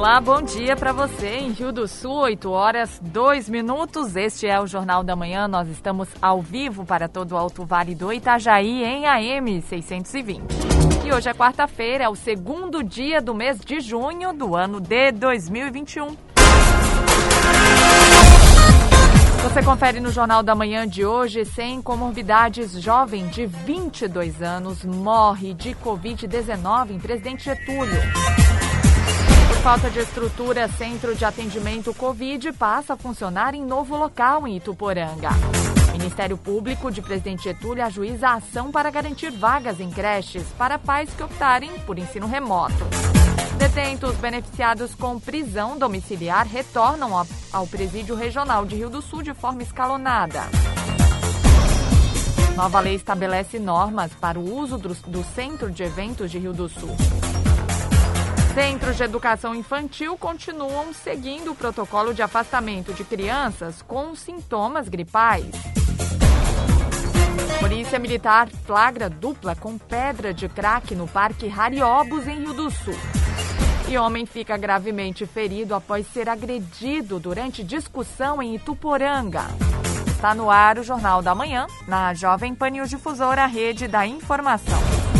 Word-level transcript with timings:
Olá, 0.00 0.18
bom 0.18 0.40
dia 0.40 0.74
para 0.74 0.94
você 0.94 1.28
em 1.28 1.50
Rio 1.52 1.70
do 1.70 1.86
Sul, 1.86 2.20
8 2.20 2.50
horas 2.50 2.98
2 3.02 3.50
minutos. 3.50 4.16
Este 4.16 4.46
é 4.46 4.58
o 4.58 4.66
Jornal 4.66 5.04
da 5.04 5.14
Manhã. 5.14 5.46
Nós 5.46 5.68
estamos 5.68 6.08
ao 6.22 6.40
vivo 6.40 6.86
para 6.86 7.06
todo 7.06 7.32
o 7.32 7.36
Alto 7.36 7.66
Vale 7.66 7.94
do 7.94 8.10
Itajaí 8.10 8.82
em 8.82 9.04
AM 9.04 9.60
620. 9.60 10.42
E 11.04 11.12
hoje 11.12 11.28
é 11.28 11.34
quarta-feira, 11.34 12.04
é 12.04 12.08
o 12.08 12.16
segundo 12.16 12.82
dia 12.82 13.20
do 13.20 13.34
mês 13.34 13.60
de 13.60 13.78
junho 13.80 14.32
do 14.32 14.56
ano 14.56 14.80
de 14.80 15.12
2021. 15.12 16.16
Você 19.42 19.62
confere 19.62 20.00
no 20.00 20.10
Jornal 20.10 20.42
da 20.42 20.54
Manhã 20.54 20.88
de 20.88 21.04
hoje, 21.04 21.44
sem 21.44 21.82
comorbidades, 21.82 22.72
jovem 22.80 23.26
de 23.26 23.44
22 23.44 24.40
anos 24.40 24.82
morre 24.82 25.52
de 25.52 25.74
Covid-19 25.74 26.92
em 26.92 26.98
Presidente 26.98 27.44
Getúlio. 27.44 28.00
Falta 29.62 29.90
de 29.90 29.98
estrutura, 29.98 30.68
Centro 30.68 31.14
de 31.14 31.22
Atendimento 31.22 31.92
Covid 31.92 32.50
passa 32.54 32.94
a 32.94 32.96
funcionar 32.96 33.54
em 33.54 33.62
novo 33.62 33.94
local 33.94 34.48
em 34.48 34.56
Ituporanga. 34.56 35.28
Ministério 35.92 36.38
Público 36.38 36.90
de 36.90 37.02
Presidente 37.02 37.44
Getúlio 37.44 37.84
ajuiza 37.84 38.28
a 38.28 38.34
ação 38.36 38.72
para 38.72 38.90
garantir 38.90 39.30
vagas 39.30 39.78
em 39.78 39.90
creches 39.90 40.44
para 40.56 40.78
pais 40.78 41.10
que 41.14 41.22
optarem 41.22 41.70
por 41.80 41.98
ensino 41.98 42.26
remoto. 42.26 42.86
Detentos 43.58 44.16
beneficiados 44.16 44.94
com 44.94 45.20
prisão 45.20 45.76
domiciliar 45.76 46.46
retornam 46.46 47.22
ao 47.52 47.66
Presídio 47.66 48.14
Regional 48.14 48.64
de 48.64 48.76
Rio 48.76 48.88
do 48.88 49.02
Sul 49.02 49.22
de 49.22 49.34
forma 49.34 49.62
escalonada. 49.62 50.40
Nova 52.56 52.80
lei 52.80 52.94
estabelece 52.94 53.58
normas 53.58 54.10
para 54.14 54.38
o 54.38 54.58
uso 54.58 54.78
do 54.78 55.22
Centro 55.34 55.70
de 55.70 55.82
Eventos 55.82 56.30
de 56.30 56.38
Rio 56.38 56.54
do 56.54 56.66
Sul. 56.66 56.96
Centros 58.54 58.96
de 58.96 59.04
educação 59.04 59.54
infantil 59.54 60.18
continuam 60.18 60.92
seguindo 60.92 61.52
o 61.52 61.54
protocolo 61.54 62.12
de 62.12 62.20
afastamento 62.20 62.92
de 62.92 63.04
crianças 63.04 63.80
com 63.80 64.14
sintomas 64.16 64.88
gripais. 64.88 65.46
Polícia 67.60 67.98
Militar 67.98 68.48
flagra 68.66 69.08
dupla 69.08 69.54
com 69.54 69.78
pedra 69.78 70.34
de 70.34 70.48
crack 70.48 70.96
no 70.96 71.06
Parque 71.06 71.48
Hariobos, 71.48 72.26
em 72.26 72.40
Rio 72.40 72.52
do 72.52 72.70
Sul. 72.70 72.96
E 73.88 73.96
homem 73.96 74.26
fica 74.26 74.56
gravemente 74.56 75.26
ferido 75.26 75.74
após 75.74 76.06
ser 76.08 76.28
agredido 76.28 77.20
durante 77.20 77.62
discussão 77.62 78.42
em 78.42 78.56
Ituporanga. 78.56 79.44
Está 80.08 80.34
no 80.34 80.50
ar 80.50 80.78
o 80.78 80.82
Jornal 80.82 81.22
da 81.22 81.34
Manhã, 81.34 81.66
na 81.86 82.12
Jovem 82.14 82.54
Pan 82.54 82.70
News 82.70 82.90
Difusora, 82.90 83.46
rede 83.46 83.86
da 83.86 84.06
informação. 84.06 85.19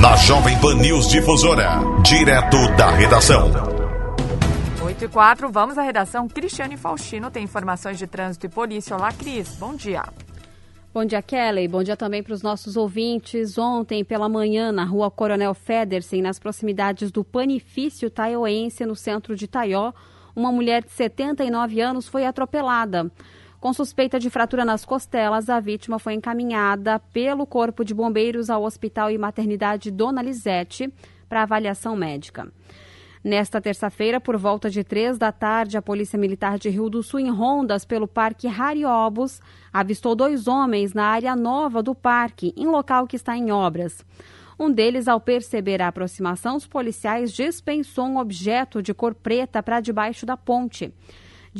Na 0.00 0.16
Jovem 0.16 0.58
Pan 0.58 0.76
News 0.76 1.08
Difusora, 1.08 1.80
direto 2.02 2.56
da 2.76 2.90
redação. 2.90 3.50
8 4.82 5.04
e 5.04 5.08
4, 5.08 5.52
vamos 5.52 5.76
à 5.76 5.82
redação. 5.82 6.26
Cristiane 6.28 6.76
Faustino 6.76 7.30
tem 7.30 7.44
informações 7.44 7.98
de 7.98 8.06
trânsito 8.06 8.46
e 8.46 8.48
polícia. 8.48 8.96
Olá, 8.96 9.12
Cris. 9.12 9.56
Bom 9.56 9.74
dia. 9.74 10.02
Bom 10.94 11.04
dia, 11.04 11.20
Kelly. 11.20 11.68
Bom 11.68 11.82
dia 11.82 11.96
também 11.96 12.22
para 12.22 12.32
os 12.32 12.42
nossos 12.42 12.76
ouvintes. 12.76 13.58
Ontem, 13.58 14.02
pela 14.02 14.28
manhã, 14.28 14.72
na 14.72 14.84
rua 14.84 15.10
Coronel 15.10 15.52
Federsen, 15.52 16.22
nas 16.22 16.38
proximidades 16.38 17.10
do 17.10 17.22
Panifício 17.22 18.10
Taioense, 18.10 18.86
no 18.86 18.96
centro 18.96 19.36
de 19.36 19.46
Taió, 19.46 19.92
uma 20.34 20.50
mulher 20.50 20.82
de 20.82 20.90
79 20.90 21.80
anos 21.80 22.08
foi 22.08 22.24
atropelada. 22.24 23.10
Com 23.60 23.72
suspeita 23.72 24.20
de 24.20 24.30
fratura 24.30 24.64
nas 24.64 24.84
costelas, 24.84 25.50
a 25.50 25.58
vítima 25.58 25.98
foi 25.98 26.14
encaminhada 26.14 27.00
pelo 27.12 27.44
Corpo 27.44 27.84
de 27.84 27.92
Bombeiros 27.92 28.50
ao 28.50 28.62
Hospital 28.62 29.10
e 29.10 29.18
Maternidade 29.18 29.90
Dona 29.90 30.22
Lisete 30.22 30.92
para 31.28 31.42
avaliação 31.42 31.96
médica. 31.96 32.52
Nesta 33.22 33.60
terça-feira, 33.60 34.20
por 34.20 34.36
volta 34.36 34.70
de 34.70 34.84
três 34.84 35.18
da 35.18 35.32
tarde, 35.32 35.76
a 35.76 35.82
Polícia 35.82 36.16
Militar 36.16 36.56
de 36.56 36.68
Rio 36.68 36.88
do 36.88 37.02
Sul, 37.02 37.18
em 37.18 37.30
rondas 37.30 37.84
pelo 37.84 38.06
Parque 38.06 38.46
Hariobos, 38.46 39.40
avistou 39.72 40.14
dois 40.14 40.46
homens 40.46 40.94
na 40.94 41.06
área 41.06 41.34
nova 41.34 41.82
do 41.82 41.96
parque, 41.96 42.54
em 42.56 42.68
local 42.68 43.08
que 43.08 43.16
está 43.16 43.36
em 43.36 43.50
obras. 43.50 44.06
Um 44.56 44.70
deles, 44.70 45.08
ao 45.08 45.20
perceber 45.20 45.82
a 45.82 45.88
aproximação, 45.88 46.54
os 46.56 46.66
policiais 46.66 47.32
dispensou 47.32 48.06
um 48.06 48.18
objeto 48.18 48.80
de 48.80 48.94
cor 48.94 49.16
preta 49.16 49.60
para 49.64 49.80
debaixo 49.80 50.24
da 50.24 50.36
ponte. 50.36 50.94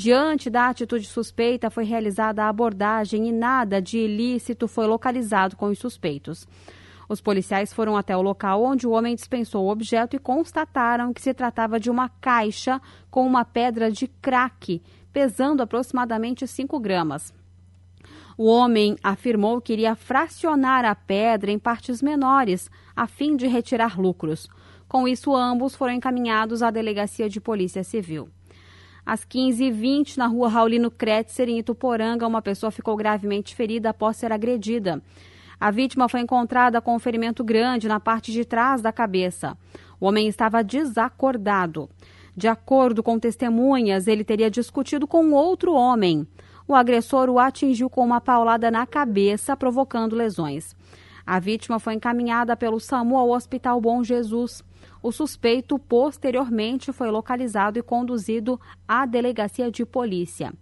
Diante 0.00 0.48
da 0.48 0.68
atitude 0.68 1.08
suspeita, 1.08 1.70
foi 1.70 1.82
realizada 1.82 2.44
a 2.44 2.48
abordagem 2.48 3.26
e 3.26 3.32
nada 3.32 3.82
de 3.82 3.98
ilícito 3.98 4.68
foi 4.68 4.86
localizado 4.86 5.56
com 5.56 5.66
os 5.66 5.78
suspeitos. 5.80 6.46
Os 7.08 7.20
policiais 7.20 7.72
foram 7.72 7.96
até 7.96 8.16
o 8.16 8.22
local 8.22 8.62
onde 8.62 8.86
o 8.86 8.92
homem 8.92 9.16
dispensou 9.16 9.66
o 9.66 9.72
objeto 9.72 10.14
e 10.14 10.20
constataram 10.20 11.12
que 11.12 11.20
se 11.20 11.34
tratava 11.34 11.80
de 11.80 11.90
uma 11.90 12.08
caixa 12.08 12.80
com 13.10 13.26
uma 13.26 13.44
pedra 13.44 13.90
de 13.90 14.06
crack, 14.06 14.80
pesando 15.12 15.64
aproximadamente 15.64 16.46
5 16.46 16.78
gramas. 16.78 17.34
O 18.36 18.46
homem 18.46 18.96
afirmou 19.02 19.60
que 19.60 19.72
iria 19.72 19.96
fracionar 19.96 20.84
a 20.84 20.94
pedra 20.94 21.50
em 21.50 21.58
partes 21.58 22.00
menores, 22.00 22.70
a 22.94 23.08
fim 23.08 23.34
de 23.34 23.48
retirar 23.48 23.98
lucros. 23.98 24.48
Com 24.86 25.08
isso, 25.08 25.34
ambos 25.34 25.74
foram 25.74 25.94
encaminhados 25.94 26.62
à 26.62 26.70
Delegacia 26.70 27.28
de 27.28 27.40
Polícia 27.40 27.82
Civil. 27.82 28.28
Às 29.08 29.24
15h20, 29.24 30.18
na 30.18 30.26
rua 30.26 30.50
Raulino 30.50 30.90
Kretzer, 30.90 31.48
em 31.48 31.58
Ituporanga, 31.58 32.26
uma 32.26 32.42
pessoa 32.42 32.70
ficou 32.70 32.94
gravemente 32.94 33.56
ferida 33.56 33.88
após 33.88 34.18
ser 34.18 34.30
agredida. 34.30 35.02
A 35.58 35.70
vítima 35.70 36.10
foi 36.10 36.20
encontrada 36.20 36.78
com 36.82 36.94
um 36.94 36.98
ferimento 36.98 37.42
grande 37.42 37.88
na 37.88 37.98
parte 37.98 38.30
de 38.30 38.44
trás 38.44 38.82
da 38.82 38.92
cabeça. 38.92 39.56
O 39.98 40.04
homem 40.04 40.28
estava 40.28 40.62
desacordado. 40.62 41.88
De 42.36 42.48
acordo 42.48 43.02
com 43.02 43.18
testemunhas, 43.18 44.06
ele 44.06 44.22
teria 44.22 44.50
discutido 44.50 45.06
com 45.06 45.32
outro 45.32 45.72
homem. 45.72 46.28
O 46.68 46.74
agressor 46.74 47.30
o 47.30 47.38
atingiu 47.38 47.88
com 47.88 48.04
uma 48.04 48.20
paulada 48.20 48.70
na 48.70 48.84
cabeça, 48.86 49.56
provocando 49.56 50.14
lesões. 50.14 50.76
A 51.24 51.40
vítima 51.40 51.78
foi 51.78 51.94
encaminhada 51.94 52.54
pelo 52.54 52.78
SAMU 52.78 53.16
ao 53.16 53.30
Hospital 53.30 53.80
Bom 53.80 54.04
Jesus. 54.04 54.62
O 55.02 55.12
suspeito 55.12 55.78
posteriormente 55.78 56.92
foi 56.92 57.10
localizado 57.10 57.78
e 57.78 57.82
conduzido 57.82 58.60
à 58.86 59.06
delegacia 59.06 59.70
de 59.70 59.84
polícia. 59.84 60.52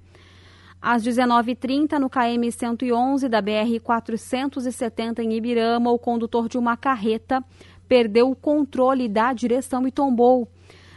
Às 0.81 1.03
19h30, 1.03 1.99
no 1.99 2.11
KM 2.11 2.51
111 2.53 3.29
da 3.29 3.41
BR 3.41 3.81
470 3.83 5.23
em 5.23 5.33
Ibirama, 5.33 5.91
o 5.91 5.99
condutor 5.99 6.49
de 6.49 6.59
uma 6.59 6.77
carreta 6.77 7.43
perdeu 7.89 8.31
o 8.31 8.37
controle 8.37 9.09
da 9.09 9.33
direção 9.33 9.87
e 9.87 9.91
tombou. 9.91 10.49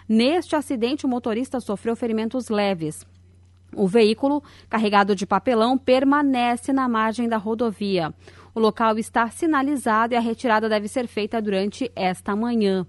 Neste 0.08 0.56
acidente, 0.56 1.06
o 1.06 1.10
motorista 1.10 1.60
sofreu 1.60 1.96
ferimentos 1.96 2.50
leves. 2.50 3.06
O 3.76 3.88
veículo, 3.88 4.44
carregado 4.68 5.16
de 5.16 5.26
papelão, 5.26 5.78
permanece 5.78 6.74
na 6.74 6.90
margem 6.90 7.30
da 7.30 7.38
rodovia. 7.38 8.14
O 8.54 8.60
local 8.60 8.98
está 8.98 9.30
sinalizado 9.30 10.14
e 10.14 10.18
a 10.18 10.20
retirada 10.20 10.68
deve 10.68 10.88
ser 10.88 11.08
feita 11.08 11.42
durante 11.42 11.92
esta 11.96 12.36
manhã. 12.36 12.86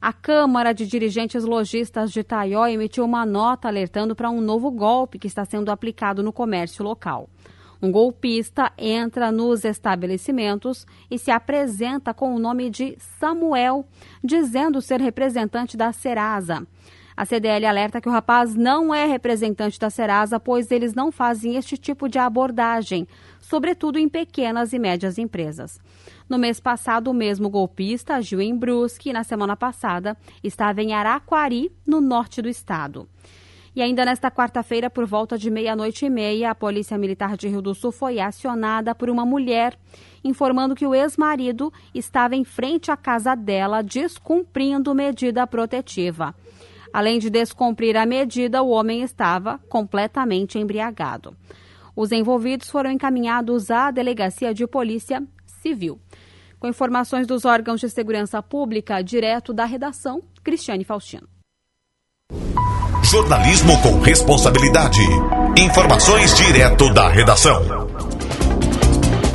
A 0.00 0.12
Câmara 0.12 0.74
de 0.74 0.86
Dirigentes 0.86 1.42
Logistas 1.44 2.12
de 2.12 2.22
Taió 2.22 2.66
emitiu 2.66 3.04
uma 3.04 3.24
nota 3.24 3.68
alertando 3.68 4.14
para 4.14 4.30
um 4.30 4.42
novo 4.42 4.70
golpe 4.70 5.18
que 5.18 5.26
está 5.26 5.44
sendo 5.44 5.70
aplicado 5.70 6.22
no 6.22 6.32
comércio 6.32 6.84
local. 6.84 7.30
Um 7.80 7.90
golpista 7.90 8.72
entra 8.76 9.32
nos 9.32 9.64
estabelecimentos 9.64 10.86
e 11.10 11.18
se 11.18 11.30
apresenta 11.30 12.12
com 12.12 12.34
o 12.34 12.38
nome 12.38 12.70
de 12.70 12.96
Samuel, 13.18 13.86
dizendo 14.22 14.80
ser 14.80 15.00
representante 15.00 15.76
da 15.76 15.92
Serasa. 15.92 16.66
A 17.16 17.24
CDL 17.24 17.64
alerta 17.64 17.98
que 17.98 18.08
o 18.08 18.12
rapaz 18.12 18.54
não 18.54 18.94
é 18.94 19.06
representante 19.06 19.80
da 19.80 19.88
Serasa, 19.88 20.38
pois 20.38 20.70
eles 20.70 20.94
não 20.94 21.10
fazem 21.10 21.56
este 21.56 21.78
tipo 21.78 22.10
de 22.10 22.18
abordagem, 22.18 23.08
sobretudo 23.40 23.98
em 23.98 24.06
pequenas 24.06 24.74
e 24.74 24.78
médias 24.78 25.16
empresas. 25.16 25.80
No 26.28 26.38
mês 26.38 26.58
passado, 26.58 27.08
o 27.08 27.14
mesmo 27.14 27.48
golpista 27.48 28.14
agiu 28.14 28.40
em 28.40 28.56
Brusque 28.56 29.10
e, 29.10 29.12
na 29.12 29.22
semana 29.22 29.56
passada, 29.56 30.16
estava 30.42 30.82
em 30.82 30.92
Araquari, 30.92 31.70
no 31.86 32.00
norte 32.00 32.42
do 32.42 32.48
estado. 32.48 33.08
E 33.76 33.82
ainda 33.82 34.06
nesta 34.06 34.30
quarta-feira, 34.30 34.88
por 34.88 35.04
volta 35.04 35.36
de 35.36 35.50
meia-noite 35.50 36.06
e 36.06 36.10
meia, 36.10 36.50
a 36.50 36.54
Polícia 36.54 36.96
Militar 36.96 37.36
de 37.36 37.46
Rio 37.46 37.60
do 37.60 37.74
Sul 37.74 37.92
foi 37.92 38.18
acionada 38.18 38.94
por 38.94 39.10
uma 39.10 39.26
mulher, 39.26 39.78
informando 40.24 40.74
que 40.74 40.86
o 40.86 40.94
ex-marido 40.94 41.70
estava 41.94 42.34
em 42.34 42.42
frente 42.42 42.90
à 42.90 42.96
casa 42.96 43.34
dela, 43.34 43.82
descumprindo 43.82 44.94
medida 44.94 45.46
protetiva. 45.46 46.34
Além 46.90 47.18
de 47.18 47.28
descumprir 47.28 47.98
a 47.98 48.06
medida, 48.06 48.62
o 48.62 48.70
homem 48.70 49.02
estava 49.02 49.58
completamente 49.68 50.58
embriagado. 50.58 51.36
Os 51.94 52.12
envolvidos 52.12 52.70
foram 52.70 52.90
encaminhados 52.90 53.70
à 53.70 53.90
Delegacia 53.90 54.54
de 54.54 54.66
Polícia 54.66 55.22
Civil. 55.44 56.00
Com 56.58 56.68
informações 56.68 57.26
dos 57.26 57.44
órgãos 57.44 57.80
de 57.80 57.90
segurança 57.90 58.42
pública, 58.42 59.02
direto 59.02 59.52
da 59.52 59.66
redação, 59.66 60.22
Cristiane 60.42 60.84
Faustino. 60.84 61.28
Jornalismo 63.04 63.80
com 63.82 64.00
responsabilidade. 64.00 65.02
Informações 65.58 66.34
direto 66.34 66.92
da 66.92 67.08
redação. 67.08 67.62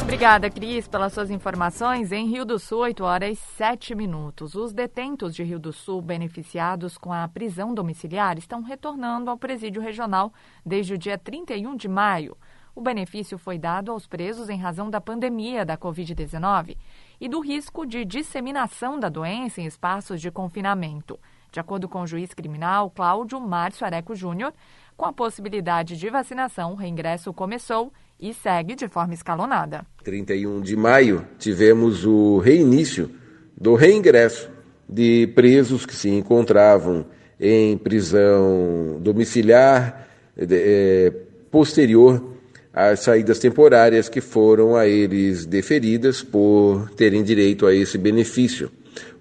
Obrigada, 0.01 0.49
Cris, 0.49 0.87
pelas 0.87 1.13
suas 1.13 1.29
informações. 1.29 2.11
Em 2.11 2.27
Rio 2.27 2.43
do 2.43 2.59
Sul, 2.59 2.79
8 2.79 3.03
horas 3.03 3.37
e 3.37 3.41
7 3.55 3.95
minutos. 3.95 4.55
Os 4.55 4.73
detentos 4.73 5.33
de 5.33 5.43
Rio 5.43 5.57
do 5.57 5.71
Sul 5.71 6.01
beneficiados 6.01 6.97
com 6.97 7.13
a 7.13 7.27
prisão 7.27 7.73
domiciliar 7.73 8.37
estão 8.37 8.61
retornando 8.61 9.29
ao 9.29 9.37
presídio 9.37 9.81
regional 9.81 10.33
desde 10.65 10.95
o 10.95 10.97
dia 10.97 11.17
31 11.17 11.75
de 11.75 11.87
maio. 11.87 12.35
O 12.75 12.81
benefício 12.81 13.37
foi 13.37 13.57
dado 13.57 13.91
aos 13.91 14.07
presos 14.07 14.49
em 14.49 14.57
razão 14.57 14.89
da 14.89 15.01
pandemia 15.01 15.65
da 15.65 15.77
Covid-19 15.77 16.77
e 17.21 17.29
do 17.29 17.39
risco 17.39 17.85
de 17.85 18.03
disseminação 18.03 18.99
da 18.99 19.07
doença 19.07 19.61
em 19.61 19.67
espaços 19.67 20.19
de 20.19 20.31
confinamento. 20.31 21.19
De 21.51 21.59
acordo 21.59 21.87
com 21.87 22.01
o 22.01 22.07
juiz 22.07 22.33
criminal 22.33 22.89
Cláudio 22.89 23.39
Márcio 23.39 23.85
Areco 23.85 24.15
Júnior, 24.15 24.51
com 24.97 25.05
a 25.05 25.13
possibilidade 25.13 25.97
de 25.97 26.09
vacinação, 26.09 26.71
o 26.71 26.75
reingresso 26.75 27.31
começou 27.31 27.93
e 28.19 28.33
segue 28.33 28.73
de 28.73 28.87
forma 28.87 29.13
escalonada. 29.13 29.85
31 30.03 30.61
de 30.61 30.75
maio, 30.75 31.27
tivemos 31.37 32.05
o 32.05 32.39
reinício 32.39 33.11
do 33.55 33.75
reingresso 33.75 34.49
de 34.89 35.27
presos 35.35 35.85
que 35.85 35.95
se 35.95 36.09
encontravam 36.09 37.05
em 37.39 37.77
prisão 37.77 38.97
domiciliar 38.99 40.07
é, 40.35 41.13
posterior 41.51 42.30
às 42.73 43.01
saídas 43.01 43.39
temporárias 43.39 44.07
que 44.07 44.21
foram 44.21 44.75
a 44.75 44.87
eles 44.87 45.45
deferidas 45.45 46.21
por 46.21 46.89
terem 46.91 47.23
direito 47.23 47.65
a 47.65 47.73
esse 47.73 47.97
benefício. 47.97 48.71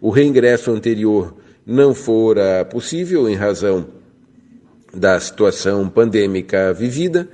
O 0.01 0.11
reingresso 0.11 0.71
anterior 0.71 1.35
não 1.67 1.95
fora 1.95 2.65
possível 2.65 3.29
em 3.29 3.35
razão 3.35 3.87
da 4.93 5.19
situação 5.21 5.89
pandêmica 5.89 6.73
vivida 6.73 7.29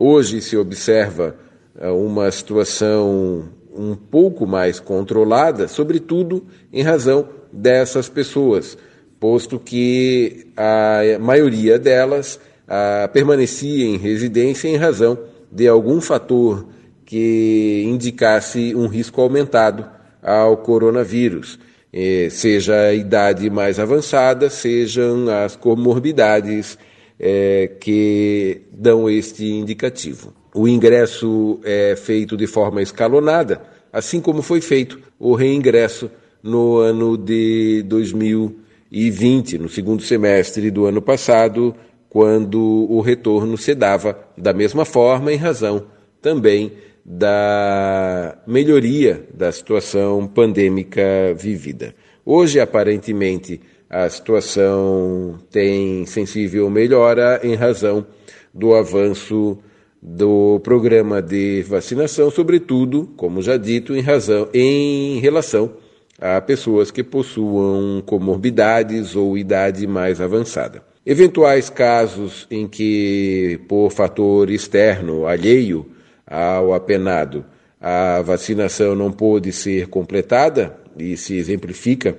Hoje 0.00 0.40
se 0.40 0.56
observa 0.56 1.34
eh, 1.76 1.90
uma 1.90 2.30
situação 2.30 3.48
um 3.76 3.96
pouco 3.96 4.46
mais 4.46 4.78
controlada, 4.78 5.66
sobretudo 5.66 6.46
em 6.72 6.82
razão 6.84 7.28
dessas 7.52 8.08
pessoas, 8.08 8.78
posto 9.18 9.58
que 9.58 10.46
a 10.56 11.18
maioria 11.18 11.80
delas 11.80 12.38
a, 12.68 13.10
permanecia 13.12 13.86
em 13.86 13.96
residência 13.96 14.68
em 14.68 14.76
razão 14.76 15.18
de 15.50 15.66
algum 15.68 16.00
fator 16.00 16.66
que 17.04 17.84
indicasse 17.86 18.74
um 18.74 18.86
risco 18.86 19.20
aumentado 19.20 19.86
ao 20.22 20.58
coronavírus, 20.58 21.58
eh, 21.92 22.28
seja 22.30 22.74
a 22.74 22.94
idade 22.94 23.48
mais 23.48 23.78
avançada, 23.78 24.50
sejam 24.50 25.28
as 25.28 25.56
comorbidades 25.56 26.78
é, 27.18 27.72
que 27.80 28.62
dão 28.70 29.10
este 29.10 29.44
indicativo. 29.44 30.32
O 30.54 30.68
ingresso 30.68 31.58
é 31.64 31.96
feito 31.96 32.36
de 32.36 32.46
forma 32.46 32.80
escalonada, 32.80 33.62
assim 33.92 34.20
como 34.20 34.42
foi 34.42 34.60
feito 34.60 35.00
o 35.18 35.34
reingresso 35.34 36.10
no 36.42 36.78
ano 36.78 37.16
de 37.16 37.82
2020, 37.86 39.58
no 39.58 39.68
segundo 39.68 40.02
semestre 40.02 40.70
do 40.70 40.86
ano 40.86 41.02
passado, 41.02 41.74
quando 42.08 42.86
o 42.90 43.00
retorno 43.00 43.56
se 43.56 43.74
dava 43.74 44.18
da 44.36 44.52
mesma 44.52 44.84
forma, 44.84 45.32
em 45.32 45.36
razão 45.36 45.86
também 46.20 46.72
da 47.04 48.36
melhoria 48.46 49.26
da 49.32 49.50
situação 49.50 50.26
pandêmica 50.26 51.34
vivida. 51.34 51.94
Hoje, 52.24 52.60
aparentemente, 52.60 53.60
a 53.88 54.08
situação 54.10 55.38
tem 55.50 56.04
sensível 56.04 56.68
melhora 56.68 57.40
em 57.42 57.54
razão 57.54 58.06
do 58.52 58.74
avanço 58.74 59.58
do 60.00 60.60
programa 60.60 61.22
de 61.22 61.62
vacinação, 61.62 62.30
sobretudo, 62.30 63.08
como 63.16 63.40
já 63.40 63.56
dito, 63.56 63.96
em 63.96 64.00
razão 64.00 64.48
em 64.52 65.18
relação 65.18 65.72
a 66.20 66.40
pessoas 66.40 66.90
que 66.90 67.02
possuam 67.02 68.02
comorbidades 68.04 69.16
ou 69.16 69.38
idade 69.38 69.86
mais 69.86 70.20
avançada. 70.20 70.87
Eventuais 71.10 71.70
casos 71.70 72.46
em 72.50 72.68
que, 72.68 73.58
por 73.66 73.90
fator 73.90 74.50
externo, 74.50 75.26
alheio 75.26 75.86
ao 76.26 76.74
apenado, 76.74 77.46
a 77.80 78.20
vacinação 78.20 78.94
não 78.94 79.10
pôde 79.10 79.50
ser 79.50 79.86
completada, 79.86 80.78
e 80.98 81.16
se 81.16 81.34
exemplifica 81.34 82.14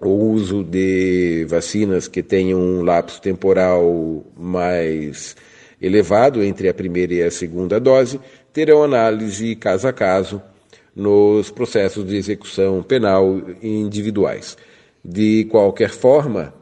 o 0.00 0.08
uso 0.08 0.64
de 0.64 1.46
vacinas 1.48 2.08
que 2.08 2.20
tenham 2.20 2.58
um 2.58 2.82
lapso 2.82 3.22
temporal 3.22 4.24
mais 4.36 5.36
elevado 5.80 6.42
entre 6.42 6.68
a 6.68 6.74
primeira 6.74 7.14
e 7.14 7.22
a 7.22 7.30
segunda 7.30 7.78
dose, 7.78 8.18
terão 8.52 8.82
análise 8.82 9.54
caso 9.54 9.86
a 9.86 9.92
caso 9.92 10.42
nos 10.96 11.48
processos 11.52 12.04
de 12.04 12.16
execução 12.16 12.82
penal 12.82 13.40
individuais. 13.62 14.56
De 15.02 15.44
qualquer 15.44 15.90
forma, 15.90 16.52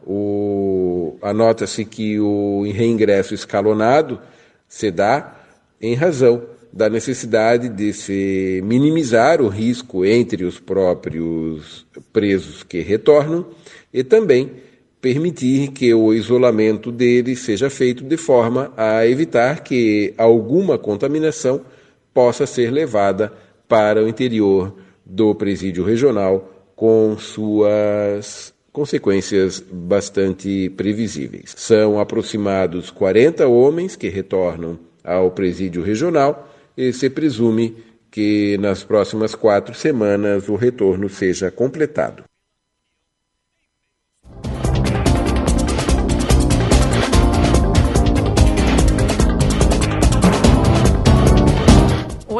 anota-se 1.20 1.84
que 1.84 2.20
o 2.20 2.62
reingresso 2.72 3.34
escalonado 3.34 4.20
se 4.68 4.90
dá 4.90 5.36
em 5.80 5.94
razão 5.94 6.42
da 6.72 6.88
necessidade 6.88 7.68
de 7.68 7.92
se 7.92 8.60
minimizar 8.64 9.40
o 9.40 9.48
risco 9.48 10.04
entre 10.04 10.44
os 10.44 10.60
próprios 10.60 11.86
presos 12.12 12.62
que 12.62 12.80
retornam 12.80 13.46
e 13.92 14.04
também 14.04 14.52
permitir 15.00 15.72
que 15.72 15.92
o 15.94 16.12
isolamento 16.12 16.92
deles 16.92 17.40
seja 17.40 17.70
feito 17.70 18.04
de 18.04 18.16
forma 18.16 18.72
a 18.76 19.06
evitar 19.06 19.62
que 19.62 20.12
alguma 20.18 20.76
contaminação 20.76 21.62
possa 22.12 22.46
ser 22.46 22.70
levada 22.70 23.32
para 23.66 24.04
o 24.04 24.08
interior 24.08 24.74
do 25.04 25.34
presídio 25.34 25.84
regional 25.84 26.57
com 26.78 27.18
suas 27.18 28.54
consequências 28.72 29.58
bastante 29.58 30.70
previsíveis. 30.70 31.52
São 31.56 31.98
aproximados 31.98 32.88
40 32.88 33.48
homens 33.48 33.96
que 33.96 34.08
retornam 34.08 34.78
ao 35.02 35.32
presídio 35.32 35.82
regional 35.82 36.48
e 36.76 36.92
se 36.92 37.10
presume 37.10 37.76
que 38.12 38.56
nas 38.58 38.84
próximas 38.84 39.34
quatro 39.34 39.74
semanas 39.74 40.48
o 40.48 40.54
retorno 40.54 41.08
seja 41.08 41.50
completado. 41.50 42.22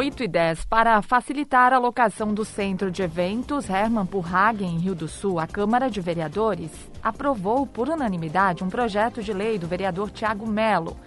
Oito 0.09 0.23
e 0.23 0.27
dez 0.27 0.65
para 0.65 0.99
facilitar 1.03 1.71
a 1.71 1.77
locação 1.77 2.33
do 2.33 2.43
centro 2.43 2.89
de 2.89 3.03
eventos 3.03 3.69
Hermann 3.69 4.07
Purhagen, 4.07 4.67
em 4.67 4.79
Rio 4.79 4.95
do 4.95 5.07
Sul, 5.07 5.39
a 5.39 5.45
Câmara 5.45 5.87
de 5.87 6.01
Vereadores 6.01 6.71
aprovou 7.03 7.67
por 7.67 7.87
unanimidade 7.87 8.63
um 8.63 8.69
projeto 8.69 9.21
de 9.21 9.31
lei 9.31 9.59
do 9.59 9.67
vereador 9.67 10.09
Tiago 10.09 10.47
Melo 10.47 10.97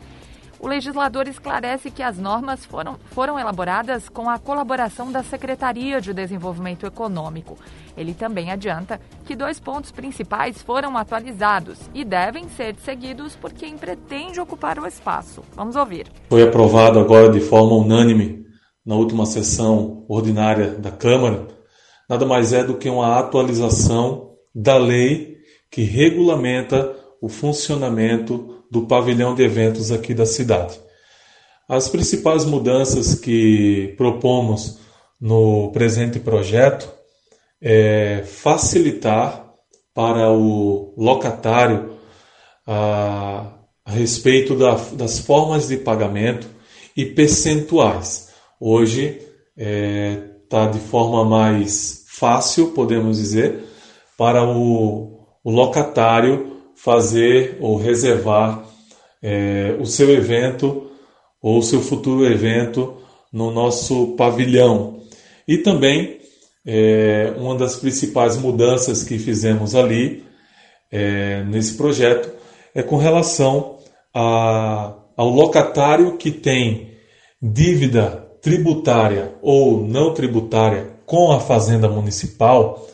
o 0.62 0.68
legislador 0.68 1.26
esclarece 1.26 1.90
que 1.90 2.04
as 2.04 2.16
normas 2.16 2.64
foram, 2.64 2.96
foram 3.10 3.36
elaboradas 3.36 4.08
com 4.08 4.30
a 4.30 4.38
colaboração 4.38 5.10
da 5.10 5.20
Secretaria 5.20 6.00
de 6.00 6.14
Desenvolvimento 6.14 6.86
Econômico. 6.86 7.58
Ele 7.96 8.14
também 8.14 8.52
adianta 8.52 9.00
que 9.24 9.34
dois 9.34 9.58
pontos 9.58 9.90
principais 9.90 10.62
foram 10.62 10.96
atualizados 10.96 11.80
e 11.92 12.04
devem 12.04 12.48
ser 12.48 12.76
seguidos 12.76 13.34
por 13.34 13.52
quem 13.52 13.76
pretende 13.76 14.40
ocupar 14.40 14.78
o 14.78 14.86
espaço. 14.86 15.42
Vamos 15.56 15.74
ouvir. 15.74 16.06
Foi 16.28 16.44
aprovado 16.44 17.00
agora 17.00 17.28
de 17.28 17.40
forma 17.40 17.74
unânime 17.74 18.46
na 18.84 18.94
última 18.96 19.26
sessão 19.26 20.04
ordinária 20.08 20.70
da 20.70 20.90
Câmara, 20.90 21.46
nada 22.08 22.26
mais 22.26 22.52
é 22.52 22.64
do 22.64 22.76
que 22.76 22.88
uma 22.88 23.18
atualização 23.18 24.32
da 24.54 24.76
lei 24.76 25.38
que 25.70 25.82
regulamenta 25.82 26.94
o 27.20 27.28
funcionamento 27.28 28.64
do 28.70 28.86
pavilhão 28.86 29.34
de 29.34 29.42
eventos 29.42 29.92
aqui 29.92 30.12
da 30.12 30.26
cidade. 30.26 30.78
As 31.68 31.88
principais 31.88 32.44
mudanças 32.44 33.14
que 33.14 33.94
propomos 33.96 34.78
no 35.20 35.70
presente 35.72 36.18
projeto 36.18 36.92
é 37.60 38.24
facilitar 38.26 39.46
para 39.94 40.32
o 40.32 40.92
locatário 40.96 41.92
a, 42.66 43.52
a 43.84 43.90
respeito 43.90 44.56
da, 44.56 44.74
das 44.92 45.18
formas 45.20 45.68
de 45.68 45.76
pagamento 45.76 46.48
e 46.96 47.06
percentuais. 47.06 48.31
Hoje 48.64 49.18
está 49.56 49.58
é, 49.58 50.16
tá 50.48 50.66
de 50.66 50.78
forma 50.78 51.24
mais 51.24 52.04
fácil, 52.06 52.68
podemos 52.68 53.18
dizer, 53.18 53.64
para 54.16 54.44
o, 54.44 55.26
o 55.42 55.50
locatário 55.50 56.58
fazer 56.76 57.58
ou 57.60 57.76
reservar 57.76 58.64
é, 59.20 59.76
o 59.80 59.84
seu 59.84 60.12
evento 60.12 60.92
ou 61.42 61.58
o 61.58 61.62
seu 61.64 61.80
futuro 61.80 62.24
evento 62.24 62.98
no 63.32 63.50
nosso 63.50 64.14
pavilhão. 64.16 65.00
E 65.48 65.58
também 65.58 66.20
é, 66.64 67.34
uma 67.36 67.56
das 67.56 67.74
principais 67.74 68.36
mudanças 68.36 69.02
que 69.02 69.18
fizemos 69.18 69.74
ali 69.74 70.22
é, 70.88 71.42
nesse 71.48 71.74
projeto 71.74 72.30
é 72.72 72.80
com 72.80 72.96
relação 72.96 73.80
a, 74.14 74.94
ao 75.16 75.28
locatário 75.30 76.16
que 76.16 76.30
tem 76.30 76.92
dívida 77.42 78.21
tributária 78.42 79.32
ou 79.40 79.86
não 79.86 80.12
tributária 80.12 80.90
com 81.06 81.30
a 81.30 81.40
fazenda 81.40 81.88
municipal, 81.88 82.86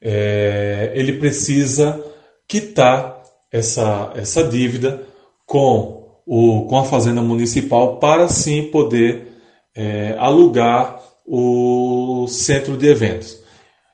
é, 0.00 0.92
ele 0.94 1.14
precisa 1.14 2.02
quitar 2.46 3.22
essa, 3.52 4.12
essa 4.14 4.44
dívida 4.44 5.02
com, 5.44 6.20
o, 6.24 6.66
com 6.66 6.78
a 6.78 6.84
fazenda 6.84 7.20
municipal 7.20 7.98
para 7.98 8.28
sim 8.28 8.64
poder 8.64 9.32
é, 9.74 10.14
alugar 10.18 11.02
o 11.26 12.26
centro 12.28 12.76
de 12.76 12.86
eventos. 12.86 13.42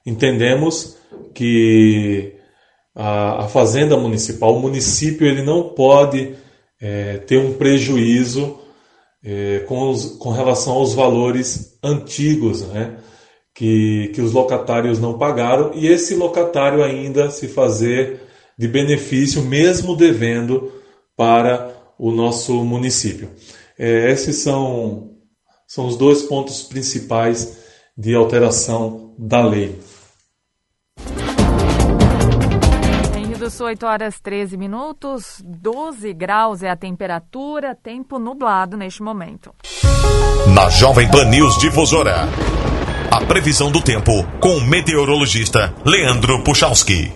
Entendemos 0.05 0.97
que 1.33 2.35
a, 2.95 3.45
a 3.45 3.49
fazenda 3.49 3.97
municipal, 3.97 4.55
o 4.55 4.61
município, 4.61 5.27
ele 5.27 5.43
não 5.43 5.71
pode 5.71 6.35
é, 6.81 7.19
ter 7.19 7.39
um 7.39 7.55
prejuízo 7.55 8.59
é, 9.25 9.61
com, 9.69 9.91
os, 9.91 10.17
com 10.17 10.31
relação 10.31 10.75
aos 10.75 10.95
valores 10.95 11.79
antigos 11.83 12.63
né, 12.63 12.97
que, 13.55 14.11
que 14.15 14.21
os 14.21 14.33
locatários 14.33 14.99
não 14.99 15.19
pagaram 15.19 15.73
e 15.75 15.87
esse 15.87 16.15
locatário 16.15 16.83
ainda 16.83 17.31
se 17.31 17.49
fazer 17.49 18.21
de 18.59 18.69
benefício, 18.69 19.43
mesmo 19.43 19.97
devendo 19.97 20.73
para 21.17 21.75
o 21.99 22.11
nosso 22.11 22.65
município. 22.65 23.31
É, 23.79 24.11
esses 24.11 24.37
são, 24.37 25.13
são 25.67 25.87
os 25.87 25.97
dois 25.97 26.23
pontos 26.23 26.63
principais 26.63 27.59
de 27.97 28.15
alteração 28.15 29.15
da 29.19 29.45
lei. 29.45 29.79
Sul, 33.53 33.67
8 33.67 33.85
horas 33.85 34.19
13 34.19 34.57
minutos, 34.57 35.43
12 35.45 36.15
graus 36.15 36.63
é 36.63 36.71
a 36.71 36.77
temperatura, 36.77 37.75
tempo 37.75 38.19
nublado 38.19 38.79
neste 38.79 39.03
momento. 39.03 39.55
Na 40.55 40.71
Jovem 40.71 41.11
Pan 41.11 41.27
News 41.27 41.59
Difusora, 41.59 42.27
a 43.11 43.21
previsão 43.27 43.71
do 43.71 43.83
tempo 43.83 44.25
com 44.41 44.57
o 44.57 44.61
meteorologista 44.63 45.75
Leandro 45.85 46.43
Puchalski. 46.43 47.13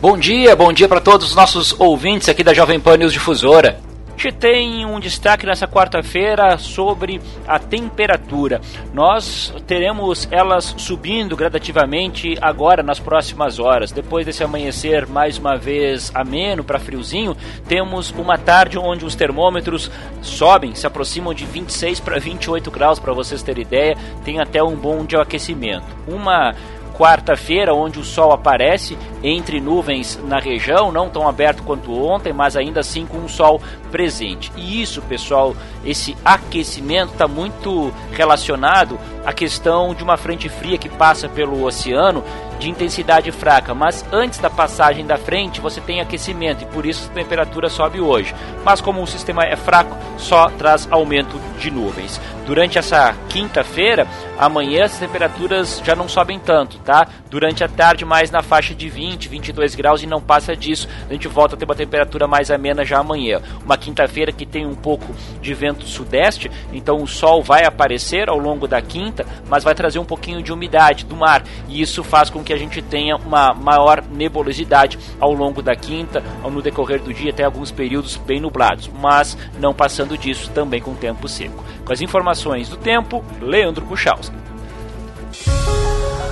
Bom 0.00 0.16
dia, 0.16 0.56
bom 0.56 0.72
dia 0.72 0.88
para 0.88 1.00
todos 1.00 1.28
os 1.28 1.36
nossos 1.36 1.78
ouvintes 1.78 2.30
aqui 2.30 2.42
da 2.42 2.54
Jovem 2.54 2.80
Pan 2.80 2.96
News 2.96 3.12
Difusora 3.12 3.83
gente 4.24 4.32
tem 4.32 4.86
um 4.86 4.98
destaque 4.98 5.44
nessa 5.44 5.68
quarta-feira 5.68 6.56
sobre 6.56 7.20
a 7.46 7.58
temperatura. 7.58 8.60
Nós 8.92 9.52
teremos 9.66 10.26
elas 10.30 10.74
subindo 10.78 11.36
gradativamente 11.36 12.36
agora 12.40 12.82
nas 12.82 12.98
próximas 12.98 13.58
horas. 13.58 13.92
Depois 13.92 14.24
desse 14.24 14.42
amanhecer 14.42 15.06
mais 15.06 15.36
uma 15.36 15.56
vez 15.56 16.10
ameno 16.14 16.64
para 16.64 16.78
friozinho, 16.78 17.36
temos 17.68 18.10
uma 18.12 18.38
tarde 18.38 18.78
onde 18.78 19.04
os 19.04 19.14
termômetros 19.14 19.90
sobem, 20.22 20.74
se 20.74 20.86
aproximam 20.86 21.34
de 21.34 21.44
26 21.44 22.00
para 22.00 22.18
28 22.18 22.70
graus 22.70 22.98
para 22.98 23.12
vocês 23.12 23.42
terem 23.42 23.62
ideia. 23.62 23.96
Tem 24.24 24.40
até 24.40 24.62
um 24.62 24.74
bom 24.74 25.04
de 25.04 25.16
aquecimento. 25.16 25.84
Uma 26.08 26.54
quarta-feira, 26.96 27.74
onde 27.74 27.98
o 27.98 28.04
sol 28.04 28.32
aparece 28.32 28.96
entre 29.22 29.60
nuvens 29.60 30.18
na 30.24 30.38
região, 30.38 30.92
não 30.92 31.10
tão 31.10 31.28
aberto 31.28 31.62
quanto 31.62 31.92
ontem, 31.92 32.32
mas 32.32 32.56
ainda 32.56 32.80
assim 32.80 33.04
com 33.04 33.18
um 33.18 33.28
sol 33.28 33.60
presente. 33.90 34.52
E 34.56 34.80
isso, 34.80 35.02
pessoal, 35.02 35.54
esse 35.84 36.16
aquecimento 36.24 37.12
está 37.12 37.28
muito 37.28 37.92
relacionado 38.12 38.98
à 39.24 39.32
questão 39.32 39.94
de 39.94 40.02
uma 40.02 40.16
frente 40.16 40.48
fria 40.48 40.78
que 40.78 40.88
passa 40.88 41.28
pelo 41.28 41.64
oceano 41.64 42.24
de 42.58 42.70
intensidade 42.70 43.30
fraca, 43.32 43.74
mas 43.74 44.04
antes 44.12 44.38
da 44.38 44.48
passagem 44.48 45.04
da 45.04 45.16
frente 45.16 45.60
você 45.60 45.80
tem 45.80 46.00
aquecimento 46.00 46.62
e 46.62 46.66
por 46.66 46.86
isso 46.86 47.10
a 47.10 47.14
temperatura 47.14 47.68
sobe 47.68 48.00
hoje. 48.00 48.34
Mas 48.64 48.80
como 48.80 49.02
o 49.02 49.06
sistema 49.06 49.44
é 49.44 49.56
fraco, 49.56 49.96
só 50.16 50.48
traz 50.50 50.88
aumento 50.90 51.38
de 51.58 51.70
nuvens. 51.70 52.20
Durante 52.46 52.78
essa 52.78 53.14
quinta-feira, 53.28 54.06
amanhã 54.38 54.84
as 54.84 54.98
temperaturas 54.98 55.80
já 55.84 55.96
não 55.96 56.08
sobem 56.08 56.38
tanto, 56.38 56.78
tá? 56.78 57.08
Durante 57.30 57.64
a 57.64 57.68
tarde 57.68 58.04
mais 58.04 58.30
na 58.30 58.42
faixa 58.42 58.74
de 58.74 58.88
20, 58.88 59.28
22 59.28 59.74
graus 59.74 60.02
e 60.02 60.06
não 60.06 60.20
passa 60.20 60.54
disso. 60.54 60.86
A 61.08 61.12
gente 61.12 61.26
volta 61.26 61.54
a 61.54 61.58
ter 61.58 61.64
uma 61.64 61.74
temperatura 61.74 62.28
mais 62.28 62.50
amena 62.50 62.84
já 62.84 62.98
amanhã. 62.98 63.40
Uma 63.64 63.78
quinta-feira 63.78 64.30
que 64.30 64.44
tem 64.44 64.66
um 64.66 64.74
pouco 64.74 65.14
de 65.40 65.54
vento 65.54 65.73
sudeste, 65.82 66.50
então 66.72 67.02
o 67.02 67.06
sol 67.06 67.42
vai 67.42 67.64
aparecer 67.64 68.28
ao 68.28 68.38
longo 68.38 68.68
da 68.68 68.80
quinta, 68.80 69.26
mas 69.48 69.64
vai 69.64 69.74
trazer 69.74 69.98
um 69.98 70.04
pouquinho 70.04 70.42
de 70.42 70.52
umidade 70.52 71.04
do 71.04 71.16
mar 71.16 71.42
e 71.68 71.80
isso 71.80 72.04
faz 72.04 72.30
com 72.30 72.42
que 72.42 72.52
a 72.52 72.58
gente 72.58 72.80
tenha 72.82 73.16
uma 73.16 73.52
maior 73.52 74.02
nebulosidade 74.10 74.98
ao 75.20 75.32
longo 75.32 75.62
da 75.62 75.74
quinta, 75.74 76.22
ou 76.42 76.50
no 76.50 76.62
decorrer 76.62 77.00
do 77.00 77.12
dia, 77.12 77.30
até 77.30 77.44
alguns 77.44 77.70
períodos 77.70 78.16
bem 78.16 78.40
nublados, 78.40 78.90
mas 79.00 79.36
não 79.58 79.74
passando 79.74 80.16
disso 80.16 80.50
também 80.50 80.80
com 80.80 80.94
tempo 80.94 81.28
seco. 81.28 81.64
Com 81.84 81.92
as 81.92 82.00
informações 82.00 82.68
do 82.68 82.76
tempo, 82.76 83.24
Leandro 83.40 83.84
Puchalski. 83.86 84.34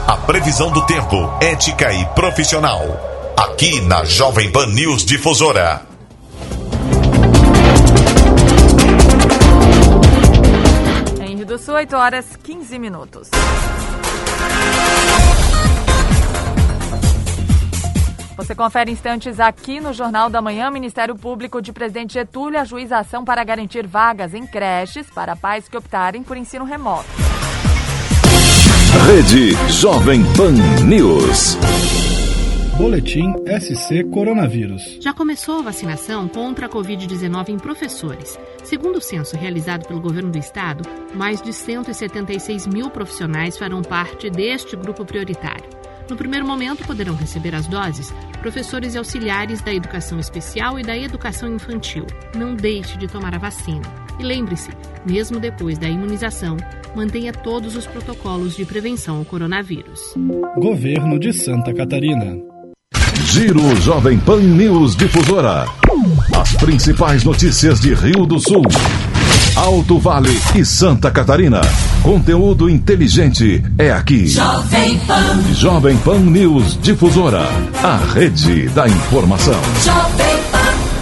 A 0.07 0.17
previsão 0.17 0.71
do 0.71 0.85
tempo, 0.87 1.17
ética 1.41 1.93
e 1.93 2.05
profissional. 2.07 2.83
Aqui 3.37 3.81
na 3.83 4.05
Jovem 4.05 4.51
Pan 4.51 4.67
News 4.67 5.05
Difusora. 5.05 5.92
Rio 11.43 11.47
do 11.47 11.59
Sul, 11.59 11.75
8 11.75 11.97
horas 11.97 12.37
15 12.37 12.79
minutos. 12.79 13.29
Você 18.37 18.55
confere 18.55 18.93
instantes 18.93 19.41
aqui 19.41 19.81
no 19.81 19.93
Jornal 19.93 20.31
da 20.31 20.41
Manhã. 20.41 20.71
Ministério 20.71 21.17
Público 21.17 21.61
de 21.61 21.73
Presidente 21.73 22.15
Getúlio 22.15 22.61
ajuiza 22.61 22.99
ação 22.99 23.25
para 23.25 23.43
garantir 23.43 23.89
vagas 23.89 24.35
em 24.35 24.47
creches 24.47 25.11
para 25.11 25.35
pais 25.35 25.69
que 25.69 25.77
optarem 25.77 26.23
por 26.23 26.37
ensino 26.37 26.65
remoto. 26.65 27.09
Rede 29.07 29.57
Jovem 29.69 30.23
Pan 30.37 30.53
News. 30.85 31.57
Boletim 32.77 33.35
SC 33.61 34.03
Coronavírus. 34.11 34.99
Já 34.99 35.13
começou 35.13 35.59
a 35.59 35.63
vacinação 35.63 36.27
contra 36.27 36.67
a 36.67 36.69
Covid-19 36.69 37.51
em 37.51 37.59
professores. 37.59 38.39
Segundo 38.65 38.97
o 38.97 39.01
censo 39.01 39.37
realizado 39.37 39.87
pelo 39.87 40.01
governo 40.01 40.31
do 40.31 40.39
estado, 40.39 40.83
mais 41.15 41.43
de 41.43 41.53
176 41.53 42.67
mil 42.67 42.89
profissionais 42.91 43.59
farão 43.59 43.83
parte 43.83 44.31
deste 44.31 44.75
grupo 44.75 45.05
prioritário. 45.05 45.69
No 46.09 46.17
primeiro 46.17 46.47
momento, 46.47 46.85
poderão 46.87 47.15
receber 47.15 47.55
as 47.55 47.67
doses 47.67 48.13
professores 48.41 48.95
e 48.95 48.99
auxiliares 48.99 49.61
da 49.61 49.73
educação 49.73 50.19
especial 50.19 50.81
e 50.81 50.83
da 50.83 50.97
educação 50.97 51.55
infantil. 51.55 52.07
Não 52.35 52.55
deixe 52.55 52.97
de 52.97 53.07
tomar 53.07 53.35
a 53.35 53.39
vacina. 53.39 53.83
E 54.19 54.23
lembre-se, 54.23 54.71
mesmo 55.07 55.39
depois 55.39 55.79
da 55.79 55.89
imunização, 55.89 56.57
mantenha 56.97 57.33
todos 57.33 57.77
os 57.77 57.87
protocolos 57.87 58.57
de 58.57 58.65
prevenção 58.65 59.19
ao 59.19 59.25
coronavírus. 59.25 60.15
Governo 60.57 61.19
de 61.19 61.33
Santa 61.33 61.73
Catarina. 61.73 62.52
Giro 63.33 63.75
Jovem 63.81 64.19
Pan 64.19 64.41
News 64.41 64.95
Difusora. 64.95 65.65
As 66.39 66.53
principais 66.57 67.25
notícias 67.25 67.81
de 67.81 67.95
Rio 67.95 68.27
do 68.27 68.39
Sul. 68.39 68.61
Alto 69.57 69.99
Vale 69.99 70.39
e 70.55 70.63
Santa 70.67 71.11
Catarina. 71.11 71.63
Conteúdo 72.03 72.69
inteligente 72.69 73.65
é 73.79 73.91
aqui. 73.91 74.29
Jovem 74.29 74.99
Pan. 74.99 75.55
Jovem 75.55 75.97
Pan 75.97 76.19
News 76.19 76.79
Difusora. 76.83 77.47
A 77.83 77.97
rede 78.13 78.69
da 78.69 78.87
informação. 78.87 79.59
Jovem 79.83 80.52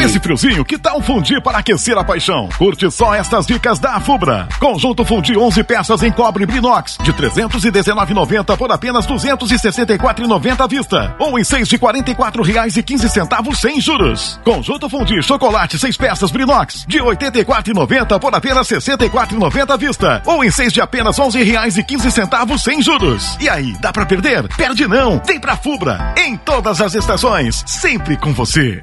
Com 0.00 0.04
esse 0.06 0.18
friozinho, 0.18 0.64
que 0.64 0.78
tal 0.78 1.02
fundir 1.02 1.42
para 1.42 1.58
aquecer 1.58 1.98
a 1.98 2.02
paixão? 2.02 2.48
Curte 2.56 2.90
só 2.90 3.14
estas 3.14 3.44
dicas 3.44 3.78
da 3.78 4.00
Fubra. 4.00 4.48
Conjunto 4.58 5.04
fundir 5.04 5.36
11 5.36 5.62
peças 5.62 6.02
em 6.02 6.10
cobre 6.10 6.46
Brinox 6.46 6.96
de 7.02 7.12
319,90 7.12 8.56
por 8.56 8.72
apenas 8.72 9.06
264,90 9.06 10.64
à 10.64 10.66
vista. 10.66 11.14
Ou 11.18 11.38
em 11.38 11.44
6 11.44 11.68
de 11.68 11.76
R$ 11.76 11.82
44,15 11.82 13.54
sem 13.54 13.78
juros. 13.78 14.40
Conjunto 14.42 14.88
fundir 14.88 15.22
chocolate 15.22 15.78
6 15.78 15.98
peças 15.98 16.30
Brinox 16.30 16.86
de 16.88 16.98
84,90 16.98 18.18
por 18.18 18.34
apenas 18.34 18.66
64,90 18.68 19.70
à 19.70 19.76
vista. 19.76 20.22
Ou 20.24 20.42
em 20.42 20.50
6 20.50 20.72
de 20.72 20.80
apenas 20.80 21.18
R$ 21.18 21.24
11,15 21.24 22.58
sem 22.58 22.80
juros. 22.80 23.36
E 23.38 23.50
aí, 23.50 23.76
dá 23.82 23.92
para 23.92 24.06
perder? 24.06 24.48
Perde 24.56 24.88
não! 24.88 25.20
Vem 25.26 25.38
pra 25.38 25.58
Fubra. 25.58 26.14
Em 26.16 26.38
todas 26.38 26.80
as 26.80 26.94
estações, 26.94 27.62
sempre 27.66 28.16
com 28.16 28.32
você. 28.32 28.82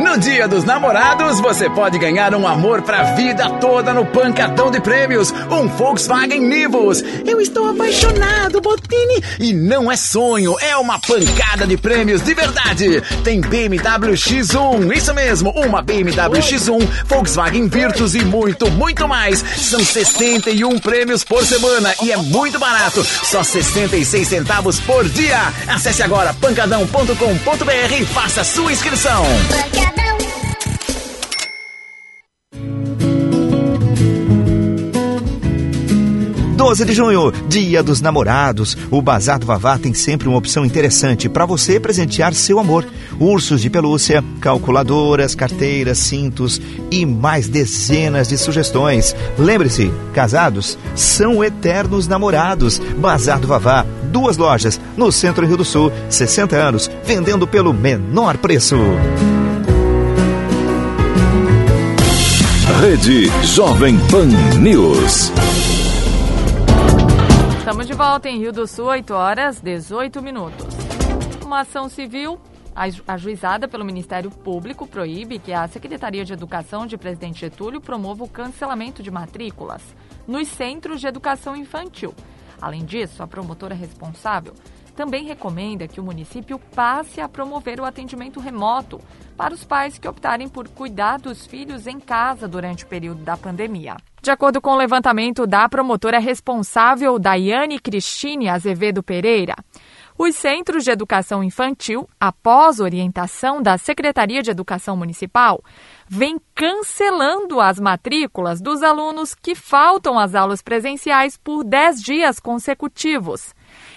No 0.00 0.16
Dia 0.18 0.48
dos 0.48 0.64
Namorados, 0.64 1.40
você 1.40 1.68
pode 1.68 1.98
ganhar 1.98 2.34
um 2.34 2.48
amor 2.48 2.80
pra 2.80 3.14
vida 3.14 3.50
toda 3.60 3.92
no 3.92 4.06
Pancadão 4.06 4.70
de 4.70 4.80
Prêmios, 4.80 5.30
um 5.50 5.68
Volkswagen 5.68 6.40
Nivus. 6.40 7.04
Eu 7.26 7.38
estou 7.38 7.68
apaixonado, 7.68 8.62
Botini, 8.62 9.22
e 9.38 9.52
não 9.52 9.92
é 9.92 9.96
sonho, 9.96 10.56
é 10.58 10.74
uma 10.78 10.98
pancada 10.98 11.66
de 11.66 11.76
prêmios 11.76 12.22
de 12.22 12.32
verdade. 12.32 13.02
Tem 13.22 13.42
BMW 13.42 14.14
X1, 14.14 14.96
isso 14.96 15.12
mesmo, 15.12 15.50
uma 15.50 15.82
BMW 15.82 16.40
X1, 16.40 16.80
Volkswagen 17.04 17.68
Virtus 17.68 18.14
e 18.14 18.24
muito, 18.24 18.70
muito 18.70 19.06
mais. 19.06 19.40
São 19.40 19.84
61 19.84 20.78
prêmios 20.78 21.22
por 21.24 21.44
semana 21.44 21.94
e 22.02 22.10
é 22.10 22.16
muito 22.16 22.58
barato, 22.58 23.04
só 23.04 23.42
66 23.42 24.26
centavos 24.26 24.80
por 24.80 25.06
dia. 25.06 25.52
Acesse 25.68 26.02
agora 26.02 26.32
pancadão.com.br 26.32 27.94
e 28.00 28.06
faça 28.06 28.42
sua 28.42 28.72
inscrição. 28.72 29.26
12 36.60 36.84
de 36.84 36.92
junho, 36.92 37.32
Dia 37.48 37.82
dos 37.82 38.02
Namorados. 38.02 38.76
O 38.90 39.00
Bazar 39.00 39.38
do 39.38 39.46
Vavá 39.46 39.78
tem 39.78 39.94
sempre 39.94 40.28
uma 40.28 40.36
opção 40.36 40.62
interessante 40.62 41.26
para 41.26 41.46
você 41.46 41.80
presentear 41.80 42.34
seu 42.34 42.58
amor. 42.58 42.84
Ursos 43.18 43.62
de 43.62 43.70
pelúcia, 43.70 44.22
calculadoras, 44.42 45.34
carteiras, 45.34 45.96
cintos 45.96 46.60
e 46.90 47.06
mais 47.06 47.48
dezenas 47.48 48.28
de 48.28 48.36
sugestões. 48.36 49.16
Lembre-se, 49.38 49.90
casados 50.12 50.76
são 50.94 51.42
eternos 51.42 52.06
namorados. 52.06 52.78
Bazar 52.78 53.40
do 53.40 53.46
Vavá, 53.48 53.86
duas 54.12 54.36
lojas 54.36 54.78
no 54.98 55.10
centro 55.10 55.46
Rio 55.46 55.56
do 55.56 55.64
Sul, 55.64 55.90
60 56.10 56.56
anos, 56.56 56.90
vendendo 57.02 57.46
pelo 57.46 57.72
menor 57.72 58.36
preço. 58.36 58.76
Rede 62.82 63.32
Jovem 63.46 63.98
Pan 64.10 64.28
News. 64.58 65.32
Estamos 67.70 67.86
de 67.86 67.94
volta 67.94 68.28
em 68.28 68.36
Rio 68.36 68.52
do 68.52 68.66
Sul, 68.66 68.86
8 68.86 69.14
horas 69.14 69.60
18 69.60 70.20
minutos. 70.20 70.66
Uma 71.40 71.60
ação 71.60 71.88
civil 71.88 72.40
ajuizada 73.06 73.68
pelo 73.68 73.84
Ministério 73.84 74.28
Público 74.28 74.88
proíbe 74.88 75.38
que 75.38 75.52
a 75.52 75.68
Secretaria 75.68 76.24
de 76.24 76.32
Educação 76.32 76.84
de 76.84 76.98
Presidente 76.98 77.38
Getúlio 77.38 77.80
promova 77.80 78.24
o 78.24 78.28
cancelamento 78.28 79.04
de 79.04 79.10
matrículas 79.12 79.82
nos 80.26 80.48
centros 80.48 81.00
de 81.00 81.06
educação 81.06 81.54
infantil. 81.54 82.12
Além 82.60 82.84
disso, 82.84 83.22
a 83.22 83.26
promotora 83.28 83.72
responsável 83.72 84.52
também 84.96 85.24
recomenda 85.24 85.86
que 85.86 86.00
o 86.00 86.04
município 86.04 86.58
passe 86.74 87.20
a 87.20 87.28
promover 87.28 87.78
o 87.78 87.84
atendimento 87.84 88.40
remoto 88.40 89.00
para 89.36 89.54
os 89.54 89.62
pais 89.62 89.96
que 89.96 90.08
optarem 90.08 90.48
por 90.48 90.66
cuidar 90.66 91.20
dos 91.20 91.46
filhos 91.46 91.86
em 91.86 92.00
casa 92.00 92.48
durante 92.48 92.82
o 92.82 92.88
período 92.88 93.22
da 93.22 93.36
pandemia. 93.36 93.96
De 94.22 94.30
acordo 94.30 94.60
com 94.60 94.72
o 94.72 94.76
levantamento 94.76 95.46
da 95.46 95.66
promotora 95.66 96.18
responsável, 96.18 97.18
Daiane 97.18 97.80
Cristine 97.80 98.50
Azevedo 98.50 99.02
Pereira, 99.02 99.54
os 100.18 100.36
centros 100.36 100.84
de 100.84 100.90
educação 100.90 101.42
infantil, 101.42 102.06
após 102.20 102.78
orientação 102.78 103.62
da 103.62 103.78
Secretaria 103.78 104.42
de 104.42 104.50
Educação 104.50 104.94
Municipal, 104.94 105.64
vêm 106.06 106.38
cancelando 106.54 107.58
as 107.62 107.80
matrículas 107.80 108.60
dos 108.60 108.82
alunos 108.82 109.34
que 109.34 109.54
faltam 109.54 110.18
às 110.18 110.34
aulas 110.34 110.60
presenciais 110.60 111.38
por 111.38 111.64
10 111.64 112.02
dias 112.02 112.38
consecutivos. 112.38 113.54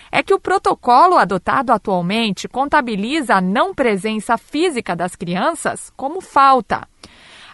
É 0.10 0.24
que 0.24 0.34
o 0.34 0.40
protocolo 0.40 1.18
adotado 1.18 1.74
atualmente 1.74 2.48
contabiliza 2.48 3.36
a 3.36 3.42
não 3.42 3.76
presença 3.76 4.38
física 4.38 4.96
das 4.96 5.18
crianças 5.18 5.92
como 5.98 6.22
falta. 6.22 6.88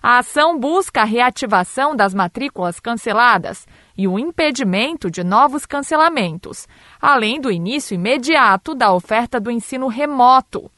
A 0.02 0.20
ação 0.20 0.58
busca 0.58 1.02
a 1.02 1.06
reativação 1.06 1.94
das 1.94 2.14
matrículas 2.14 2.80
canceladas 2.80 3.68
e 3.98 4.08
o 4.08 4.18
impedimento 4.18 5.12
de 5.12 5.24
novos 5.24 5.66
cancelamentos, 5.66 6.68
além 7.02 7.40
do 7.40 7.52
início 7.52 7.96
imediato 7.96 8.74
da 8.74 8.94
oferta 8.94 9.40
do 9.40 9.52
ensino 9.52 9.88
remoto. 9.88 10.72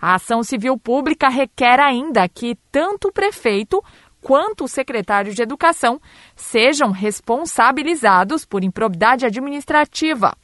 A 0.00 0.14
ação 0.14 0.42
civil 0.42 0.78
pública 0.78 1.28
requer 1.28 1.80
ainda 1.80 2.28
que 2.28 2.56
tanto 2.70 3.08
o 3.08 3.12
prefeito 3.12 3.82
quanto 4.20 4.64
o 4.64 4.68
secretário 4.68 5.34
de 5.34 5.42
Educação 5.42 5.98
sejam 6.36 6.90
responsabilizados 6.90 8.44
por 8.44 8.62
improbidade 8.62 9.24
administrativa, 9.24 10.36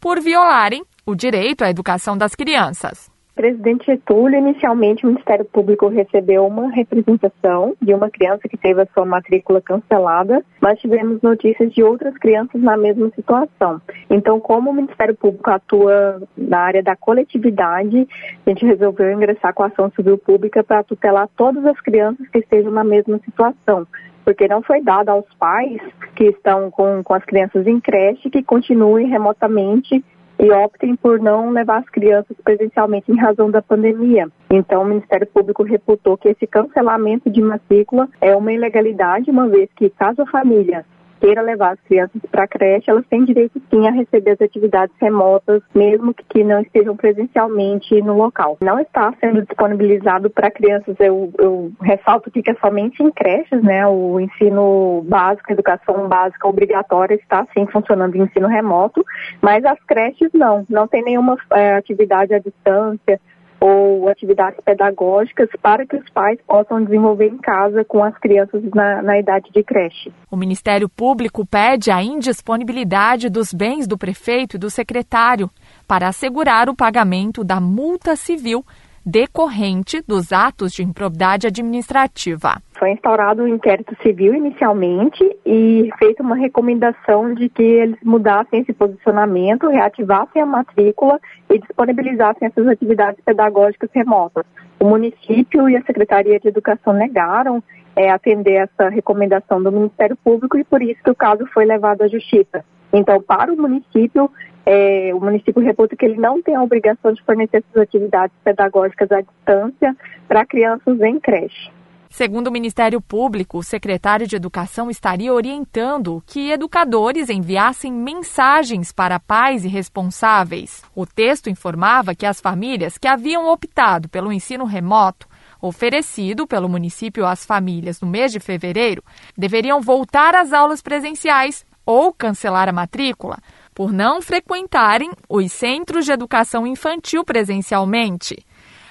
por 0.00 0.20
violarem 0.20 0.84
o 1.06 1.14
direito 1.14 1.62
à 1.62 1.70
educação 1.70 2.18
das 2.18 2.34
crianças 2.34 3.10
presidente 3.40 3.86
Getúlio, 3.86 4.38
inicialmente 4.38 5.06
o 5.06 5.08
Ministério 5.08 5.46
Público 5.46 5.88
recebeu 5.88 6.46
uma 6.46 6.70
representação 6.70 7.74
de 7.80 7.94
uma 7.94 8.10
criança 8.10 8.46
que 8.46 8.56
teve 8.58 8.82
a 8.82 8.88
sua 8.92 9.06
matrícula 9.06 9.62
cancelada, 9.62 10.44
mas 10.60 10.78
tivemos 10.78 11.22
notícias 11.22 11.72
de 11.72 11.82
outras 11.82 12.12
crianças 12.18 12.60
na 12.60 12.76
mesma 12.76 13.10
situação. 13.16 13.80
Então, 14.10 14.38
como 14.38 14.68
o 14.68 14.74
Ministério 14.74 15.16
Público 15.16 15.50
atua 15.50 16.22
na 16.36 16.58
área 16.58 16.82
da 16.82 16.94
coletividade, 16.94 18.06
a 18.44 18.50
gente 18.50 18.66
resolveu 18.66 19.10
ingressar 19.10 19.54
com 19.54 19.62
a 19.62 19.68
ação 19.68 19.90
civil 19.96 20.18
pública 20.18 20.62
para 20.62 20.82
tutelar 20.82 21.26
todas 21.34 21.64
as 21.64 21.80
crianças 21.80 22.28
que 22.28 22.40
estejam 22.40 22.70
na 22.70 22.84
mesma 22.84 23.18
situação 23.24 23.86
porque 24.22 24.46
não 24.46 24.62
foi 24.62 24.82
dado 24.82 25.08
aos 25.08 25.24
pais 25.38 25.80
que 26.14 26.24
estão 26.24 26.70
com, 26.70 27.02
com 27.02 27.14
as 27.14 27.24
crianças 27.24 27.66
em 27.66 27.80
creche 27.80 28.28
que 28.28 28.42
continuem 28.42 29.08
remotamente 29.08 30.04
e 30.40 30.50
optem 30.50 30.96
por 30.96 31.20
não 31.20 31.50
levar 31.50 31.78
as 31.78 31.88
crianças 31.90 32.36
presencialmente 32.42 33.12
em 33.12 33.20
razão 33.20 33.50
da 33.50 33.60
pandemia. 33.60 34.26
Então, 34.50 34.82
o 34.82 34.86
Ministério 34.86 35.26
Público 35.26 35.62
reputou 35.62 36.16
que 36.16 36.28
esse 36.28 36.46
cancelamento 36.46 37.30
de 37.30 37.42
matrícula 37.42 38.08
é 38.20 38.34
uma 38.34 38.52
ilegalidade, 38.52 39.30
uma 39.30 39.46
vez 39.48 39.68
que, 39.76 39.90
caso 39.90 40.22
a 40.22 40.26
família 40.26 40.84
queira 41.20 41.42
levar 41.42 41.72
as 41.72 41.80
crianças 41.80 42.20
para 42.30 42.44
a 42.44 42.48
creche, 42.48 42.90
elas 42.90 43.06
têm 43.06 43.24
direito 43.24 43.60
sim 43.70 43.86
a 43.86 43.90
receber 43.90 44.32
as 44.32 44.40
atividades 44.40 44.94
remotas, 45.00 45.62
mesmo 45.74 46.14
que 46.14 46.42
não 46.42 46.60
estejam 46.60 46.96
presencialmente 46.96 48.00
no 48.02 48.16
local. 48.16 48.56
Não 48.60 48.78
está 48.78 49.12
sendo 49.20 49.42
disponibilizado 49.42 50.30
para 50.30 50.50
crianças, 50.50 50.96
eu, 50.98 51.32
eu 51.38 51.70
ressalto 51.80 52.28
aqui 52.28 52.42
que 52.42 52.50
é 52.50 52.54
somente 52.54 53.02
em 53.02 53.10
creches, 53.10 53.62
né? 53.62 53.86
O 53.86 54.18
ensino 54.18 55.04
básico, 55.06 55.52
educação 55.52 56.08
básica 56.08 56.48
obrigatória 56.48 57.14
está 57.14 57.46
sim 57.56 57.66
funcionando 57.66 58.16
em 58.16 58.22
ensino 58.22 58.48
remoto, 58.48 59.04
mas 59.42 59.64
as 59.64 59.78
creches 59.84 60.30
não, 60.32 60.64
não 60.68 60.88
tem 60.88 61.02
nenhuma 61.02 61.36
é, 61.52 61.74
atividade 61.74 62.34
à 62.34 62.38
distância, 62.38 63.20
ou 63.60 64.08
atividades 64.08 64.58
pedagógicas 64.64 65.48
para 65.62 65.86
que 65.86 65.96
os 65.96 66.08
pais 66.10 66.38
possam 66.46 66.82
desenvolver 66.82 67.28
em 67.28 67.38
casa 67.38 67.84
com 67.84 68.02
as 68.02 68.16
crianças 68.18 68.62
na, 68.74 69.02
na 69.02 69.18
idade 69.18 69.50
de 69.52 69.62
creche. 69.62 70.10
O 70.30 70.36
Ministério 70.36 70.88
Público 70.88 71.46
pede 71.46 71.90
a 71.90 72.02
indisponibilidade 72.02 73.28
dos 73.28 73.52
bens 73.52 73.86
do 73.86 73.98
prefeito 73.98 74.56
e 74.56 74.58
do 74.58 74.70
secretário 74.70 75.50
para 75.86 76.08
assegurar 76.08 76.68
o 76.68 76.74
pagamento 76.74 77.44
da 77.44 77.60
multa 77.60 78.16
civil 78.16 78.64
decorrente 79.04 80.02
dos 80.06 80.32
atos 80.32 80.72
de 80.72 80.82
improbidade 80.82 81.46
administrativa. 81.46 82.60
Foi 82.78 82.92
instaurado 82.92 83.42
um 83.42 83.48
inquérito 83.48 83.94
civil 84.02 84.34
inicialmente 84.34 85.22
e 85.44 85.90
feita 85.98 86.22
uma 86.22 86.36
recomendação 86.36 87.34
de 87.34 87.48
que 87.48 87.62
eles 87.62 87.98
mudassem 88.02 88.60
esse 88.60 88.72
posicionamento, 88.72 89.68
reativassem 89.68 90.40
a 90.40 90.46
matrícula 90.46 91.20
e 91.50 91.58
disponibilizassem 91.58 92.48
essas 92.48 92.66
atividades 92.66 93.22
pedagógicas 93.24 93.90
remotas. 93.92 94.44
O 94.78 94.86
município 94.86 95.68
e 95.68 95.76
a 95.76 95.82
Secretaria 95.82 96.40
de 96.40 96.48
Educação 96.48 96.92
negaram 96.92 97.62
é, 97.94 98.10
atender 98.10 98.54
essa 98.54 98.88
recomendação 98.88 99.62
do 99.62 99.70
Ministério 99.70 100.16
Público 100.16 100.56
e 100.56 100.64
por 100.64 100.80
isso 100.80 101.02
que 101.02 101.10
o 101.10 101.14
caso 101.14 101.46
foi 101.52 101.66
levado 101.66 102.02
à 102.02 102.08
Justiça. 102.08 102.64
Então, 102.92 103.22
para 103.22 103.52
o 103.52 103.56
município, 103.56 104.30
é, 104.66 105.10
o 105.14 105.20
município 105.20 105.62
reputa 105.62 105.96
que 105.96 106.04
ele 106.04 106.20
não 106.20 106.42
tem 106.42 106.54
a 106.54 106.62
obrigação 106.62 107.12
de 107.12 107.22
fornecer 107.24 107.58
essas 107.58 107.82
atividades 107.82 108.34
pedagógicas 108.44 109.10
à 109.10 109.20
distância 109.20 109.96
para 110.28 110.46
crianças 110.46 111.00
em 111.00 111.18
creche. 111.18 111.70
Segundo 112.12 112.48
o 112.48 112.52
Ministério 112.52 113.00
Público, 113.00 113.58
o 113.58 113.62
secretário 113.62 114.26
de 114.26 114.34
Educação 114.34 114.90
estaria 114.90 115.32
orientando 115.32 116.20
que 116.26 116.50
educadores 116.50 117.30
enviassem 117.30 117.92
mensagens 117.92 118.90
para 118.90 119.20
pais 119.20 119.64
e 119.64 119.68
responsáveis. 119.68 120.82
O 120.92 121.06
texto 121.06 121.48
informava 121.48 122.12
que 122.12 122.26
as 122.26 122.40
famílias 122.40 122.98
que 122.98 123.06
haviam 123.06 123.46
optado 123.46 124.08
pelo 124.08 124.32
ensino 124.32 124.64
remoto 124.64 125.28
oferecido 125.62 126.48
pelo 126.48 126.68
município 126.68 127.24
às 127.24 127.44
famílias 127.44 128.00
no 128.00 128.08
mês 128.08 128.32
de 128.32 128.40
fevereiro 128.40 129.04
deveriam 129.36 129.80
voltar 129.80 130.34
às 130.34 130.52
aulas 130.52 130.82
presenciais 130.82 131.64
ou 131.86 132.12
cancelar 132.12 132.68
a 132.68 132.72
matrícula 132.72 133.38
por 133.80 133.94
não 133.94 134.20
frequentarem 134.20 135.10
os 135.26 135.50
centros 135.52 136.04
de 136.04 136.12
educação 136.12 136.66
infantil 136.66 137.24
presencialmente. 137.24 138.36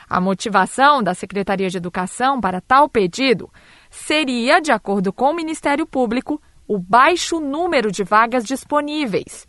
A 0.10 0.19
motivação 0.19 1.04
da 1.04 1.13
Secretaria 1.13 1.69
de 1.69 1.78
Educação 1.78 2.41
para 2.41 2.60
tal 2.60 2.89
pedido 2.89 3.52
seria, 3.91 4.60
de 4.60 4.71
acordo 4.71 5.13
com 5.13 5.30
o 5.30 5.36
Ministério 5.36 5.86
Público, 5.86 6.41
o 6.67 6.80
baixo 6.80 7.39
número 7.39 7.91
de 7.91 8.04
vagas 8.04 8.43
disponíveis. 8.43 9.47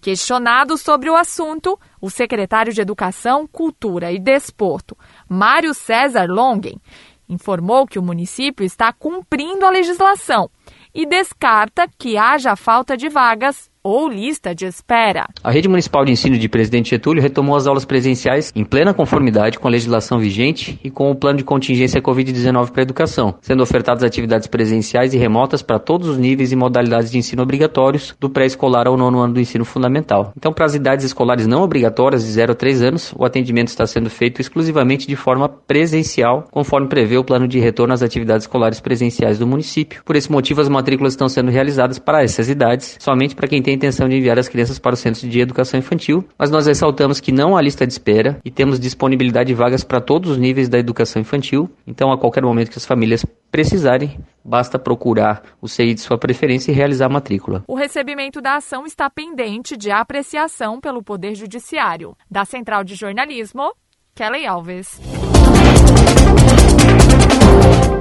Questionado 0.00 0.76
sobre 0.76 1.08
o 1.08 1.14
assunto, 1.14 1.78
o 2.00 2.10
secretário 2.10 2.72
de 2.72 2.80
Educação, 2.80 3.46
Cultura 3.46 4.10
e 4.10 4.18
Desporto, 4.18 4.98
Mário 5.28 5.72
César 5.72 6.26
Longen, 6.28 6.80
informou 7.28 7.86
que 7.86 8.00
o 8.00 8.02
município 8.02 8.66
está 8.66 8.92
cumprindo 8.92 9.64
a 9.64 9.70
legislação 9.70 10.50
e 10.92 11.06
descarta 11.06 11.86
que 11.96 12.18
haja 12.18 12.56
falta 12.56 12.96
de 12.96 13.08
vagas 13.08 13.69
ou 13.82 14.08
lista 14.08 14.54
de 14.54 14.66
espera. 14.66 15.26
A 15.42 15.50
Rede 15.50 15.68
Municipal 15.68 16.04
de 16.04 16.12
Ensino 16.12 16.38
de 16.38 16.48
Presidente 16.48 16.90
Getúlio 16.90 17.22
retomou 17.22 17.56
as 17.56 17.66
aulas 17.66 17.84
presenciais 17.84 18.52
em 18.54 18.64
plena 18.64 18.92
conformidade 18.92 19.58
com 19.58 19.66
a 19.66 19.70
legislação 19.70 20.18
vigente 20.18 20.78
e 20.84 20.90
com 20.90 21.10
o 21.10 21.14
plano 21.14 21.38
de 21.38 21.44
contingência 21.44 22.02
Covid-19 22.02 22.70
para 22.70 22.82
a 22.82 22.84
educação, 22.84 23.34
sendo 23.40 23.62
ofertadas 23.62 24.02
atividades 24.02 24.46
presenciais 24.46 25.14
e 25.14 25.18
remotas 25.18 25.62
para 25.62 25.78
todos 25.78 26.08
os 26.08 26.18
níveis 26.18 26.52
e 26.52 26.56
modalidades 26.56 27.10
de 27.10 27.18
ensino 27.18 27.42
obrigatórios, 27.42 28.14
do 28.20 28.28
pré-escolar 28.28 28.86
ao 28.86 28.96
nono 28.96 29.20
ano 29.20 29.34
do 29.34 29.40
ensino 29.40 29.64
fundamental. 29.64 30.32
Então, 30.36 30.52
para 30.52 30.66
as 30.66 30.74
idades 30.74 31.04
escolares 31.04 31.46
não 31.46 31.62
obrigatórias, 31.62 32.24
de 32.24 32.30
0 32.32 32.52
a 32.52 32.54
3 32.54 32.82
anos, 32.82 33.14
o 33.16 33.24
atendimento 33.24 33.68
está 33.68 33.86
sendo 33.86 34.10
feito 34.10 34.40
exclusivamente 34.40 35.06
de 35.06 35.16
forma 35.16 35.48
presencial, 35.48 36.44
conforme 36.50 36.88
prevê 36.88 37.16
o 37.16 37.24
plano 37.24 37.48
de 37.48 37.58
retorno 37.58 37.94
às 37.94 38.02
atividades 38.02 38.44
escolares 38.44 38.80
presenciais 38.80 39.38
do 39.38 39.46
município. 39.46 40.02
Por 40.04 40.16
esse 40.16 40.30
motivo, 40.30 40.60
as 40.60 40.68
matrículas 40.68 41.14
estão 41.14 41.28
sendo 41.28 41.50
realizadas 41.50 41.98
para 41.98 42.22
essas 42.22 42.48
idades, 42.48 42.96
somente 43.00 43.34
para 43.34 43.48
quem 43.48 43.62
tem 43.62 43.69
tem 43.70 43.76
intenção 43.76 44.08
de 44.08 44.16
enviar 44.16 44.36
as 44.36 44.48
crianças 44.48 44.80
para 44.80 44.94
o 44.94 44.96
centro 44.96 45.28
de 45.28 45.40
educação 45.40 45.78
infantil, 45.78 46.26
mas 46.36 46.50
nós 46.50 46.66
ressaltamos 46.66 47.20
que 47.20 47.30
não 47.30 47.56
há 47.56 47.62
lista 47.62 47.86
de 47.86 47.92
espera 47.92 48.40
e 48.44 48.50
temos 48.50 48.80
disponibilidade 48.80 49.48
de 49.48 49.54
vagas 49.54 49.84
para 49.84 50.00
todos 50.00 50.32
os 50.32 50.38
níveis 50.38 50.68
da 50.68 50.76
educação 50.76 51.22
infantil. 51.22 51.70
Então, 51.86 52.10
a 52.10 52.18
qualquer 52.18 52.42
momento 52.42 52.70
que 52.70 52.78
as 52.78 52.84
famílias 52.84 53.24
precisarem, 53.50 54.18
basta 54.44 54.76
procurar 54.76 55.42
o 55.60 55.68
CI 55.68 55.94
de 55.94 56.00
sua 56.00 56.18
preferência 56.18 56.72
e 56.72 56.74
realizar 56.74 57.06
a 57.06 57.10
matrícula. 57.10 57.62
O 57.68 57.76
recebimento 57.76 58.40
da 58.40 58.56
ação 58.56 58.84
está 58.86 59.08
pendente 59.08 59.76
de 59.76 59.92
apreciação 59.92 60.80
pelo 60.80 61.02
Poder 61.02 61.36
Judiciário. 61.36 62.16
Da 62.28 62.44
Central 62.44 62.82
de 62.82 62.96
Jornalismo, 62.96 63.72
Kelly 64.16 64.46
Alves. 64.46 65.00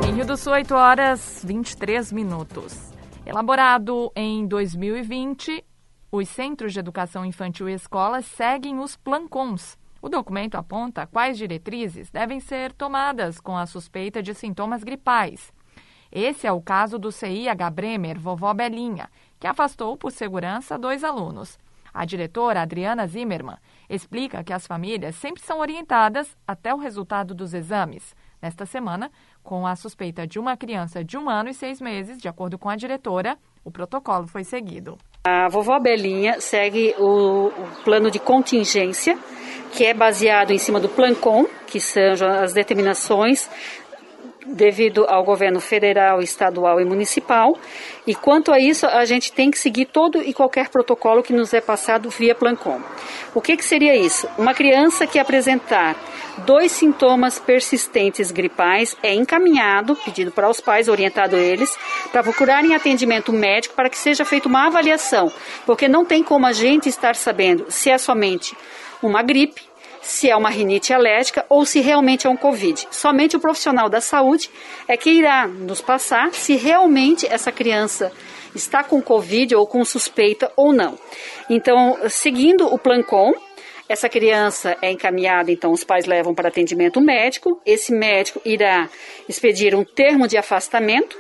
Em 0.08 0.16
Rio 0.16 0.26
do 0.26 0.36
Sul, 0.36 0.54
8 0.54 0.74
horas 0.74 1.44
23 1.46 2.12
minutos. 2.12 2.89
Elaborado 3.30 4.12
em 4.16 4.48
2020, 4.48 5.64
os 6.12 6.28
Centros 6.30 6.74
de 6.74 6.80
Educação 6.80 7.24
Infantil 7.24 7.70
e 7.70 7.74
Escolas 7.74 8.26
seguem 8.26 8.80
os 8.80 8.98
plancons. 8.98 9.78
O 10.02 10.10
documento 10.10 10.56
aponta 10.56 11.06
quais 11.06 11.38
diretrizes 11.38 12.10
devem 12.10 12.40
ser 12.40 12.74
tomadas 12.74 13.40
com 13.40 13.56
a 13.56 13.68
suspeita 13.68 14.24
de 14.24 14.34
sintomas 14.34 14.84
gripais. 14.84 15.54
Esse 16.12 16.48
é 16.48 16.52
o 16.52 16.60
caso 16.60 16.98
do 16.98 17.12
CIH 17.12 17.70
Bremer 17.70 18.20
Vovó 18.20 18.52
Belinha, 18.52 19.12
que 19.40 19.46
afastou 19.46 19.96
por 19.96 20.12
segurança 20.12 20.76
dois 20.76 21.04
alunos. 21.04 21.60
A 21.94 22.06
diretora 22.06 22.64
Adriana 22.64 23.06
Zimmermann 23.06 23.60
explica 23.88 24.44
que 24.44 24.54
as 24.54 24.66
famílias 24.66 25.16
sempre 25.16 25.44
são 25.44 25.60
orientadas 25.60 26.36
até 26.48 26.74
o 26.74 26.80
resultado 26.80 27.36
dos 27.36 27.54
exames. 27.54 28.16
Nesta 28.42 28.66
semana, 28.66 29.12
com 29.50 29.66
a 29.66 29.76
suspeita 29.76 30.28
de 30.28 30.38
uma 30.38 30.56
criança 30.56 31.04
de 31.04 31.18
um 31.18 31.28
ano 31.28 31.50
e 31.50 31.56
seis 31.56 31.82
meses, 31.82 32.20
de 32.20 32.28
acordo 32.28 32.56
com 32.56 32.70
a 32.70 32.76
diretora, 32.76 33.36
o 33.66 33.72
protocolo 33.72 34.28
foi 34.28 34.44
seguido. 34.44 34.96
A 35.26 35.50
vovó 35.50 35.80
Belinha 35.80 36.40
segue 36.40 36.94
o, 37.00 37.48
o 37.48 37.84
plano 37.84 38.12
de 38.12 38.20
contingência, 38.20 39.18
que 39.72 39.84
é 39.84 39.92
baseado 39.92 40.52
em 40.52 40.60
cima 40.60 40.80
do 40.80 40.88
Plancom, 40.88 41.48
que 41.66 41.80
são 41.80 42.04
as 42.44 42.54
determinações 42.54 43.50
devido 44.46 45.06
ao 45.08 45.24
governo 45.24 45.60
federal, 45.60 46.22
estadual 46.22 46.80
e 46.80 46.86
municipal. 46.86 47.58
E 48.06 48.16
quanto 48.16 48.52
a 48.52 48.60
isso, 48.60 48.86
a 48.86 49.06
gente 49.06 49.32
tem 49.32 49.52
que 49.52 49.60
seguir 49.60 49.86
todo 49.86 50.22
e 50.22 50.34
qualquer 50.34 50.70
protocolo 50.70 51.22
que 51.22 51.34
nos 51.34 51.54
é 51.54 51.62
passado 51.62 52.10
via 52.10 52.34
Plancom. 52.34 52.82
O 53.34 53.42
que, 53.42 53.56
que 53.58 53.66
seria 53.66 53.96
isso? 53.96 54.28
Uma 54.38 54.54
criança 54.54 55.06
que 55.06 55.20
apresentar 55.20 55.96
dois 56.40 56.72
sintomas 56.72 57.38
persistentes 57.38 58.32
gripais 58.32 58.96
é 59.04 59.14
encaminhado, 59.14 59.96
pedido 59.96 60.32
para 60.32 60.50
os 60.50 60.60
pais, 60.60 60.88
orientado 60.88 61.36
eles, 61.36 61.78
para 62.12 62.24
procurarem 62.24 62.76
atendimento 62.76 63.32
médico 63.32 63.76
para 63.76 63.90
que 63.90 63.98
seja 63.98 64.26
feita 64.26 64.48
uma 64.48 64.68
avaliação, 64.68 65.32
porque 65.66 65.88
não 65.88 66.06
tem 66.06 66.24
como 66.24 66.46
a 66.46 66.54
gente 66.54 66.90
estar 66.90 67.16
sabendo 67.16 67.66
se 67.70 67.90
é 67.90 67.98
somente 67.98 68.56
uma 69.02 69.22
gripe 69.22 69.69
se 70.02 70.30
é 70.30 70.36
uma 70.36 70.50
rinite 70.50 70.94
alérgica 70.94 71.46
ou 71.50 71.66
se 71.66 71.80
realmente 71.82 72.28
é 72.28 72.30
um 72.30 72.38
Covid. 72.38 72.88
Somente 72.92 73.36
o 73.36 73.40
profissional 73.40 73.90
da 73.90 74.02
saúde 74.02 74.50
é 74.88 74.96
que 74.96 75.10
irá 75.10 75.48
nos 75.48 75.82
passar 75.82 76.34
se 76.34 76.56
realmente 76.56 77.28
essa 77.28 77.52
criança 77.52 78.12
está 78.56 78.84
com 78.84 79.02
Covid 79.02 79.56
ou 79.56 79.68
com 79.68 79.84
suspeita 79.86 80.52
ou 80.56 80.74
não. 80.74 80.98
Então, 81.50 81.98
seguindo 82.10 82.66
o 82.66 82.78
Plancom, 82.78 83.34
essa 83.88 84.08
criança 84.08 84.78
é 84.84 84.92
encaminhada, 84.92 85.52
então 85.52 85.72
os 85.72 85.84
pais 85.84 86.06
levam 86.06 86.36
para 86.36 86.50
atendimento 86.50 87.02
médico. 87.02 87.60
Esse 87.66 87.92
médico 87.92 88.40
irá 88.46 88.88
expedir 89.28 89.74
um 89.74 89.84
termo 89.84 90.28
de 90.28 90.38
afastamento, 90.38 91.18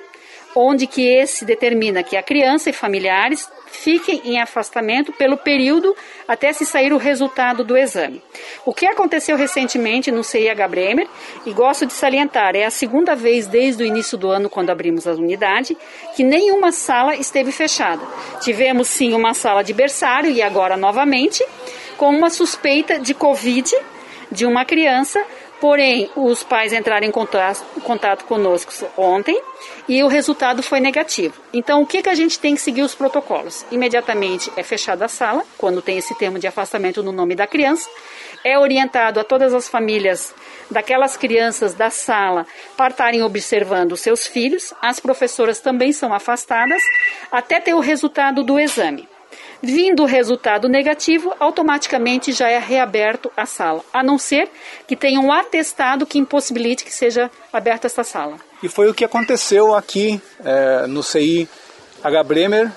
onde 0.55 0.87
que 0.87 1.07
esse 1.07 1.45
determina 1.45 2.03
que 2.03 2.17
a 2.17 2.23
criança 2.23 2.69
e 2.69 2.73
familiares 2.73 3.49
fiquem 3.71 4.21
em 4.25 4.41
afastamento 4.41 5.13
pelo 5.13 5.37
período 5.37 5.95
até 6.27 6.51
se 6.51 6.65
sair 6.65 6.91
o 6.91 6.97
resultado 6.97 7.63
do 7.63 7.77
exame. 7.77 8.21
O 8.65 8.73
que 8.73 8.85
aconteceu 8.85 9.37
recentemente 9.37 10.11
no 10.11 10.23
CIH 10.23 10.67
Bremer, 10.67 11.07
e 11.45 11.51
gosto 11.51 11.85
de 11.85 11.93
salientar, 11.93 12.55
é 12.55 12.65
a 12.65 12.71
segunda 12.71 13.15
vez 13.15 13.47
desde 13.47 13.83
o 13.83 13.85
início 13.85 14.17
do 14.17 14.29
ano, 14.29 14.49
quando 14.49 14.69
abrimos 14.69 15.07
a 15.07 15.13
unidade, 15.13 15.77
que 16.15 16.23
nenhuma 16.23 16.71
sala 16.71 17.15
esteve 17.15 17.51
fechada. 17.51 18.01
Tivemos 18.41 18.87
sim 18.87 19.13
uma 19.13 19.33
sala 19.33 19.63
de 19.63 19.73
berçário 19.73 20.29
e 20.29 20.41
agora 20.41 20.75
novamente, 20.75 21.45
com 21.97 22.09
uma 22.09 22.29
suspeita 22.29 22.99
de 22.99 23.13
Covid 23.13 23.71
de 24.31 24.45
uma 24.45 24.63
criança, 24.63 25.23
Porém, 25.59 26.09
os 26.15 26.41
pais 26.41 26.71
entraram 26.71 27.05
em 27.05 27.11
contato, 27.11 27.63
contato 27.81 28.23
conosco 28.23 28.71
ontem 28.97 29.39
e 29.89 30.01
o 30.01 30.07
resultado 30.07 30.63
foi 30.63 30.79
negativo. 30.79 31.33
Então, 31.51 31.81
o 31.81 31.85
que, 31.85 32.01
que 32.01 32.09
a 32.09 32.15
gente 32.15 32.39
tem 32.39 32.55
que 32.55 32.61
seguir 32.61 32.81
os 32.81 32.95
protocolos? 32.95 33.65
Imediatamente 33.69 34.49
é 34.55 34.63
fechada 34.63 35.05
a 35.05 35.09
sala, 35.09 35.43
quando 35.57 35.81
tem 35.81 35.97
esse 35.97 36.15
termo 36.17 36.39
de 36.39 36.47
afastamento 36.47 37.03
no 37.03 37.11
nome 37.11 37.35
da 37.35 37.45
criança. 37.45 37.89
É 38.41 38.57
orientado 38.57 39.19
a 39.19 39.23
todas 39.23 39.53
as 39.53 39.67
famílias 39.67 40.33
daquelas 40.71 41.17
crianças 41.17 41.73
da 41.73 41.89
sala 41.89 42.47
para 42.77 42.91
estarem 42.91 43.21
observando 43.21 43.97
seus 43.97 44.25
filhos. 44.27 44.73
As 44.81 45.01
professoras 45.01 45.59
também 45.59 45.91
são 45.91 46.13
afastadas 46.13 46.81
até 47.29 47.59
ter 47.59 47.73
o 47.73 47.81
resultado 47.81 48.43
do 48.43 48.57
exame. 48.57 49.09
Vindo 49.61 50.03
o 50.03 50.05
resultado 50.05 50.69
negativo, 50.69 51.33
automaticamente 51.39 52.31
já 52.31 52.49
é 52.49 52.57
reaberto 52.57 53.29
a 53.35 53.45
sala, 53.45 53.83
a 53.93 54.01
não 54.01 54.17
ser 54.17 54.49
que 54.87 54.95
tenha 54.95 55.19
um 55.19 55.31
atestado 55.31 56.05
que 56.05 56.17
impossibilite 56.17 56.85
que 56.85 56.93
seja 56.93 57.29
aberta 57.51 57.87
essa 57.87 58.03
sala. 58.03 58.37
E 58.63 58.69
foi 58.69 58.89
o 58.89 58.93
que 58.93 59.03
aconteceu 59.03 59.75
aqui 59.75 60.21
é, 60.43 60.87
no 60.87 61.03
CI 61.03 61.47
H. 62.03 62.23
Bremer. 62.23 62.71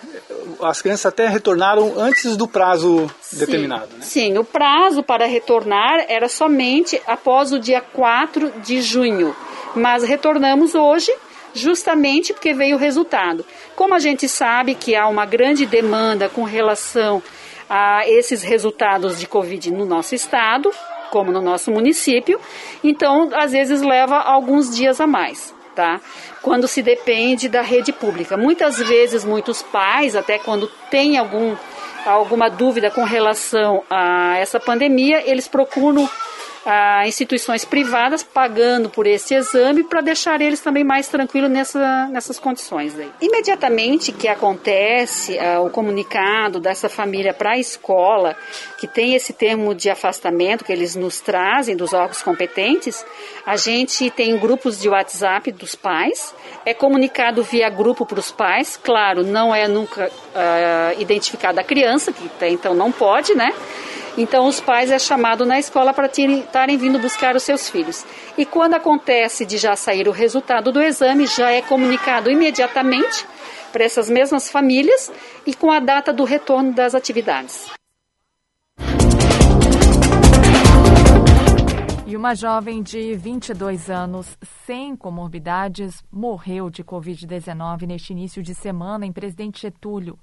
As 0.60 0.82
crianças 0.82 1.06
até 1.06 1.28
retornaram 1.28 1.98
antes 1.98 2.36
do 2.36 2.48
prazo 2.48 3.08
sim, 3.20 3.38
determinado. 3.38 3.88
Né? 3.96 4.02
Sim, 4.02 4.38
o 4.38 4.44
prazo 4.44 5.02
para 5.02 5.26
retornar 5.26 6.04
era 6.08 6.28
somente 6.28 7.00
após 7.06 7.52
o 7.52 7.58
dia 7.58 7.80
4 7.80 8.52
de 8.60 8.82
junho. 8.82 9.34
Mas 9.74 10.02
retornamos 10.02 10.74
hoje 10.74 11.12
justamente 11.54 12.32
porque 12.32 12.52
veio 12.52 12.76
o 12.76 12.78
resultado. 12.78 13.44
Como 13.74 13.94
a 13.94 13.98
gente 13.98 14.28
sabe 14.28 14.74
que 14.74 14.94
há 14.94 15.08
uma 15.08 15.26
grande 15.26 15.66
demanda 15.66 16.28
com 16.28 16.44
relação 16.44 17.22
a 17.68 18.06
esses 18.06 18.42
resultados 18.42 19.18
de 19.18 19.26
Covid 19.26 19.70
no 19.70 19.84
nosso 19.84 20.14
estado, 20.14 20.70
como 21.10 21.30
no 21.30 21.40
nosso 21.40 21.70
município, 21.70 22.40
então 22.82 23.30
às 23.34 23.52
vezes 23.52 23.82
leva 23.82 24.16
alguns 24.18 24.74
dias 24.74 25.00
a 25.00 25.06
mais. 25.06 25.54
Tá? 25.74 26.02
Quando 26.42 26.68
se 26.68 26.82
depende 26.82 27.48
da 27.48 27.62
rede 27.62 27.94
pública. 27.94 28.36
Muitas 28.36 28.78
vezes, 28.78 29.24
muitos 29.24 29.62
pais, 29.62 30.14
até 30.14 30.38
quando 30.38 30.70
tem 30.90 31.16
algum, 31.16 31.56
alguma 32.04 32.50
dúvida 32.50 32.90
com 32.90 33.04
relação 33.04 33.82
a 33.88 34.36
essa 34.36 34.60
pandemia, 34.60 35.22
eles 35.24 35.48
procuram 35.48 36.06
a 36.64 37.07
instituições 37.07 37.64
privadas 37.64 38.22
pagando 38.22 38.88
por 38.88 39.07
esse 39.07 39.35
exame 39.35 39.83
para 39.83 40.01
deixar 40.01 40.40
eles 40.40 40.61
também 40.61 40.85
mais 40.85 41.09
tranquilos 41.09 41.51
nessa, 41.51 42.07
nessas 42.09 42.38
condições. 42.38 42.98
Aí. 42.98 43.11
Imediatamente 43.20 44.12
que 44.12 44.29
acontece 44.29 45.37
uh, 45.38 45.64
o 45.64 45.70
comunicado 45.70 46.61
dessa 46.61 46.88
família 46.88 47.35
para 47.35 47.53
a 47.53 47.59
escola, 47.59 48.37
que 48.79 48.87
tem 48.87 49.14
esse 49.14 49.33
termo 49.33 49.75
de 49.75 49.90
afastamento 49.90 50.64
que 50.64 50.72
eles 50.72 50.94
nos 50.94 51.20
trazem 51.20 51.77
dos 51.77 51.92
órgãos 51.92 52.22
competentes, 52.22 53.05
a 53.44 53.57
gente 53.57 54.09
tem 54.11 54.38
grupos 54.38 54.81
de 54.81 54.88
WhatsApp 54.88 55.51
dos 55.53 55.75
pais, 55.75 56.35
é 56.64 56.72
comunicado 56.72 57.42
via 57.42 57.68
grupo 57.68 58.07
para 58.07 58.20
os 58.20 58.31
pais, 58.31 58.79
claro, 58.83 59.25
não 59.25 59.55
é 59.55 59.66
nunca 59.66 60.07
uh, 60.09 61.01
identificada 61.01 61.61
a 61.61 61.64
criança, 61.64 62.12
que 62.12 62.25
até 62.27 62.48
então 62.48 62.75
não 62.75 62.92
pode, 62.92 63.35
né? 63.35 63.53
Então, 64.16 64.46
os 64.46 64.61
pais 64.61 64.90
é 64.90 64.98
chamado 64.98 65.46
na 65.46 65.59
escola 65.59 65.94
para 65.94 66.07
estarem 66.07 66.77
vindo 66.77 66.98
buscar 66.98 67.35
os 67.35 67.42
seus 67.42 67.70
filhos. 67.70 68.05
E 68.37 68.44
quando 68.44 68.75
acontece 68.75 69.46
de 69.46 69.57
já 69.57 69.75
sair 69.75 70.07
o 70.07 70.12
resultado 70.12 70.70
do 70.70 70.83
exame, 70.83 71.27
já 71.27 71.51
é 71.51 71.62
comunicado 71.62 72.31
imediatamente 72.31 73.27
para 73.72 73.85
essas 73.85 74.11
mesmas 74.11 74.51
famílias 74.51 75.11
e 75.46 75.55
com 75.55 75.70
a 75.70 75.81
data 75.81 76.12
do 76.12 76.25
retorno 76.25 76.72
das 76.75 76.94
atividades. 76.94 77.70
E 82.12 82.16
uma 82.16 82.35
jovem 82.35 82.83
de 82.83 83.14
22 83.14 83.88
anos, 83.88 84.37
sem 84.66 84.94
comorbidades, 84.94 86.05
morreu 86.12 86.68
de 86.68 86.85
Covid-19 86.85 87.87
neste 87.87 88.12
início 88.12 88.42
de 88.42 88.55
semana 88.55 89.07
em 89.07 89.12
Presidente 89.12 89.62
Getúlio. 89.62 90.18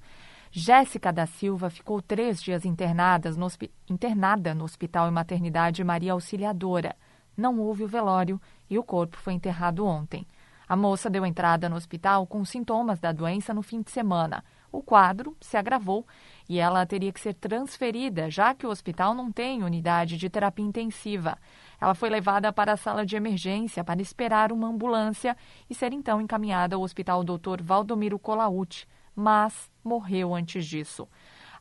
Jéssica 0.51 1.13
da 1.13 1.27
Silva 1.27 1.69
ficou 1.69 2.01
três 2.01 2.41
dias 2.41 2.65
internada 2.65 3.29
no, 3.31 3.47
internada 3.87 4.55
no 4.55 4.63
Hospital 4.63 5.07
e 5.07 5.11
Maternidade 5.11 5.83
Maria 5.83 6.13
Auxiliadora. 6.13 6.95
Não 7.37 7.59
houve 7.59 7.83
o 7.83 7.87
velório 7.87 8.41
e 8.67 8.77
o 8.77 8.83
corpo 8.83 9.15
foi 9.17 9.33
enterrado 9.33 9.85
ontem. 9.85 10.25
A 10.67 10.75
moça 10.75 11.09
deu 11.09 11.25
entrada 11.25 11.69
no 11.69 11.75
hospital 11.75 12.25
com 12.25 12.43
sintomas 12.43 12.99
da 12.99 13.11
doença 13.11 13.53
no 13.53 13.61
fim 13.61 13.81
de 13.81 13.91
semana. 13.91 14.43
O 14.71 14.81
quadro 14.81 15.35
se 15.39 15.55
agravou 15.55 16.05
e 16.47 16.59
ela 16.59 16.85
teria 16.85 17.11
que 17.11 17.19
ser 17.19 17.33
transferida, 17.35 18.29
já 18.29 18.53
que 18.53 18.67
o 18.67 18.69
hospital 18.69 19.13
não 19.13 19.31
tem 19.31 19.63
unidade 19.63 20.17
de 20.17 20.29
terapia 20.29 20.65
intensiva. 20.65 21.37
Ela 21.79 21.95
foi 21.95 22.09
levada 22.09 22.51
para 22.51 22.73
a 22.73 22.77
sala 22.77 23.05
de 23.05 23.15
emergência 23.15 23.83
para 23.83 24.01
esperar 24.01 24.51
uma 24.51 24.67
ambulância 24.67 25.37
e 25.69 25.75
ser 25.75 25.93
então 25.93 26.21
encaminhada 26.21 26.75
ao 26.75 26.81
Hospital 26.81 27.23
Dr. 27.23 27.63
Valdomiro 27.63 28.19
Colaute, 28.19 28.87
mas 29.19 29.69
morreu 29.83 30.33
antes 30.33 30.65
disso. 30.65 31.07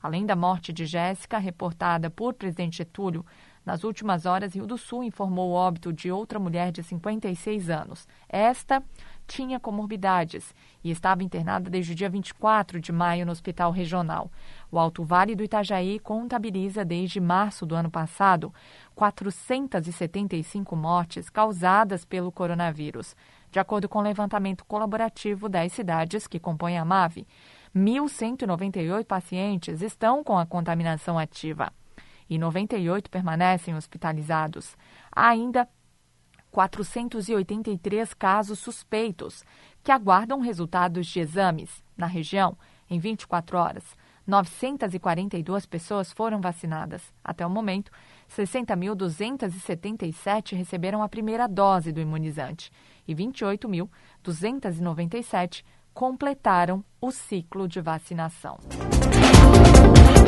Além 0.01 0.25
da 0.25 0.37
morte 0.37 0.73
de 0.73 0.87
Jéssica, 0.87 1.39
reportada 1.39 2.09
por 2.09 2.35
presidente 2.35 2.79
Getúlio, 2.79 3.27
nas 3.69 3.85
últimas 3.85 4.25
horas, 4.25 4.55
Rio 4.55 4.67
do 4.67 4.79
Sul 4.79 5.05
informou 5.05 5.51
o 5.51 5.53
óbito 5.53 5.93
de 5.93 6.11
outra 6.11 6.39
mulher 6.39 6.73
de 6.73 6.83
56 6.83 7.69
anos. 7.69 8.09
Esta 8.27 8.83
tinha 9.27 9.61
comorbidades 9.61 10.55
e 10.83 10.91
estava 10.91 11.23
internada 11.23 11.69
desde 11.69 11.93
o 11.93 11.95
dia 11.95 12.09
24 12.09 12.81
de 12.81 12.91
maio 12.91 13.27
no 13.27 13.33
Hospital 13.33 13.71
Regional. 13.71 14.31
O 14.71 14.79
Alto 14.79 15.05
Vale 15.05 15.37
do 15.37 15.45
Itajaí 15.45 15.99
contabiliza 15.99 16.83
desde 16.83 17.21
março 17.21 17.67
do 17.67 17.75
ano 17.75 17.91
passado 17.91 18.55
475 18.99 20.75
mortes 20.75 21.31
causadas 21.31 22.05
pelo 22.05 22.33
coronavírus. 22.33 23.15
De 23.49 23.61
acordo 23.61 23.89
com 23.89 24.01
o 24.01 24.03
levantamento 24.03 24.65
colaborativo 24.65 25.49
das 25.49 25.73
cidades 25.73 26.27
que 26.27 26.41
compõem 26.41 26.77
a 26.77 26.85
MAVE, 26.85 27.25
1.198 27.77 29.05
pacientes 29.05 29.83
estão 29.83 30.25
com 30.25 30.37
a 30.37 30.45
contaminação 30.45 31.17
ativa 31.17 31.73
e 32.29 32.37
98 32.39 33.09
permanecem 33.09 33.77
hospitalizados. 33.77 34.77
Há 35.13 35.29
ainda 35.29 35.69
483 36.51 38.13
casos 38.15 38.59
suspeitos 38.59 39.45
que 39.81 39.93
aguardam 39.93 40.41
resultados 40.41 41.07
de 41.07 41.21
exames 41.21 41.85
na 41.97 42.07
região 42.07 42.59
em 42.91 42.99
24 42.99 43.59
horas. 43.59 43.85
942 44.29 45.65
pessoas 45.65 46.13
foram 46.13 46.39
vacinadas. 46.39 47.03
Até 47.25 47.47
o 47.47 47.51
momento, 47.51 47.91
60.277 48.37 50.57
receberam 50.57 51.01
a 51.03 51.09
primeira 51.09 51.47
dose 51.47 51.93
do 51.93 52.01
imunizante 52.01 52.73
e 53.07 53.15
28.297 53.15 55.63
completaram 55.95 56.85
o 57.01 57.11
ciclo 57.11 57.67
de 57.67 57.81
vacinação. 57.81 58.59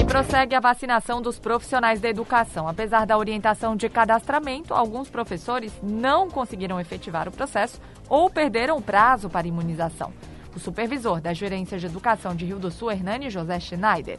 E 0.00 0.04
prossegue 0.04 0.56
a 0.56 0.60
vacinação 0.60 1.22
dos 1.22 1.38
profissionais 1.38 2.00
da 2.00 2.08
educação. 2.08 2.66
Apesar 2.66 3.06
da 3.06 3.16
orientação 3.16 3.76
de 3.76 3.88
cadastramento, 3.88 4.74
alguns 4.74 5.08
professores 5.08 5.72
não 5.82 6.28
conseguiram 6.28 6.80
efetivar 6.80 7.28
o 7.28 7.32
processo 7.32 7.80
ou 8.08 8.28
perderam 8.28 8.78
o 8.78 8.82
prazo 8.82 9.30
para 9.30 9.46
imunização. 9.46 10.12
O 10.56 10.58
supervisor 10.58 11.20
da 11.20 11.32
Gerência 11.32 11.78
de 11.78 11.86
Educação 11.86 12.34
de 12.34 12.44
Rio 12.44 12.58
do 12.58 12.72
Sul, 12.72 12.90
Hernani 12.90 13.30
José 13.30 13.60
Schneider, 13.60 14.18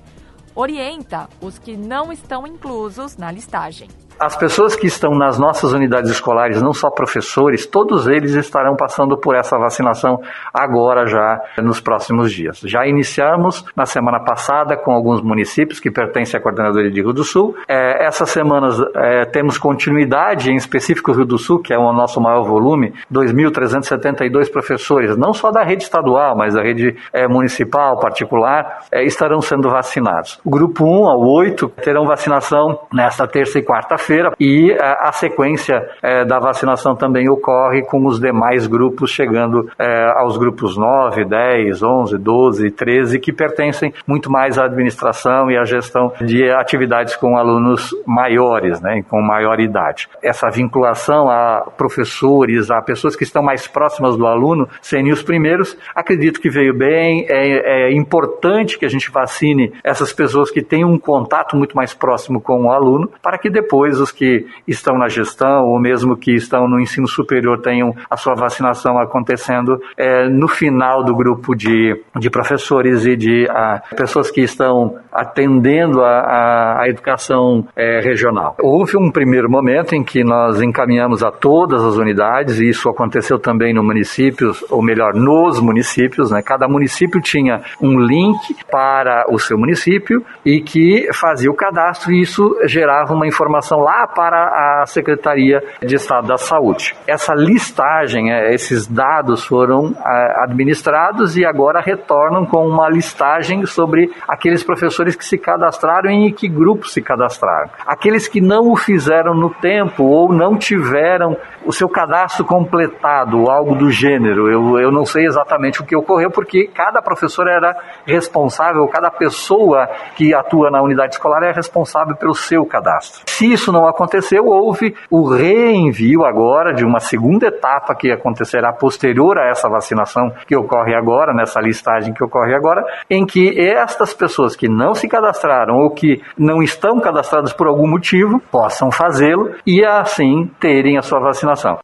orienta 0.55 1.29
os 1.41 1.57
que 1.57 1.77
não 1.77 2.11
estão 2.11 2.45
inclusos 2.45 3.17
na 3.17 3.31
listagem. 3.31 3.89
As 4.21 4.35
pessoas 4.35 4.75
que 4.75 4.85
estão 4.85 5.15
nas 5.15 5.39
nossas 5.39 5.73
unidades 5.73 6.11
escolares, 6.11 6.61
não 6.61 6.73
só 6.73 6.91
professores, 6.91 7.65
todos 7.65 8.05
eles 8.05 8.35
estarão 8.35 8.75
passando 8.75 9.17
por 9.17 9.35
essa 9.35 9.57
vacinação 9.57 10.19
agora 10.53 11.07
já 11.07 11.41
nos 11.57 11.81
próximos 11.81 12.31
dias. 12.31 12.59
Já 12.59 12.85
iniciamos 12.85 13.65
na 13.75 13.87
semana 13.87 14.19
passada 14.19 14.77
com 14.77 14.91
alguns 14.91 15.23
municípios 15.23 15.79
que 15.79 15.89
pertencem 15.89 16.39
à 16.39 16.43
Coordenadoria 16.43 16.91
de 16.91 17.01
Rio 17.01 17.13
do 17.13 17.23
Sul. 17.23 17.55
É, 17.67 18.05
essas 18.05 18.29
semanas 18.29 18.79
é, 18.95 19.25
temos 19.25 19.57
continuidade, 19.57 20.51
em 20.51 20.55
específico 20.55 21.13
Rio 21.13 21.25
do 21.25 21.39
Sul, 21.39 21.59
que 21.59 21.73
é 21.73 21.77
o 21.79 21.91
nosso 21.91 22.21
maior 22.21 22.43
volume, 22.43 22.93
2.372 23.11 24.51
professores, 24.51 25.17
não 25.17 25.33
só 25.33 25.49
da 25.49 25.63
rede 25.63 25.81
estadual, 25.81 26.37
mas 26.37 26.53
da 26.53 26.61
rede 26.61 26.95
é, 27.11 27.27
municipal, 27.27 27.99
particular, 27.99 28.83
é, 28.91 29.03
estarão 29.03 29.41
sendo 29.41 29.67
vacinados. 29.67 30.39
O 30.45 30.51
grupo 30.51 30.85
1 30.85 31.09
ao 31.09 31.21
8 31.21 31.69
terão 31.83 32.05
vacinação 32.05 32.81
nesta 32.93 33.25
terça 33.25 33.57
e 33.57 33.65
quarta-feira 33.65 34.10
e 34.39 34.75
a, 34.79 35.09
a 35.09 35.11
sequência 35.11 35.89
é, 36.01 36.25
da 36.25 36.39
vacinação 36.39 36.95
também 36.95 37.29
ocorre 37.29 37.83
com 37.83 38.05
os 38.05 38.19
demais 38.19 38.67
grupos, 38.67 39.11
chegando 39.11 39.69
é, 39.79 40.11
aos 40.17 40.37
grupos 40.37 40.77
9, 40.77 41.25
10, 41.25 41.83
11, 41.83 42.17
12, 42.17 42.71
13, 42.71 43.19
que 43.19 43.31
pertencem 43.31 43.93
muito 44.07 44.31
mais 44.31 44.57
à 44.57 44.65
administração 44.65 45.49
e 45.49 45.57
à 45.57 45.63
gestão 45.63 46.11
de 46.21 46.49
atividades 46.51 47.15
com 47.15 47.37
alunos 47.37 47.95
maiores, 48.05 48.81
né, 48.81 49.03
com 49.09 49.21
maior 49.21 49.59
idade. 49.59 50.07
Essa 50.23 50.49
vinculação 50.49 51.29
a 51.29 51.71
professores, 51.77 52.69
a 52.71 52.81
pessoas 52.81 53.15
que 53.15 53.23
estão 53.23 53.43
mais 53.43 53.67
próximas 53.67 54.17
do 54.17 54.25
aluno, 54.25 54.67
serem 54.81 55.11
os 55.11 55.23
primeiros, 55.23 55.77
acredito 55.95 56.39
que 56.39 56.49
veio 56.49 56.73
bem. 56.77 57.25
É, 57.29 57.87
é 57.87 57.93
importante 57.93 58.77
que 58.77 58.85
a 58.85 58.89
gente 58.89 59.11
vacine 59.11 59.73
essas 59.83 60.13
pessoas 60.13 60.51
que 60.51 60.61
têm 60.61 60.85
um 60.85 60.97
contato 60.97 61.55
muito 61.55 61.75
mais 61.75 61.93
próximo 61.93 62.41
com 62.41 62.65
o 62.65 62.71
aluno, 62.71 63.09
para 63.21 63.37
que 63.37 63.49
depois 63.49 63.90
os 63.99 64.11
que 64.11 64.45
estão 64.67 64.97
na 64.97 65.07
gestão 65.07 65.65
ou 65.65 65.79
mesmo 65.79 66.15
que 66.15 66.33
estão 66.33 66.67
no 66.67 66.79
ensino 66.79 67.07
superior 67.07 67.61
tenham 67.61 67.93
a 68.09 68.17
sua 68.17 68.35
vacinação 68.35 68.97
acontecendo 68.99 69.81
é, 69.97 70.27
no 70.27 70.47
final 70.47 71.03
do 71.03 71.15
grupo 71.15 71.55
de, 71.55 71.99
de 72.17 72.29
professores 72.29 73.05
e 73.05 73.15
de 73.15 73.47
a, 73.49 73.81
pessoas 73.95 74.31
que 74.31 74.41
estão 74.41 74.95
atendendo 75.11 76.01
a, 76.01 76.19
a, 76.19 76.81
a 76.83 76.89
educação 76.89 77.67
é, 77.75 77.99
regional. 78.01 78.55
Houve 78.61 78.97
um 78.97 79.11
primeiro 79.11 79.49
momento 79.49 79.93
em 79.93 80.03
que 80.03 80.23
nós 80.23 80.61
encaminhamos 80.61 81.23
a 81.23 81.31
todas 81.31 81.83
as 81.83 81.95
unidades, 81.95 82.59
e 82.59 82.69
isso 82.69 82.89
aconteceu 82.89 83.39
também 83.39 83.73
no 83.73 83.83
municípios, 83.83 84.63
ou 84.69 84.81
melhor, 84.81 85.13
nos 85.13 85.59
municípios, 85.59 86.31
né? 86.31 86.41
cada 86.41 86.67
município 86.67 87.21
tinha 87.21 87.61
um 87.81 87.99
link 87.99 88.55
para 88.69 89.25
o 89.29 89.37
seu 89.39 89.57
município 89.57 90.23
e 90.45 90.61
que 90.61 91.09
fazia 91.13 91.49
o 91.49 91.55
cadastro 91.55 92.11
e 92.11 92.21
isso 92.21 92.57
gerava 92.65 93.13
uma 93.13 93.27
informação 93.27 93.80
lá 93.81 94.07
para 94.07 94.81
a 94.81 94.85
Secretaria 94.85 95.61
de 95.81 95.95
Estado 95.95 96.27
da 96.27 96.37
Saúde. 96.37 96.95
Essa 97.07 97.33
listagem, 97.33 98.31
é, 98.31 98.53
esses 98.53 98.87
dados 98.87 99.45
foram 99.45 99.93
é, 100.05 100.43
administrados 100.43 101.37
e 101.37 101.45
agora 101.45 101.81
retornam 101.81 102.45
com 102.45 102.67
uma 102.67 102.89
listagem 102.89 103.65
sobre 103.65 104.11
aqueles 104.27 104.63
professores 104.63 105.15
que 105.15 105.25
se 105.25 105.37
cadastraram 105.37 106.09
e 106.09 106.27
em 106.27 106.33
que 106.33 106.47
grupo 106.47 106.87
se 106.87 107.01
cadastraram. 107.01 107.69
Aqueles 107.85 108.27
que 108.27 108.41
não 108.41 108.71
o 108.71 108.75
fizeram 108.75 109.33
no 109.33 109.49
tempo 109.49 110.03
ou 110.03 110.31
não 110.31 110.57
tiveram 110.57 111.35
o 111.65 111.71
seu 111.71 111.87
cadastro 111.87 112.45
completado, 112.45 113.49
algo 113.49 113.75
do 113.75 113.89
gênero. 113.89 114.49
Eu, 114.49 114.79
eu 114.79 114.91
não 114.91 115.05
sei 115.05 115.25
exatamente 115.25 115.81
o 115.81 115.85
que 115.85 115.95
ocorreu, 115.95 116.31
porque 116.31 116.67
cada 116.67 117.01
professor 117.01 117.47
era 117.47 117.75
responsável, 118.05 118.87
cada 118.87 119.09
pessoa 119.09 119.87
que 120.15 120.33
atua 120.33 120.69
na 120.71 120.81
unidade 120.81 121.15
escolar 121.15 121.43
é 121.43 121.51
responsável 121.51 122.15
pelo 122.15 122.33
seu 122.33 122.65
cadastro. 122.65 123.23
Se 123.27 123.51
isso 123.51 123.70
não 123.71 123.87
aconteceu, 123.87 124.45
houve 124.45 124.95
o 125.09 125.27
reenvio 125.27 126.23
agora 126.25 126.73
de 126.73 126.83
uma 126.83 126.99
segunda 126.99 127.47
etapa 127.47 127.95
que 127.95 128.11
acontecerá 128.11 128.73
posterior 128.73 129.37
a 129.37 129.49
essa 129.49 129.69
vacinação 129.69 130.31
que 130.47 130.55
ocorre 130.55 130.95
agora, 130.95 131.33
nessa 131.33 131.59
listagem 131.59 132.13
que 132.13 132.23
ocorre 132.23 132.55
agora, 132.55 132.83
em 133.09 133.25
que 133.25 133.59
estas 133.59 134.13
pessoas 134.13 134.55
que 134.55 134.67
não 134.67 134.93
se 134.93 135.07
cadastraram 135.07 135.75
ou 135.77 135.91
que 135.91 136.21
não 136.37 136.61
estão 136.61 136.99
cadastradas 136.99 137.53
por 137.53 137.67
algum 137.67 137.87
motivo 137.87 138.41
possam 138.51 138.91
fazê-lo 138.91 139.55
e 139.65 139.83
assim 139.83 140.49
terem 140.59 140.97
a 140.97 141.01
sua 141.01 141.19
vacinação. 141.19 141.77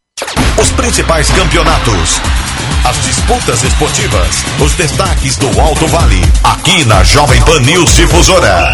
Os 0.60 0.72
principais 0.72 1.30
campeonatos. 1.30 2.20
As 2.88 2.96
disputas 3.04 3.62
esportivas, 3.62 4.44
os 4.60 4.74
destaques 4.74 5.36
do 5.36 5.60
Alto 5.60 5.86
Vale, 5.88 6.22
aqui 6.42 6.84
na 6.86 7.02
Jovem 7.04 7.40
Pan 7.44 7.60
News 7.60 7.94
Difusora. 7.94 8.72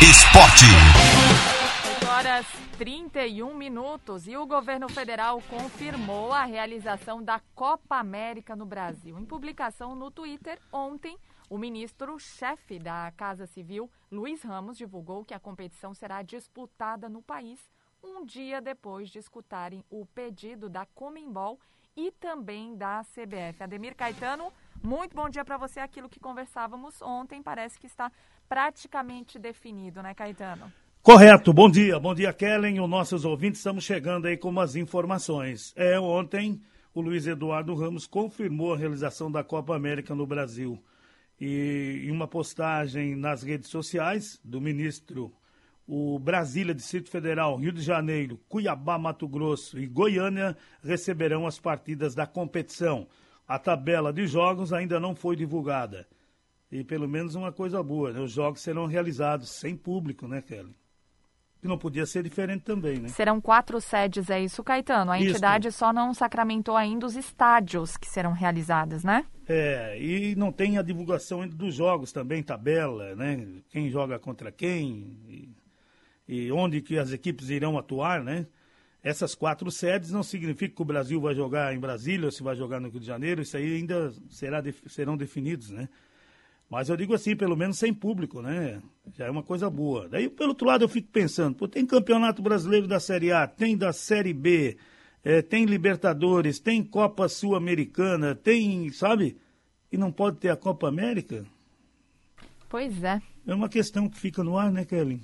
Esporte. 0.00 1.51
31 2.82 3.54
minutos 3.54 4.26
e 4.26 4.36
o 4.36 4.44
governo 4.44 4.88
federal 4.88 5.40
confirmou 5.42 6.32
a 6.32 6.42
realização 6.44 7.22
da 7.22 7.40
Copa 7.54 7.94
América 7.94 8.56
no 8.56 8.66
Brasil. 8.66 9.20
Em 9.20 9.24
publicação 9.24 9.94
no 9.94 10.10
Twitter, 10.10 10.58
ontem, 10.72 11.16
o 11.48 11.56
ministro-chefe 11.56 12.80
da 12.80 13.12
Casa 13.16 13.46
Civil, 13.46 13.88
Luiz 14.10 14.42
Ramos, 14.42 14.76
divulgou 14.76 15.24
que 15.24 15.32
a 15.32 15.38
competição 15.38 15.94
será 15.94 16.22
disputada 16.22 17.08
no 17.08 17.22
país 17.22 17.70
um 18.02 18.24
dia 18.24 18.60
depois 18.60 19.08
de 19.10 19.20
escutarem 19.20 19.84
o 19.88 20.04
pedido 20.04 20.68
da 20.68 20.84
Comembol 20.84 21.60
e 21.96 22.10
também 22.10 22.74
da 22.74 23.04
CBF. 23.04 23.62
Ademir 23.62 23.94
Caetano, 23.94 24.52
muito 24.82 25.14
bom 25.14 25.28
dia 25.28 25.44
para 25.44 25.56
você. 25.56 25.78
Aquilo 25.78 26.08
que 26.08 26.18
conversávamos 26.18 27.00
ontem 27.00 27.44
parece 27.44 27.78
que 27.78 27.86
está 27.86 28.10
praticamente 28.48 29.38
definido, 29.38 30.02
né, 30.02 30.14
Caetano? 30.14 30.81
Correto, 31.02 31.52
bom 31.52 31.68
dia, 31.68 31.98
bom 31.98 32.14
dia 32.14 32.32
Kellen, 32.32 32.80
os 32.80 32.88
nossos 32.88 33.24
ouvintes, 33.24 33.58
estamos 33.58 33.82
chegando 33.82 34.26
aí 34.26 34.36
com 34.36 34.50
umas 34.50 34.76
informações. 34.76 35.72
É, 35.74 35.98
ontem 35.98 36.62
o 36.94 37.00
Luiz 37.00 37.26
Eduardo 37.26 37.74
Ramos 37.74 38.06
confirmou 38.06 38.72
a 38.72 38.76
realização 38.76 39.28
da 39.28 39.42
Copa 39.42 39.74
América 39.74 40.14
no 40.14 40.24
Brasil. 40.24 40.80
E 41.40 42.04
em 42.04 42.10
uma 42.12 42.28
postagem 42.28 43.16
nas 43.16 43.42
redes 43.42 43.68
sociais 43.68 44.38
do 44.44 44.60
ministro, 44.60 45.32
o 45.88 46.20
Brasília, 46.20 46.72
Distrito 46.72 47.10
Federal, 47.10 47.56
Rio 47.56 47.72
de 47.72 47.82
Janeiro, 47.82 48.40
Cuiabá, 48.48 48.96
Mato 48.96 49.26
Grosso 49.26 49.80
e 49.80 49.88
Goiânia 49.88 50.56
receberão 50.84 51.48
as 51.48 51.58
partidas 51.58 52.14
da 52.14 52.28
competição. 52.28 53.08
A 53.48 53.58
tabela 53.58 54.12
de 54.12 54.24
jogos 54.28 54.72
ainda 54.72 55.00
não 55.00 55.16
foi 55.16 55.34
divulgada. 55.34 56.06
E 56.70 56.84
pelo 56.84 57.08
menos 57.08 57.34
uma 57.34 57.50
coisa 57.50 57.82
boa, 57.82 58.12
né? 58.12 58.20
os 58.20 58.30
jogos 58.30 58.60
serão 58.60 58.86
realizados 58.86 59.50
sem 59.50 59.76
público, 59.76 60.28
né, 60.28 60.40
Kelly? 60.40 60.80
Que 61.62 61.68
não 61.68 61.78
podia 61.78 62.04
ser 62.04 62.24
diferente 62.24 62.64
também, 62.64 62.98
né? 62.98 63.08
Serão 63.08 63.40
quatro 63.40 63.80
sedes, 63.80 64.28
é 64.28 64.42
isso, 64.42 64.64
Caetano? 64.64 65.12
A 65.12 65.20
isso. 65.20 65.30
entidade 65.30 65.70
só 65.70 65.92
não 65.92 66.12
sacramentou 66.12 66.76
ainda 66.76 67.06
os 67.06 67.14
estádios 67.14 67.96
que 67.96 68.08
serão 68.08 68.32
realizados, 68.32 69.04
né? 69.04 69.24
É, 69.46 69.96
e 69.96 70.34
não 70.34 70.50
tem 70.50 70.76
a 70.76 70.82
divulgação 70.82 71.40
ainda 71.40 71.54
dos 71.54 71.72
jogos 71.72 72.10
também, 72.10 72.42
tabela, 72.42 73.14
né? 73.14 73.46
Quem 73.70 73.88
joga 73.88 74.18
contra 74.18 74.50
quem 74.50 75.16
e, 75.28 75.48
e 76.26 76.50
onde 76.50 76.80
que 76.80 76.98
as 76.98 77.12
equipes 77.12 77.48
irão 77.48 77.78
atuar, 77.78 78.24
né? 78.24 78.48
Essas 79.00 79.32
quatro 79.32 79.70
sedes 79.70 80.10
não 80.10 80.24
significa 80.24 80.74
que 80.74 80.82
o 80.82 80.84
Brasil 80.84 81.20
vai 81.20 81.34
jogar 81.34 81.72
em 81.72 81.78
Brasília 81.78 82.26
ou 82.26 82.32
se 82.32 82.42
vai 82.42 82.56
jogar 82.56 82.80
no 82.80 82.88
Rio 82.88 82.98
de 82.98 83.06
Janeiro, 83.06 83.40
isso 83.40 83.56
aí 83.56 83.76
ainda 83.76 84.12
será, 84.28 84.60
serão 84.88 85.16
definidos, 85.16 85.70
né? 85.70 85.88
Mas 86.72 86.88
eu 86.88 86.96
digo 86.96 87.12
assim, 87.12 87.36
pelo 87.36 87.54
menos 87.54 87.76
sem 87.76 87.92
público, 87.92 88.40
né? 88.40 88.80
Já 89.12 89.26
é 89.26 89.30
uma 89.30 89.42
coisa 89.42 89.68
boa. 89.68 90.08
Daí, 90.08 90.26
pelo 90.30 90.48
outro 90.48 90.66
lado, 90.66 90.82
eu 90.82 90.88
fico 90.88 91.06
pensando, 91.12 91.54
pô, 91.54 91.68
tem 91.68 91.84
campeonato 91.84 92.40
brasileiro 92.40 92.88
da 92.88 92.98
Série 92.98 93.30
A, 93.30 93.46
tem 93.46 93.76
da 93.76 93.92
Série 93.92 94.32
B, 94.32 94.78
é, 95.22 95.42
tem 95.42 95.66
Libertadores, 95.66 96.58
tem 96.58 96.82
Copa 96.82 97.28
Sul-Americana, 97.28 98.34
tem, 98.34 98.90
sabe? 98.90 99.36
E 99.92 99.98
não 99.98 100.10
pode 100.10 100.38
ter 100.38 100.48
a 100.48 100.56
Copa 100.56 100.88
América? 100.88 101.44
Pois 102.70 103.04
é. 103.04 103.20
É 103.46 103.54
uma 103.54 103.68
questão 103.68 104.08
que 104.08 104.18
fica 104.18 104.42
no 104.42 104.56
ar, 104.56 104.72
né, 104.72 104.86
Kelly? 104.86 105.20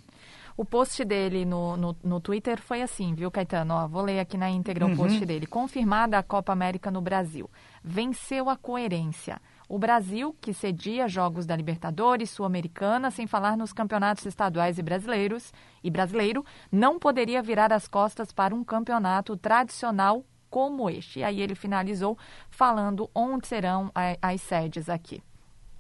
O 0.55 0.67
post 0.67 1.03
dele 1.03 1.47
no, 1.47 1.79
no, 1.79 1.97
no 2.05 2.21
Twitter 2.21 2.61
foi 2.61 2.83
assim, 2.83 3.15
viu, 3.15 3.31
Caetano? 3.31 3.73
Ó, 3.73 3.89
vou 3.89 4.03
ler 4.03 4.21
aqui 4.21 4.37
na 4.37 4.51
íntegra 4.51 4.85
uhum. 4.85 4.93
o 4.93 4.97
post 4.97 5.25
dele. 5.25 5.47
Confirmada 5.47 6.19
a 6.19 6.23
Copa 6.23 6.53
América 6.53 6.91
no 6.91 7.01
Brasil. 7.01 7.49
Venceu 7.83 8.51
a 8.51 8.57
coerência. 8.57 9.41
O 9.69 9.79
Brasil, 9.79 10.35
que 10.41 10.55
cedia 10.55 11.07
jogos 11.07 11.45
da 11.45 11.55
Libertadores, 11.55 12.31
Sul-Americana, 12.31 13.11
sem 13.11 13.27
falar 13.27 13.55
nos 13.55 13.71
campeonatos 13.71 14.25
estaduais 14.25 14.79
e 14.79 14.83
brasileiros, 14.83 15.53
e 15.85 15.91
brasileiro, 15.91 16.43
não 16.73 16.99
poderia 16.99 17.43
virar 17.43 17.71
as 17.71 17.87
costas 17.87 18.33
para 18.33 18.55
um 18.55 18.65
campeonato 18.65 19.37
tradicional 19.37 20.25
como 20.49 20.89
este. 20.89 21.19
E 21.19 21.25
aí 21.25 21.43
ele 21.43 21.55
finalizou 21.55 22.17
falando 22.49 23.11
onde 23.15 23.47
serão 23.47 23.93
as 24.23 24.41
sedes 24.41 24.89
aqui. 24.89 25.23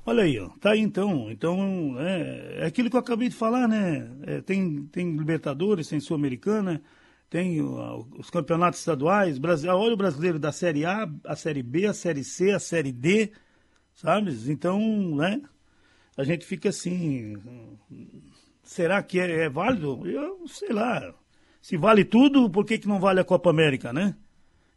Olha 0.05 0.25
aí, 0.25 0.39
ó. 0.39 0.51
tá 0.61 0.73
aí 0.73 0.81
então. 0.81 1.31
Então, 1.31 1.95
é, 1.99 2.59
é 2.59 2.67
aquilo 2.67 2.91
que 2.91 2.97
eu 2.97 3.01
acabei 3.01 3.31
de 3.31 3.35
falar, 3.35 3.67
né? 3.67 4.11
É, 4.27 4.41
tem, 4.43 4.85
tem 4.93 5.17
Libertadores, 5.17 5.89
tem 5.89 5.99
Sul-Americana, 5.99 6.83
tem 7.31 7.63
os 7.63 8.29
campeonatos 8.29 8.81
estaduais. 8.81 9.39
Brasil, 9.39 9.71
olha 9.71 9.95
o 9.95 9.99
brasileiro 9.99 10.39
da 10.39 10.53
Série 10.53 10.85
A, 10.85 11.09
a 11.25 11.35
Série 11.35 11.63
B, 11.63 11.87
a 11.87 11.95
Série 11.95 12.23
C, 12.23 12.51
a 12.51 12.59
Série 12.59 12.93
D 12.93 13.33
Então, 14.49 14.81
né? 15.17 15.41
A 16.17 16.25
gente 16.25 16.45
fica 16.45 16.69
assim, 16.69 17.37
será 18.63 19.03
que 19.03 19.19
é, 19.19 19.45
é, 19.45 19.49
válido? 19.49 20.07
Eu 20.09 20.47
sei 20.47 20.71
lá. 20.71 21.15
Se 21.61 21.77
vale 21.77 22.05
tudo, 22.05 22.49
por 22.49 22.65
que, 22.65 22.79
que 22.79 22.89
não 22.89 23.01
vale 23.01 23.21
a 23.21 23.25
Copa 23.25 23.51
América, 23.51 23.93
né? 23.93 24.17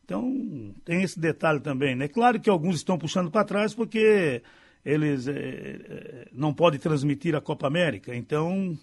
Então, 0.03 0.73
tem 0.83 1.03
esse 1.03 1.19
detalhe 1.19 1.59
também, 1.59 1.95
né? 1.95 2.07
Claro 2.07 2.39
que 2.39 2.49
alguns 2.49 2.77
estão 2.77 2.97
puxando 2.97 3.31
para 3.31 3.45
trás 3.45 3.73
porque 3.73 4.41
eles 4.83 5.27
é, 5.27 6.27
não 6.33 6.53
podem 6.53 6.79
transmitir 6.79 7.35
a 7.35 7.41
Copa 7.41 7.67
América. 7.67 8.15
Então, 8.15 8.77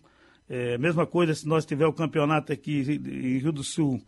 é, 0.49 0.79
mesma 0.79 1.07
coisa 1.07 1.35
se 1.35 1.47
nós 1.47 1.67
tiver 1.67 1.87
o 1.87 1.93
campeonato 1.93 2.53
aqui 2.53 2.81
em 2.81 3.39
Rio 3.39 3.53
do 3.53 3.65
Sul 3.65 4.01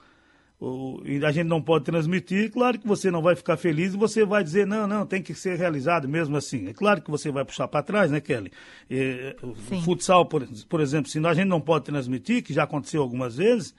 a 1.27 1.33
gente 1.33 1.47
não 1.47 1.63
pode 1.63 1.85
transmitir, 1.87 2.51
claro 2.51 2.79
que 2.79 2.87
você 2.87 3.11
não 3.11 3.23
vai 3.23 3.35
ficar 3.35 3.57
feliz 3.57 3.95
e 3.95 3.97
você 3.97 4.27
vai 4.27 4.45
dizer, 4.45 4.67
não, 4.67 4.87
não, 4.87 5.07
tem 5.07 5.23
que 5.23 5.35
ser 5.35 5.57
realizado 5.57 6.07
mesmo 6.07 6.37
assim. 6.37 6.69
É 6.69 6.75
claro 6.75 7.01
que 7.01 7.11
você 7.11 7.31
vai 7.31 7.45
puxar 7.45 7.67
para 7.67 7.83
trás, 7.83 8.11
né, 8.11 8.21
Kelly? 8.21 8.53
Futsal, 9.85 10.27
por, 10.27 10.47
por 10.69 10.81
exemplo, 10.81 11.11
se 11.11 11.19
a 11.25 11.35
gente 11.35 11.49
não 11.49 11.61
pode 11.61 11.87
transmitir, 11.87 12.43
que 12.43 12.53
já 12.53 12.65
aconteceu 12.65 13.01
algumas 13.01 13.37
vezes, 13.39 13.75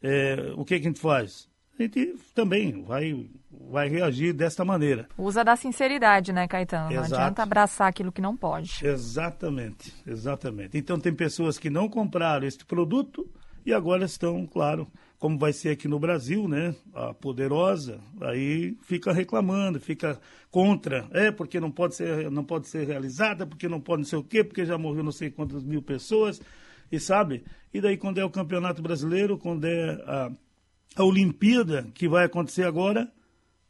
é, 0.00 0.52
o 0.56 0.64
que, 0.64 0.78
que 0.78 0.86
a 0.86 0.88
gente 0.90 1.00
faz? 1.00 1.48
A 1.76 1.82
gente 1.82 2.14
também 2.32 2.82
vai, 2.82 3.28
vai 3.68 3.88
reagir 3.88 4.32
desta 4.32 4.64
maneira. 4.64 5.08
Usa 5.18 5.42
da 5.42 5.56
sinceridade, 5.56 6.32
né, 6.32 6.46
Caetano? 6.46 6.94
Não 6.94 7.02
adianta 7.02 7.42
abraçar 7.42 7.88
aquilo 7.88 8.12
que 8.12 8.20
não 8.20 8.36
pode. 8.36 8.86
Exatamente, 8.86 9.92
exatamente. 10.06 10.78
Então 10.78 11.00
tem 11.00 11.12
pessoas 11.12 11.58
que 11.58 11.70
não 11.70 11.88
compraram 11.88 12.46
este 12.46 12.64
produto 12.64 13.28
e 13.64 13.72
agora 13.72 14.04
estão, 14.04 14.46
claro, 14.46 14.86
como 15.20 15.38
vai 15.38 15.52
ser 15.52 15.68
aqui 15.68 15.86
no 15.86 15.98
Brasil, 15.98 16.48
né? 16.48 16.74
A 16.94 17.12
poderosa, 17.12 18.00
aí 18.22 18.74
fica 18.80 19.12
reclamando, 19.12 19.78
fica 19.78 20.18
contra, 20.50 21.06
é 21.12 21.30
porque 21.30 21.60
não 21.60 21.70
pode 21.70 21.94
ser, 21.94 22.30
não 22.30 22.42
pode 22.42 22.66
ser 22.66 22.86
realizada, 22.86 23.46
porque 23.46 23.68
não 23.68 23.82
pode 23.82 24.00
não 24.00 24.08
sei 24.08 24.18
o 24.18 24.24
quê, 24.24 24.42
porque 24.42 24.64
já 24.64 24.78
morreu 24.78 25.04
não 25.04 25.12
sei 25.12 25.30
quantas 25.30 25.62
mil 25.62 25.82
pessoas, 25.82 26.40
e 26.90 26.98
sabe? 26.98 27.44
E 27.72 27.82
daí 27.82 27.98
quando 27.98 28.18
é 28.18 28.24
o 28.24 28.30
Campeonato 28.30 28.80
Brasileiro, 28.80 29.36
quando 29.36 29.66
é 29.66 29.90
a, 30.06 30.32
a 30.96 31.04
Olimpíada 31.04 31.86
que 31.92 32.08
vai 32.08 32.24
acontecer 32.24 32.64
agora, 32.64 33.12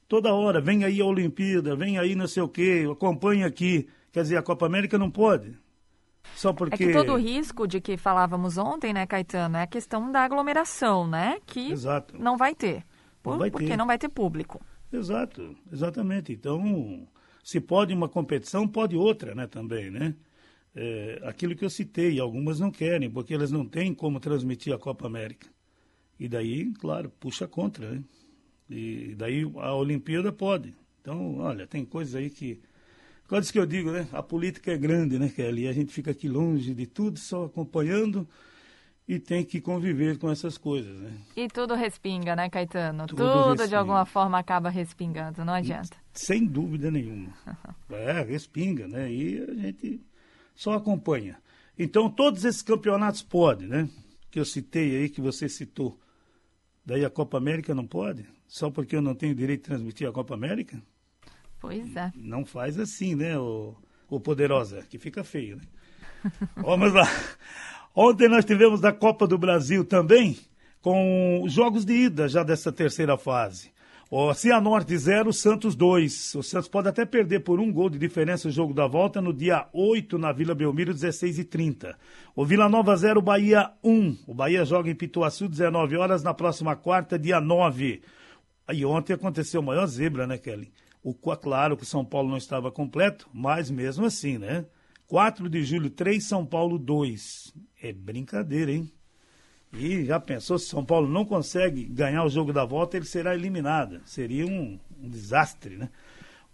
toda 0.07 0.33
hora, 0.33 0.61
vem 0.61 0.85
aí 0.85 1.01
a 1.01 1.05
Olimpíada, 1.05 1.75
vem 1.75 1.99
aí 1.99 2.15
não 2.15 2.29
sei 2.29 2.45
o 2.45 2.49
quê, 2.49 2.87
acompanha 2.91 3.47
aqui. 3.47 3.89
Quer 4.13 4.23
dizer, 4.23 4.37
a 4.37 4.43
Copa 4.43 4.67
América 4.67 4.97
não 4.97 5.11
pode. 5.11 5.59
Só 6.35 6.53
porque... 6.53 6.75
É 6.75 6.87
que 6.87 6.93
todo 6.93 7.13
o 7.13 7.17
risco 7.17 7.67
de 7.67 7.81
que 7.81 7.97
falávamos 7.97 8.59
ontem, 8.59 8.93
né, 8.93 9.07
Caetano, 9.07 9.57
é 9.57 9.63
a 9.63 9.67
questão 9.67 10.11
da 10.11 10.23
aglomeração, 10.23 11.07
né? 11.07 11.39
Que 11.47 11.73
Exato. 11.73 12.17
não 12.19 12.37
vai 12.37 12.55
ter. 12.55 12.85
Por, 13.23 13.33
não 13.33 13.39
vai 13.39 13.51
porque 13.51 13.69
ter. 13.69 13.77
não 13.77 13.87
vai 13.87 13.99
ter 13.99 14.09
público. 14.09 14.61
Exato, 14.93 15.57
exatamente. 15.73 16.33
Então, 16.33 17.07
se 17.45 17.61
pode 17.61 17.93
uma 17.95 18.09
competição, 18.09 18.67
pode 18.67 18.97
outra, 18.97 19.35
né, 19.35 19.47
também, 19.47 19.91
né? 19.91 20.15
É, 20.75 21.21
aquilo 21.25 21.57
que 21.57 21.65
eu 21.65 21.71
citei, 21.71 22.21
algumas 22.21 22.61
não 22.61 22.71
querem, 22.71 23.11
porque 23.11 23.35
elas 23.35 23.51
não 23.51 23.67
têm 23.67 23.93
como 23.93 24.21
transmitir 24.21 24.73
a 24.73 24.79
Copa 24.79 25.07
América. 25.07 25.49
E 26.19 26.29
daí, 26.29 26.73
claro, 26.75 27.11
puxa 27.19 27.49
contra, 27.49 27.91
né? 27.91 28.05
E 28.69 29.15
daí 29.17 29.43
a 29.57 29.75
Olimpíada 29.75 30.33
pode. 30.33 30.75
Então, 31.01 31.39
olha, 31.39 31.67
tem 31.67 31.85
coisas 31.85 32.15
aí 32.15 32.31
que 32.31 32.61
Coisas 33.31 33.53
que 33.53 33.61
eu 33.61 33.65
digo, 33.65 33.93
né? 33.93 34.09
A 34.13 34.25
política 34.25 34.73
é 34.73 34.77
grande, 34.77 35.17
né, 35.17 35.29
Kelly? 35.29 35.69
A 35.69 35.73
gente 35.73 35.93
fica 35.93 36.11
aqui 36.11 36.29
longe 36.29 36.75
de 36.75 36.85
tudo, 36.85 37.17
só 37.17 37.45
acompanhando 37.45 38.29
e 39.07 39.21
tem 39.21 39.45
que 39.45 39.61
conviver 39.61 40.19
com 40.19 40.29
essas 40.29 40.59
coisas, 40.59 40.99
né? 40.99 41.13
E 41.37 41.47
tudo 41.47 41.77
respinga, 41.77 42.35
né, 42.35 42.51
Caetano? 42.51 43.07
Tudo, 43.07 43.45
tudo 43.45 43.69
de 43.69 43.77
alguma 43.77 44.05
forma 44.05 44.37
acaba 44.37 44.69
respingando, 44.69 45.45
não 45.45 45.53
adianta. 45.53 45.97
Sem 46.13 46.45
dúvida 46.45 46.91
nenhuma. 46.91 47.33
é, 47.91 48.21
respinga, 48.25 48.89
né? 48.89 49.09
E 49.09 49.41
a 49.41 49.55
gente 49.55 50.01
só 50.53 50.73
acompanha. 50.73 51.41
Então, 51.79 52.11
todos 52.11 52.45
esses 52.45 52.63
campeonatos 52.63 53.23
podem, 53.23 53.69
né? 53.69 53.89
Que 54.29 54.41
eu 54.41 54.45
citei 54.45 54.97
aí, 54.97 55.09
que 55.09 55.21
você 55.21 55.49
citou. 55.49 55.97
Daí 56.85 57.05
a 57.05 57.11
Copa 57.11 57.39
América 57.39 57.77
não 57.77 57.87
pode? 57.87 58.27
Só 58.49 58.73
porque 58.73 58.97
eu 58.97 59.01
não 59.01 59.15
tenho 59.15 59.37
direito 59.37 59.61
de 59.61 59.67
transmitir 59.69 60.09
a 60.09 60.13
Copa 60.13 60.35
América? 60.35 60.83
Pois 61.61 61.95
é. 61.95 62.11
Não 62.17 62.45
faz 62.45 62.79
assim, 62.79 63.15
né, 63.15 63.39
o, 63.39 63.75
o 64.09 64.19
Poderosa, 64.19 64.83
que 64.89 64.99
fica 64.99 65.23
feio, 65.23 65.57
né? 65.57 65.63
Vamos 66.57 66.93
lá. 66.93 67.09
Ontem 67.95 68.29
nós 68.29 68.45
tivemos 68.45 68.85
a 68.85 68.93
Copa 68.93 69.27
do 69.27 69.37
Brasil 69.37 69.85
também, 69.85 70.39
com 70.81 71.45
jogos 71.49 71.85
de 71.85 71.93
ida 71.93 72.29
já 72.29 72.43
dessa 72.43 72.73
terceira 72.73 73.19
fase. 73.19 73.71
O 74.13 74.35
Cianorte 74.35 74.97
0, 74.99 75.33
Santos 75.33 75.77
2. 75.77 76.35
O 76.35 76.43
Santos 76.43 76.69
pode 76.69 76.89
até 76.89 77.05
perder 77.05 77.41
por 77.41 77.61
um 77.61 77.73
gol 77.73 77.89
de 77.89 77.97
diferença 77.97 78.49
o 78.49 78.51
jogo 78.51 78.75
da 78.75 78.85
volta 78.89 79.21
no 79.21 79.33
dia 79.33 79.69
8 79.73 80.19
na 80.19 80.33
Vila 80.33 80.53
Belmiro, 80.53 80.93
16 80.93 81.39
e 81.39 81.45
30. 81.45 81.97
O 82.35 82.45
Vila 82.45 82.69
Nova 82.69 82.97
0, 82.97 83.23
Bahia 83.23 83.71
1. 83.85 84.17
O 84.27 84.35
Bahia 84.35 84.65
joga 84.65 84.91
em 84.91 84.97
Pituaçu, 84.97 85.49
19 85.49 85.97
horas, 85.97 86.25
na 86.25 86.35
próxima 86.35 86.75
quarta, 86.75 87.17
dia 87.17 87.41
9. 87.41 88.03
Aí 88.67 88.85
ontem 88.85 89.13
aconteceu 89.13 89.61
a 89.61 89.65
maior 89.65 89.87
zebra, 89.87 90.27
né, 90.27 90.39
Kelly? 90.39 90.73
O, 91.03 91.15
claro 91.15 91.77
que 91.77 91.87
São 91.87 92.05
Paulo 92.05 92.29
não 92.29 92.37
estava 92.37 92.71
completo, 92.71 93.29
mas 93.33 93.71
mesmo 93.71 94.05
assim, 94.05 94.39
né? 94.39 94.67
4 95.07 95.49
de 95.49 95.65
julho, 95.65 95.91
3, 95.91 96.23
São 96.23 96.45
Paulo 96.45 96.79
2. 96.79 97.55
É 97.83 97.93
brincadeira, 97.93 98.71
hein? 98.71 98.93
E 99.73 100.05
já 100.05 100.21
pensou, 100.21 100.59
se 100.59 100.67
São 100.67 100.85
Paulo 100.85 101.09
não 101.09 101.25
consegue 101.25 101.85
ganhar 101.85 102.25
o 102.25 102.29
jogo 102.29 102.53
da 102.53 102.65
volta, 102.65 102.97
ele 102.97 103.07
será 103.07 103.35
eliminado. 103.35 104.01
Seria 104.05 104.47
um, 104.47 104.79
um 105.03 105.09
desastre, 105.09 105.77
né? 105.77 105.89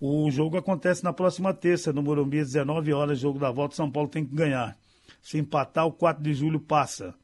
O 0.01 0.31
jogo 0.31 0.59
acontece 0.59 1.03
na 1.03 1.13
próxima 1.13 1.55
terça, 1.55 1.93
no 1.93 2.03
Morumbi, 2.03 2.41
às 2.41 2.53
19 2.53 2.93
horas, 2.93 3.19
jogo 3.19 3.39
da 3.39 3.51
volta, 3.51 3.75
São 3.75 3.91
Paulo 3.91 4.09
tem 4.09 4.25
que 4.25 4.35
ganhar. 4.35 4.77
Se 5.23 5.39
empatar, 5.39 5.87
o 5.87 5.93
4 5.93 6.23
de 6.23 6.35
julho 6.35 6.61
passa. 6.61 7.15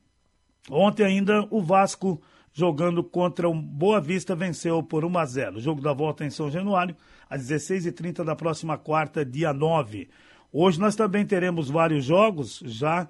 Ontem 0.70 1.04
ainda 1.04 1.46
o 1.50 1.62
Vasco 1.62 2.20
jogando 2.52 3.02
contra 3.02 3.48
o 3.48 3.54
Boa 3.54 4.00
Vista 4.00 4.34
venceu 4.34 4.82
por 4.82 5.04
1 5.04 5.18
a 5.18 5.24
0. 5.24 5.56
O 5.56 5.60
jogo 5.60 5.80
da 5.80 5.92
volta 5.92 6.24
em 6.24 6.30
São 6.30 6.50
Januário 6.50 6.94
às 7.28 7.42
16h30 7.48 8.24
da 8.24 8.36
próxima 8.36 8.76
quarta, 8.76 9.24
dia 9.24 9.52
9. 9.52 10.08
Hoje 10.52 10.78
nós 10.78 10.94
também 10.94 11.24
teremos 11.24 11.70
vários 11.70 12.04
jogos 12.04 12.62
já 12.64 13.08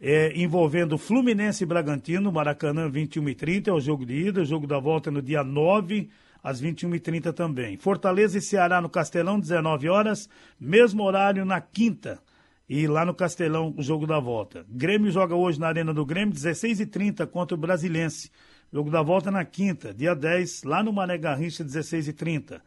é, 0.00 0.32
envolvendo 0.38 0.98
Fluminense 0.98 1.64
e 1.64 1.66
Bragantino, 1.66 2.30
Maracanã 2.30 2.90
21h30 2.90 3.68
é 3.68 3.72
o 3.72 3.80
jogo 3.80 4.04
de 4.04 4.28
ida, 4.28 4.42
o 4.42 4.44
jogo 4.44 4.66
da 4.66 4.78
volta 4.78 5.08
é 5.08 5.12
no 5.12 5.22
dia 5.22 5.42
9 5.42 6.10
às 6.42 6.60
21h30 6.60 7.32
também. 7.32 7.78
Fortaleza 7.78 8.36
e 8.36 8.42
Ceará 8.42 8.82
no 8.82 8.90
Castelão, 8.90 9.40
19 9.40 9.88
horas, 9.88 10.28
mesmo 10.60 11.02
horário 11.02 11.46
na 11.46 11.58
quinta. 11.58 12.20
E 12.68 12.86
lá 12.86 13.04
no 13.04 13.14
Castelão, 13.14 13.74
o 13.76 13.82
jogo 13.82 14.06
da 14.06 14.18
volta. 14.18 14.64
Grêmio 14.68 15.10
joga 15.10 15.34
hoje 15.34 15.60
na 15.60 15.68
Arena 15.68 15.92
do 15.92 16.04
Grêmio, 16.04 16.34
16h30 16.34 17.26
contra 17.26 17.54
o 17.54 17.58
Brasilense. 17.58 18.30
Jogo 18.74 18.90
da 18.90 19.02
volta 19.02 19.30
na 19.30 19.44
quinta, 19.44 19.94
dia 19.94 20.16
10, 20.16 20.64
lá 20.64 20.82
no 20.82 20.92
Mané 20.92 21.16
Garrincha, 21.16 21.64
16h30. 21.64 22.60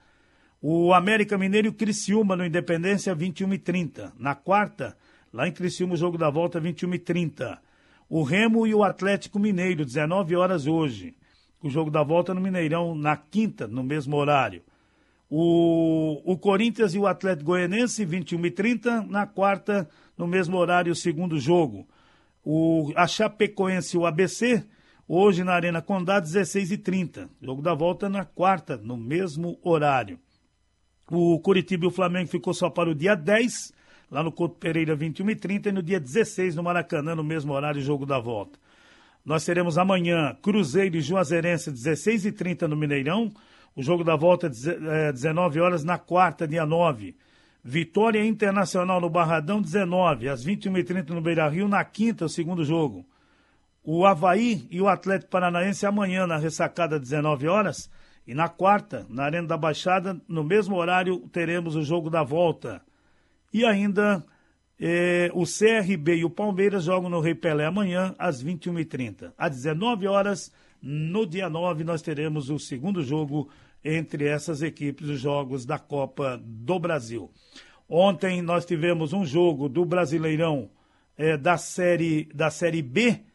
O 0.62 0.94
América 0.94 1.38
Mineiro 1.38 1.68
e 1.68 1.70
o 1.70 1.74
Criciúma 1.74 2.34
no 2.34 2.46
Independência, 2.46 3.14
21h30. 3.14 4.14
Na 4.18 4.34
quarta, 4.34 4.96
lá 5.34 5.50
em 5.50 5.52
Criciúma, 5.52 5.96
o 5.96 5.98
jogo 5.98 6.18
da 6.18 6.30
volta, 6.30 6.62
21h30. 6.62 7.58
O 8.10 8.24
Remo 8.24 8.66
e 8.66 8.74
o 8.74 8.86
Atlético 8.86 9.38
Mineiro, 9.38 9.84
19 9.84 10.34
horas 10.38 10.66
hoje. 10.66 11.14
O 11.62 11.70
jogo 11.70 11.92
da 11.92 12.04
volta 12.04 12.34
no 12.34 12.40
Mineirão, 12.40 12.96
na 12.96 13.18
quinta, 13.18 13.68
no 13.68 13.84
mesmo 13.84 14.16
horário. 14.16 14.62
O, 15.30 16.22
o 16.24 16.38
Corinthians 16.38 16.94
e 16.94 17.00
o 17.00 17.06
Atlético 17.06 17.48
Goianense, 17.48 18.06
21h30. 18.06 19.06
Na 19.10 19.28
quarta, 19.28 19.90
no 20.18 20.26
mesmo 20.26 20.56
horário, 20.56 20.94
o 20.94 20.96
segundo 20.96 21.38
jogo. 21.38 21.86
O, 22.46 22.94
a 22.96 23.06
Chapecoense 23.06 23.98
e 23.98 24.00
o 24.00 24.06
ABC, 24.06 24.66
hoje 25.08 25.44
na 25.44 25.54
Arena 25.54 25.82
Condá, 25.82 26.22
16h30. 26.22 27.30
Jogo 27.42 27.62
da 27.62 27.74
volta 27.74 28.10
na 28.10 28.26
quarta, 28.26 28.78
no 28.78 28.98
mesmo 28.98 29.58
horário. 29.64 30.20
O 31.10 31.40
Curitiba 31.40 31.86
e 31.86 31.88
o 31.88 31.92
Flamengo 31.92 32.30
ficou 32.30 32.54
só 32.54 32.70
para 32.70 32.90
o 32.90 32.96
dia 32.96 33.16
10, 33.16 33.74
lá 34.12 34.22
no 34.22 34.32
Couto 34.32 34.56
Pereira, 34.56 34.96
21 34.96 35.30
e 35.30 35.36
30 35.36 35.72
no 35.72 35.82
dia 35.82 36.00
16 36.00 36.56
no 36.56 36.64
Maracanã, 36.64 37.16
no 37.16 37.24
mesmo 37.24 37.54
horário, 37.54 37.82
jogo 37.82 38.06
da 38.06 38.20
volta. 38.20 38.60
Nós 39.24 39.46
teremos 39.46 39.78
amanhã 39.78 40.36
Cruzeiro 40.42 40.98
e 40.98 41.02
Juazeirense, 41.02 41.72
16 41.72 42.26
e 42.26 42.32
30 42.32 42.68
no 42.68 42.76
Mineirão. 42.76 43.32
O 43.76 43.84
jogo 43.84 44.04
da 44.04 44.16
volta, 44.16 44.50
19 44.50 45.60
horas, 45.60 45.84
na 45.84 45.98
quarta, 45.98 46.48
dia 46.48 46.66
9. 46.66 47.16
Vitória 47.64 48.26
Internacional 48.26 49.02
no 49.02 49.10
Barradão, 49.10 49.62
19, 49.62 50.30
às 50.30 50.44
21 50.44 50.78
e 50.78 50.84
30 50.84 51.14
no 51.14 51.22
Beira 51.22 51.48
Rio, 51.50 51.68
na 51.68 51.84
quinta, 51.84 52.26
o 52.26 52.30
segundo 52.30 52.64
jogo. 52.64 53.06
O 53.90 54.06
Havaí 54.06 54.68
e 54.70 54.82
o 54.82 54.90
Atlético 54.90 55.32
Paranaense 55.32 55.86
amanhã, 55.86 56.28
na 56.28 56.36
ressacada, 56.36 57.00
19 57.00 57.48
horas. 57.48 57.90
E 58.28 58.34
na 58.34 58.50
quarta, 58.50 59.06
na 59.10 59.24
Arena 59.24 59.48
da 59.48 59.56
Baixada, 59.56 60.20
no 60.28 60.44
mesmo 60.44 60.76
horário, 60.76 61.20
teremos 61.32 61.74
o 61.74 61.82
jogo 61.82 62.10
da 62.10 62.22
volta. 62.22 62.82
E 63.54 63.64
ainda 63.64 64.22
eh, 64.78 65.32
o 65.34 65.46
CRB 65.46 66.18
e 66.18 66.26
o 66.26 66.30
Palmeiras 66.30 66.84
jogam 66.84 67.10
no 67.10 67.22
Rei 67.22 67.34
Pelé 67.34 67.66
amanhã, 67.66 68.14
às 68.20 68.44
21h30. 68.44 69.32
Às 69.38 69.56
19 69.56 70.06
horas, 70.06 70.52
no 70.82 71.26
dia 71.26 71.50
9, 71.50 71.86
nós 71.86 72.02
teremos 72.02 72.50
o 72.50 72.60
segundo 72.60 73.02
jogo 73.02 73.50
entre 73.82 74.28
essas 74.28 74.62
equipes, 74.62 75.08
os 75.08 75.22
jogos 75.22 75.66
da 75.66 75.80
Copa 75.80 76.38
do 76.44 76.78
Brasil. 76.78 77.32
Ontem 77.88 78.42
nós 78.42 78.66
tivemos 78.66 79.14
um 79.14 79.26
jogo 79.26 79.70
do 79.70 79.86
Brasileirão 79.86 80.70
eh, 81.18 81.38
da, 81.38 81.56
série, 81.58 82.26
da 82.36 82.50
Série 82.50 82.82
B 82.82 83.27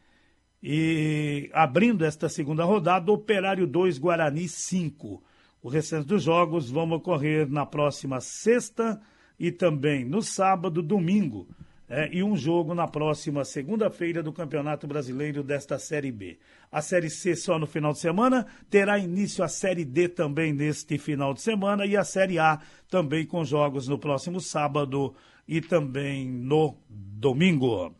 e 0.63 1.51
abrindo 1.53 2.05
esta 2.05 2.29
segunda 2.29 2.65
rodada, 2.65 3.11
Operário 3.11 3.67
2, 3.67 3.99
Guarani 3.99 4.49
5. 4.49 5.23
O 5.63 5.69
restante 5.69 6.07
dos 6.07 6.23
jogos 6.23 6.71
vão 6.71 6.91
ocorrer 6.93 7.51
na 7.51 7.67
próxima 7.67 8.21
sexta 8.21 9.01
e 9.39 9.51
também 9.51 10.05
no 10.05 10.23
sábado, 10.23 10.83
domingo. 10.83 11.49
É, 11.89 12.09
e 12.11 12.23
um 12.23 12.35
jogo 12.37 12.75
na 12.75 12.89
próxima 12.89 13.45
segunda-feira 13.45 14.23
do 14.23 14.33
Campeonato 14.33 14.87
Brasileiro 14.87 15.43
desta 15.43 15.79
Série 15.79 16.11
B. 16.11 16.39
A 16.71 16.81
Série 16.81 17.11
C 17.11 17.37
só 17.37 17.59
no 17.59 17.67
final 17.67 17.93
de 17.93 17.99
semana, 17.99 18.47
terá 18.71 18.99
início 18.99 19.45
a 19.45 19.49
Série 19.49 19.85
D 19.85 20.09
também 20.09 20.55
neste 20.55 20.97
final 20.97 21.35
de 21.35 21.43
semana 21.43 21.85
e 21.85 21.95
a 21.97 22.03
Série 22.03 22.39
A 22.39 22.61
também 22.89 23.27
com 23.27 23.45
jogos 23.45 23.89
no 23.89 23.99
próximo 23.99 24.41
sábado 24.41 25.15
e 25.47 25.61
também 25.61 26.27
no 26.31 26.79
domingo. 26.89 27.95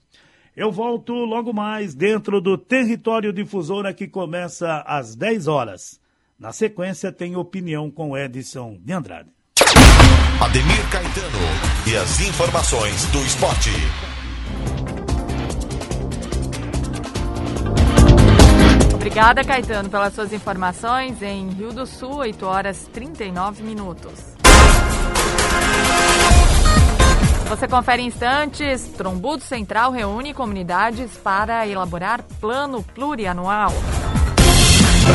Eu 0.55 0.71
volto 0.71 1.15
logo 1.15 1.51
mais 1.51 1.95
dentro 1.95 2.39
do 2.39 2.59
Território 2.59 3.33
Difusora 3.33 3.95
que 3.95 4.07
começa 4.07 4.83
às 4.87 5.17
10 5.17 5.49
horas. 5.49 5.99
Na 6.39 6.53
sequência 6.53 7.11
tem 7.11 7.37
opinião 7.37 7.91
com 7.91 8.17
Edson 8.19 8.77
de 8.79 8.93
Andrade. 8.93 9.31
Ademir 10.43 10.91
Caetano 10.91 11.39
e 11.91 11.97
as 11.97 12.21
informações 12.21 13.07
do 13.07 13.19
esporte. 13.21 13.71
Obrigada, 18.95 19.43
Caetano, 19.43 19.89
pelas 19.89 20.13
suas 20.13 20.35
informações. 20.35 21.23
Em 21.23 21.49
Rio 21.49 21.73
do 21.73 21.87
Sul, 21.87 22.17
8 22.17 22.45
horas 22.45 22.91
39 22.93 23.63
minutos. 23.63 24.32
Você 27.53 27.69
confere 27.69 28.01
instantes. 28.01 28.89
Trombudo 28.97 29.45
Central 29.45 29.93
reúne 29.93 30.33
comunidades 30.33 31.11
para 31.19 31.69
elaborar 31.69 32.23
plano 32.41 32.83
plurianual. 32.83 33.71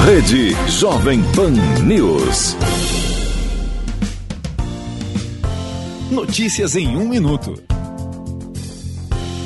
Rede 0.06 0.52
Jovem 0.70 1.24
Pan 1.36 1.50
News. 1.84 2.56
Notícias 6.12 6.76
em 6.76 6.96
um 6.96 7.10
minuto. 7.10 7.56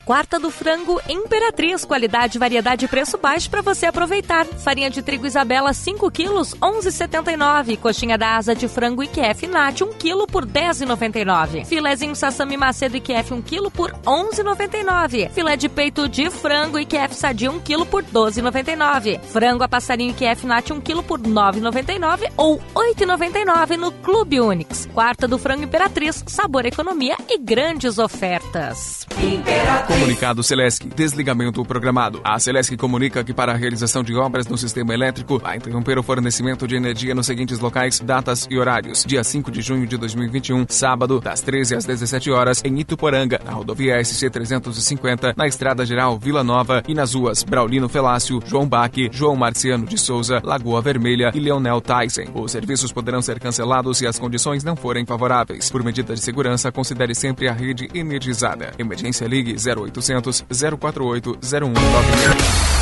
Quarta 0.08 0.40
do 0.40 0.50
frango 0.50 1.02
Imperatriz, 1.10 1.84
qualidade, 1.84 2.40
variedade 2.40 2.86
e 2.86 2.88
preço 2.88 3.18
baixo 3.18 3.50
para 3.50 3.62
você 3.62 3.88
aproveitar. 3.88 4.46
Farinha 4.46 4.90
de 4.90 5.02
trigo 5.02 5.28
Isabela 5.28 5.74
5 5.74 6.10
quilos, 6.12 6.56
11,79. 6.62 7.78
Coxinha 7.78 8.18
da 8.18 8.38
asa 8.38 8.56
de 8.56 8.70
frango 8.70 9.04
IQF 9.04 9.48
Nat 9.48 9.82
1 9.82 9.92
quilo 9.96 10.26
por 10.26 10.46
10,99. 10.46 11.66
Filézinho 11.66 12.16
Sassami 12.16 12.56
Macedo 12.56 12.96
IQF 12.96 13.34
1 13.34 13.42
quilo 13.42 13.70
por 13.70 13.92
11,99. 14.06 15.30
Filé 15.32 15.58
de 15.58 15.68
peito 15.68 16.08
de 16.08 16.30
frango 16.30 16.80
IQF 16.80 17.14
Sadia 17.14 17.52
1 17.52 17.60
quilo 17.60 17.86
por 17.86 18.02
12,99. 18.02 19.20
Frango 19.24 19.66
a 19.66 19.68
passarinho 19.68 20.12
IQF 20.12 20.48
Nat 20.48 20.72
1 20.72 20.80
quilo 20.80 21.04
por 21.04 21.20
9,99 21.20 22.32
ou 22.38 22.62
8,99 22.74 23.76
no 23.76 23.92
Clube 23.92 24.40
Unix. 24.40 24.88
Quarta 24.94 25.28
do 25.28 25.38
frango 25.38 25.64
Imperatriz, 25.64 26.24
sabor 26.28 26.66
economia 26.66 27.18
e 27.28 27.38
grandes 27.38 28.00
ofertas. 28.00 29.06
Imperatriz. 29.22 29.97
Comunicado 29.98 30.44
Celesc. 30.44 30.88
Desligamento 30.96 31.66
programado. 31.66 32.22
A 32.24 32.38
Celesc 32.38 32.78
comunica 32.78 33.24
que 33.24 33.34
para 33.34 33.52
a 33.54 33.56
realização 33.56 34.04
de 34.04 34.14
obras 34.16 34.46
no 34.46 34.56
sistema 34.56 34.94
elétrico 34.94 35.40
vai 35.40 35.58
interromper 35.58 35.98
o 35.98 36.04
fornecimento 36.04 36.68
de 36.68 36.76
energia 36.76 37.16
nos 37.16 37.26
seguintes 37.26 37.58
locais, 37.58 38.00
datas 38.00 38.48
e 38.48 38.60
horários. 38.60 39.04
Dia 39.04 39.24
5 39.24 39.50
de 39.50 39.60
junho 39.60 39.88
de 39.88 39.98
2021, 39.98 40.68
sábado, 40.70 41.20
das 41.20 41.42
13 41.42 41.78
às 41.78 41.86
17 41.86 42.30
horas, 42.30 42.62
em 42.64 42.80
Ituporanga, 42.80 43.42
na 43.44 43.52
rodovia 43.52 44.02
SC 44.04 44.30
350, 44.30 45.34
na 45.36 45.48
Estrada 45.48 45.84
Geral 45.84 46.20
Vila 46.20 46.44
Nova 46.44 46.84
e 46.88 46.94
nas 46.94 47.16
ruas 47.16 47.44
Braulino 47.44 47.90
Felácio, 47.90 48.40
João 48.46 48.68
Baque, 48.68 49.10
João 49.12 49.36
Marciano 49.36 49.88
de 49.88 49.98
Souza, 49.98 50.40
Lagoa 50.44 50.80
Vermelha 50.80 51.32
e 51.34 51.40
Leonel 51.40 51.82
Tyson. 51.82 52.26
Os 52.36 52.52
serviços 52.52 52.92
poderão 52.92 53.22
ser 53.22 53.40
cancelados 53.40 53.98
se 53.98 54.06
as 54.06 54.20
condições 54.20 54.64
não 54.64 54.76
forem 54.76 55.08
favoráveis. 55.08 55.72
Por 55.72 55.84
medida 55.84 56.14
de 56.14 56.22
segurança, 56.22 56.72
considere 56.72 57.16
sempre 57.16 57.48
a 57.48 57.54
rede 57.54 57.90
energizada. 57.96 58.74
Emergência 58.78 59.26
Ligue 59.26 59.58
0800 59.92 60.46
048 60.80 61.38
0196. 61.42 62.78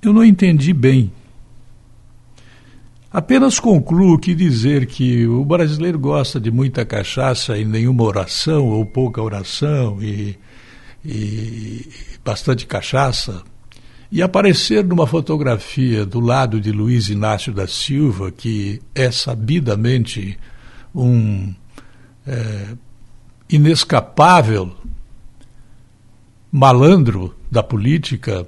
eu 0.00 0.14
não 0.14 0.24
entendi 0.24 0.72
bem. 0.72 1.12
Apenas 3.14 3.60
concluo 3.60 4.18
que 4.18 4.34
dizer 4.34 4.86
que 4.86 5.24
o 5.24 5.44
brasileiro 5.44 6.00
gosta 6.00 6.40
de 6.40 6.50
muita 6.50 6.84
cachaça 6.84 7.56
e 7.56 7.64
nenhuma 7.64 8.02
oração, 8.02 8.66
ou 8.66 8.84
pouca 8.84 9.22
oração 9.22 10.02
e, 10.02 10.36
e 11.04 11.88
bastante 12.24 12.66
cachaça, 12.66 13.44
e 14.10 14.20
aparecer 14.20 14.84
numa 14.84 15.06
fotografia 15.06 16.04
do 16.04 16.18
lado 16.18 16.60
de 16.60 16.72
Luiz 16.72 17.08
Inácio 17.08 17.52
da 17.52 17.68
Silva, 17.68 18.32
que 18.32 18.82
é 18.92 19.12
sabidamente 19.12 20.36
um 20.92 21.54
é, 22.26 22.74
inescapável 23.48 24.74
malandro 26.50 27.32
da 27.48 27.62
política, 27.62 28.44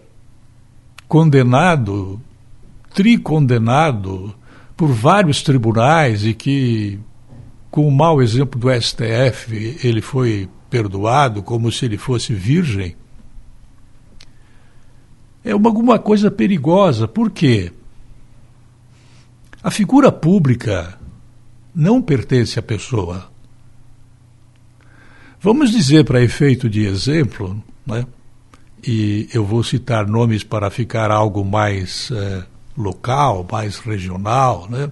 condenado, 1.06 2.20
tricondenado, 2.92 4.34
por 4.76 4.92
vários 4.92 5.42
tribunais 5.42 6.24
e 6.24 6.34
que, 6.34 6.98
com 7.70 7.86
o 7.88 7.90
mau 7.90 8.22
exemplo 8.22 8.60
do 8.60 8.68
STF, 8.70 9.78
ele 9.82 10.02
foi 10.02 10.48
perdoado 10.68 11.42
como 11.42 11.72
se 11.72 11.86
ele 11.86 11.96
fosse 11.96 12.34
virgem, 12.34 12.94
é 15.44 15.54
uma, 15.54 15.70
alguma 15.70 15.98
coisa 15.98 16.30
perigosa. 16.30 17.06
Por 17.06 17.30
quê? 17.30 17.72
A 19.62 19.70
figura 19.70 20.10
pública 20.10 20.98
não 21.74 22.02
pertence 22.02 22.58
à 22.58 22.62
pessoa. 22.62 23.30
Vamos 25.40 25.70
dizer, 25.70 26.04
para 26.04 26.22
efeito 26.22 26.68
de 26.68 26.84
exemplo, 26.84 27.62
né? 27.86 28.04
e 28.84 29.28
eu 29.32 29.44
vou 29.44 29.62
citar 29.62 30.06
nomes 30.06 30.42
para 30.42 30.70
ficar 30.70 31.10
algo 31.10 31.44
mais. 31.44 32.10
Eh, 32.10 32.44
local, 32.76 33.46
mais 33.50 33.78
regional, 33.78 34.68
né? 34.68 34.90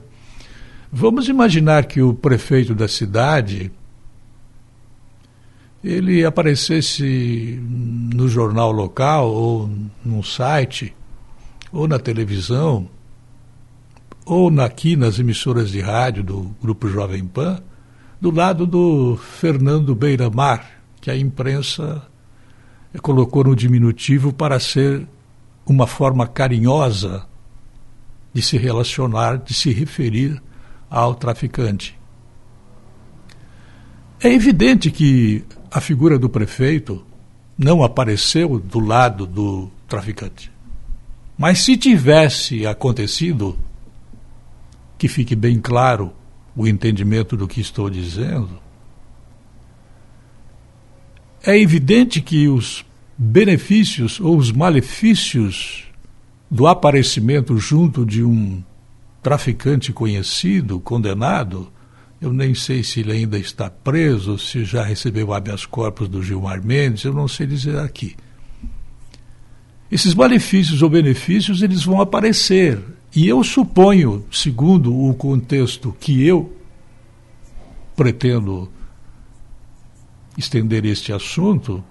Vamos 0.93 1.28
imaginar 1.28 1.87
que 1.87 2.01
o 2.01 2.14
prefeito 2.14 2.74
da 2.74 2.87
cidade 2.87 3.70
ele 5.82 6.24
aparecesse 6.24 7.61
no 7.61 8.28
jornal 8.28 8.72
local 8.72 9.30
ou 9.30 9.70
num 10.05 10.22
site 10.22 10.95
ou 11.72 11.87
na 11.87 11.99
televisão 11.99 12.89
ou 14.24 14.49
aqui 14.61 14.97
nas 14.97 15.18
emissoras 15.18 15.70
de 15.70 15.80
rádio 15.80 16.22
do 16.22 16.55
grupo 16.62 16.89
Jovem 16.89 17.26
Pan, 17.26 17.61
do 18.18 18.30
lado 18.30 18.66
do 18.66 19.16
Fernando 19.16 19.95
Beiramar, 19.95 20.64
que 21.01 21.11
a 21.11 21.16
imprensa 21.16 22.03
colocou 23.03 23.45
no 23.45 23.55
diminutivo 23.55 24.32
para 24.32 24.59
ser 24.59 25.07
uma 25.66 25.87
forma 25.87 26.26
carinhosa 26.26 27.26
de 28.35 28.43
se 28.43 28.59
relacionar, 28.59 29.39
de 29.39 29.55
se 29.55 29.72
referir 29.72 30.43
ao 30.91 31.14
traficante. 31.14 31.97
É 34.20 34.28
evidente 34.28 34.91
que 34.91 35.45
a 35.70 35.80
figura 35.80 36.18
do 36.18 36.28
prefeito 36.28 37.07
não 37.57 37.85
apareceu 37.85 38.59
do 38.59 38.80
lado 38.80 39.26
do 39.26 39.70
traficante. 39.89 40.51
Mas 41.39 41.61
se 41.61 41.76
tivesse 41.76 42.66
acontecido, 42.66 43.57
que 44.99 45.09
fique 45.09 45.37
bem 45.37 45.61
claro 45.61 46.12
o 46.57 46.66
entendimento 46.66 47.37
do 47.37 47.47
que 47.47 47.61
estou 47.61 47.89
dizendo, 47.89 48.59
é 51.45 51.59
evidente 51.59 52.20
que 52.20 52.49
os 52.49 52.85
benefícios 53.16 54.18
ou 54.18 54.37
os 54.37 54.51
malefícios 54.51 55.84
do 56.55 56.68
aparecimento 56.68 57.59
junto 57.59 58.07
de 58.07 58.22
um 58.22 58.62
traficante 59.20 59.92
conhecido, 59.92 60.78
condenado, 60.78 61.68
eu 62.20 62.32
nem 62.32 62.55
sei 62.55 62.84
se 62.84 63.00
ele 63.00 63.11
ainda 63.11 63.36
está 63.36 63.68
preso, 63.68 64.38
se 64.38 64.64
já 64.64 64.84
recebeu 64.84 65.32
habeas 65.32 65.66
corpus 65.66 66.09
do 66.09 66.22
Gilmar 66.22 66.64
Mendes, 66.64 67.02
eu 67.02 67.12
não 67.12 67.26
sei 67.26 67.48
dizer 67.48 67.76
aqui. 67.80 68.14
Esses 69.90 70.14
malefícios 70.14 70.80
ou 70.80 70.88
benefícios, 70.88 71.61
eles 71.61 71.82
vão 71.82 72.00
aparecer. 72.00 72.80
E 73.16 73.26
eu 73.26 73.42
suponho, 73.42 74.24
segundo 74.30 74.96
o 74.96 75.12
contexto 75.12 75.92
que 75.98 76.24
eu 76.24 76.57
pretendo 77.96 78.70
estender 80.38 80.84
este 80.84 81.12
assunto, 81.12 81.82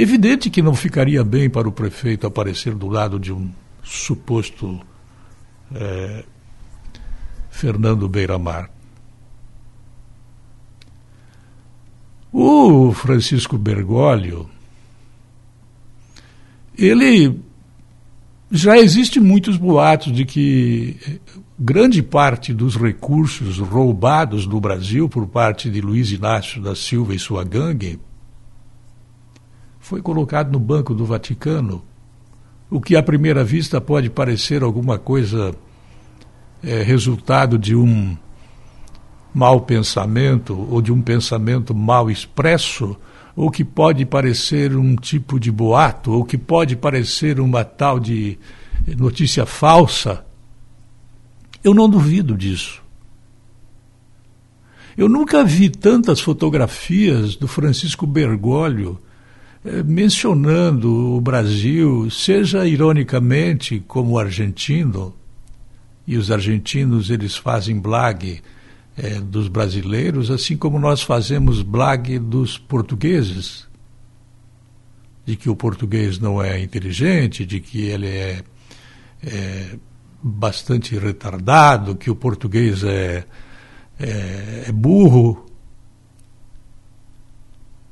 Evidente 0.00 0.48
que 0.48 0.62
não 0.62 0.76
ficaria 0.76 1.24
bem 1.24 1.50
para 1.50 1.68
o 1.68 1.72
prefeito 1.72 2.24
aparecer 2.24 2.72
do 2.72 2.86
lado 2.86 3.18
de 3.18 3.32
um 3.32 3.50
suposto 3.82 4.80
é, 5.74 6.24
Fernando 7.50 8.08
Beiramar. 8.08 8.70
O 12.32 12.92
Francisco 12.92 13.58
Bergoglio, 13.58 14.48
ele 16.78 17.40
já 18.52 18.78
existe 18.78 19.18
muitos 19.18 19.56
boatos 19.56 20.12
de 20.12 20.24
que 20.24 21.20
grande 21.58 22.04
parte 22.04 22.54
dos 22.54 22.76
recursos 22.76 23.58
roubados 23.58 24.46
no 24.46 24.60
Brasil 24.60 25.08
por 25.08 25.26
parte 25.26 25.68
de 25.68 25.80
Luiz 25.80 26.12
Inácio 26.12 26.62
da 26.62 26.76
Silva 26.76 27.16
e 27.16 27.18
sua 27.18 27.42
gangue 27.42 27.98
foi 29.88 30.02
colocado 30.02 30.52
no 30.52 30.60
Banco 30.60 30.94
do 30.94 31.06
Vaticano, 31.06 31.82
o 32.68 32.78
que 32.78 32.94
à 32.94 33.02
primeira 33.02 33.42
vista 33.42 33.80
pode 33.80 34.10
parecer 34.10 34.62
alguma 34.62 34.98
coisa 34.98 35.54
é, 36.62 36.82
resultado 36.82 37.58
de 37.58 37.74
um 37.74 38.14
mau 39.32 39.62
pensamento 39.62 40.54
ou 40.70 40.82
de 40.82 40.92
um 40.92 41.00
pensamento 41.00 41.74
mal 41.74 42.10
expresso, 42.10 42.98
ou 43.34 43.50
que 43.50 43.64
pode 43.64 44.04
parecer 44.04 44.76
um 44.76 44.94
tipo 44.94 45.40
de 45.40 45.50
boato, 45.50 46.12
ou 46.12 46.22
que 46.22 46.36
pode 46.36 46.76
parecer 46.76 47.40
uma 47.40 47.64
tal 47.64 47.98
de 47.98 48.38
notícia 48.94 49.46
falsa. 49.46 50.22
Eu 51.64 51.72
não 51.72 51.88
duvido 51.88 52.36
disso. 52.36 52.82
Eu 54.98 55.08
nunca 55.08 55.42
vi 55.42 55.70
tantas 55.70 56.20
fotografias 56.20 57.36
do 57.36 57.48
Francisco 57.48 58.06
Bergoglio 58.06 59.00
mencionando 59.84 61.16
o 61.16 61.20
Brasil, 61.20 62.10
seja 62.10 62.66
ironicamente 62.66 63.82
como 63.86 64.18
argentino, 64.18 65.14
e 66.06 66.16
os 66.16 66.30
argentinos 66.30 67.10
eles 67.10 67.36
fazem 67.36 67.78
blague 67.78 68.40
eh, 68.96 69.20
dos 69.20 69.46
brasileiros, 69.46 70.30
assim 70.30 70.56
como 70.56 70.78
nós 70.78 71.02
fazemos 71.02 71.60
blague 71.62 72.18
dos 72.18 72.56
portugueses, 72.56 73.68
de 75.26 75.36
que 75.36 75.50
o 75.50 75.54
português 75.54 76.18
não 76.18 76.42
é 76.42 76.58
inteligente, 76.60 77.44
de 77.44 77.60
que 77.60 77.82
ele 77.82 78.06
é, 78.06 78.42
é 79.22 79.76
bastante 80.22 80.98
retardado, 80.98 81.94
que 81.94 82.10
o 82.10 82.16
português 82.16 82.82
é, 82.82 83.24
é, 84.00 84.64
é 84.66 84.72
burro. 84.72 85.46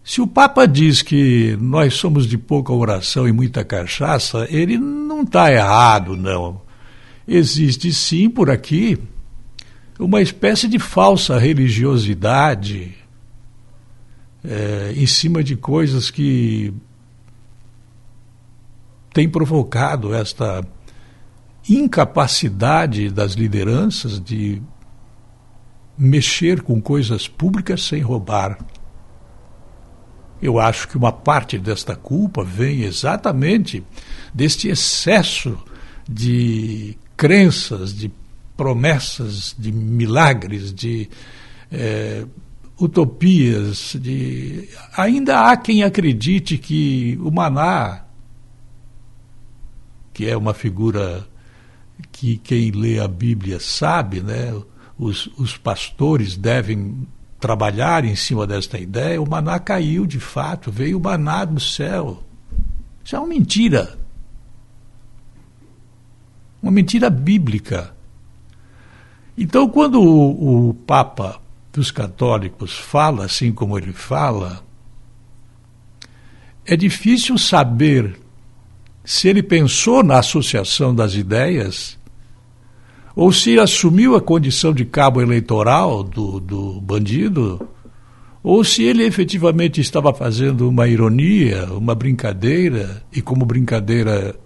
Se 0.06 0.20
o 0.20 0.26
Papa 0.26 0.68
diz 0.68 1.02
que 1.02 1.58
nós 1.60 1.94
somos 1.94 2.28
de 2.28 2.38
pouca 2.38 2.72
oração 2.72 3.26
e 3.26 3.32
muita 3.32 3.64
cachaça, 3.64 4.46
ele 4.48 4.78
não 4.78 5.22
está 5.22 5.52
errado, 5.52 6.16
não. 6.16 6.62
Existe 7.26 7.92
sim 7.92 8.30
por 8.30 8.48
aqui 8.48 8.96
uma 9.98 10.22
espécie 10.22 10.68
de 10.68 10.78
falsa 10.78 11.36
religiosidade 11.40 12.94
é, 14.44 14.92
em 14.94 15.08
cima 15.08 15.42
de 15.42 15.56
coisas 15.56 16.08
que 16.08 16.72
tem 19.12 19.28
provocado 19.28 20.14
esta 20.14 20.64
incapacidade 21.68 23.10
das 23.10 23.32
lideranças 23.32 24.20
de 24.20 24.62
mexer 25.98 26.62
com 26.62 26.80
coisas 26.80 27.26
públicas 27.26 27.82
sem 27.82 28.00
roubar. 28.02 28.56
Eu 30.40 30.58
acho 30.60 30.88
que 30.88 30.96
uma 30.96 31.12
parte 31.12 31.58
desta 31.58 31.96
culpa 31.96 32.44
vem 32.44 32.82
exatamente 32.82 33.82
deste 34.34 34.68
excesso 34.68 35.58
de 36.08 36.96
crenças, 37.16 37.94
de 37.94 38.12
promessas, 38.56 39.54
de 39.58 39.72
milagres, 39.72 40.72
de 40.72 41.08
é, 41.70 42.24
utopias. 42.78 43.96
De... 44.00 44.68
Ainda 44.96 45.50
há 45.50 45.56
quem 45.56 45.82
acredite 45.82 46.58
que 46.58 47.18
o 47.22 47.30
Maná, 47.30 48.04
que 50.12 50.28
é 50.28 50.36
uma 50.36 50.54
figura 50.54 51.26
que 52.12 52.36
quem 52.38 52.70
lê 52.70 52.98
a 53.00 53.08
Bíblia 53.08 53.58
sabe, 53.58 54.20
né? 54.20 54.54
Os, 54.98 55.26
os 55.38 55.56
pastores 55.56 56.36
devem 56.36 57.06
trabalhar 57.38 58.04
em 58.04 58.16
cima 58.16 58.46
desta 58.46 58.78
ideia. 58.78 59.20
O 59.20 59.28
maná 59.28 59.58
caiu 59.58 60.06
de 60.06 60.20
fato, 60.20 60.70
veio 60.70 60.98
o 60.98 61.02
maná 61.02 61.44
do 61.44 61.60
céu. 61.60 62.22
Isso 63.04 63.14
é 63.14 63.18
uma 63.18 63.28
mentira. 63.28 63.98
Uma 66.62 66.72
mentira 66.72 67.08
bíblica. 67.10 67.94
Então, 69.36 69.68
quando 69.68 70.00
o, 70.00 70.70
o 70.70 70.74
Papa 70.74 71.40
dos 71.72 71.90
católicos 71.90 72.72
fala 72.78 73.26
assim 73.26 73.52
como 73.52 73.76
ele 73.76 73.92
fala, 73.92 74.64
é 76.64 76.74
difícil 76.76 77.36
saber 77.38 78.18
se 79.04 79.28
ele 79.28 79.42
pensou 79.42 80.02
na 80.02 80.18
associação 80.18 80.94
das 80.94 81.14
ideias 81.14 81.95
ou 83.16 83.32
se 83.32 83.58
assumiu 83.58 84.14
a 84.14 84.20
condição 84.20 84.74
de 84.74 84.84
cabo 84.84 85.22
eleitoral 85.22 86.04
do, 86.04 86.38
do 86.38 86.78
bandido, 86.82 87.66
ou 88.42 88.62
se 88.62 88.82
ele 88.82 89.04
efetivamente 89.04 89.80
estava 89.80 90.12
fazendo 90.12 90.68
uma 90.68 90.86
ironia, 90.86 91.64
uma 91.72 91.94
brincadeira, 91.94 93.02
e 93.10 93.22
como 93.22 93.46
brincadeira 93.46 94.36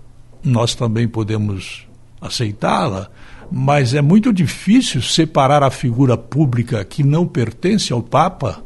nós 0.45 0.77
também 0.77 1.09
podemos 1.09 1.85
aceitá-la, 2.21 3.11
mas 3.51 3.93
é 3.93 4.01
muito 4.01 4.33
difícil 4.33 5.03
separar 5.03 5.65
a 5.65 5.71
figura 5.71 6.17
pública 6.17 6.85
que 6.85 7.03
não 7.03 7.27
pertence 7.27 7.93
ao 7.93 8.01
Papa, 8.01 8.65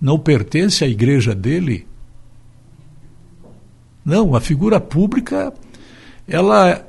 não 0.00 0.18
pertence 0.18 0.84
à 0.84 0.88
igreja 0.88 1.32
dele, 1.32 1.86
não, 4.04 4.34
a 4.34 4.40
figura 4.40 4.80
pública 4.80 5.54
ela 6.28 6.85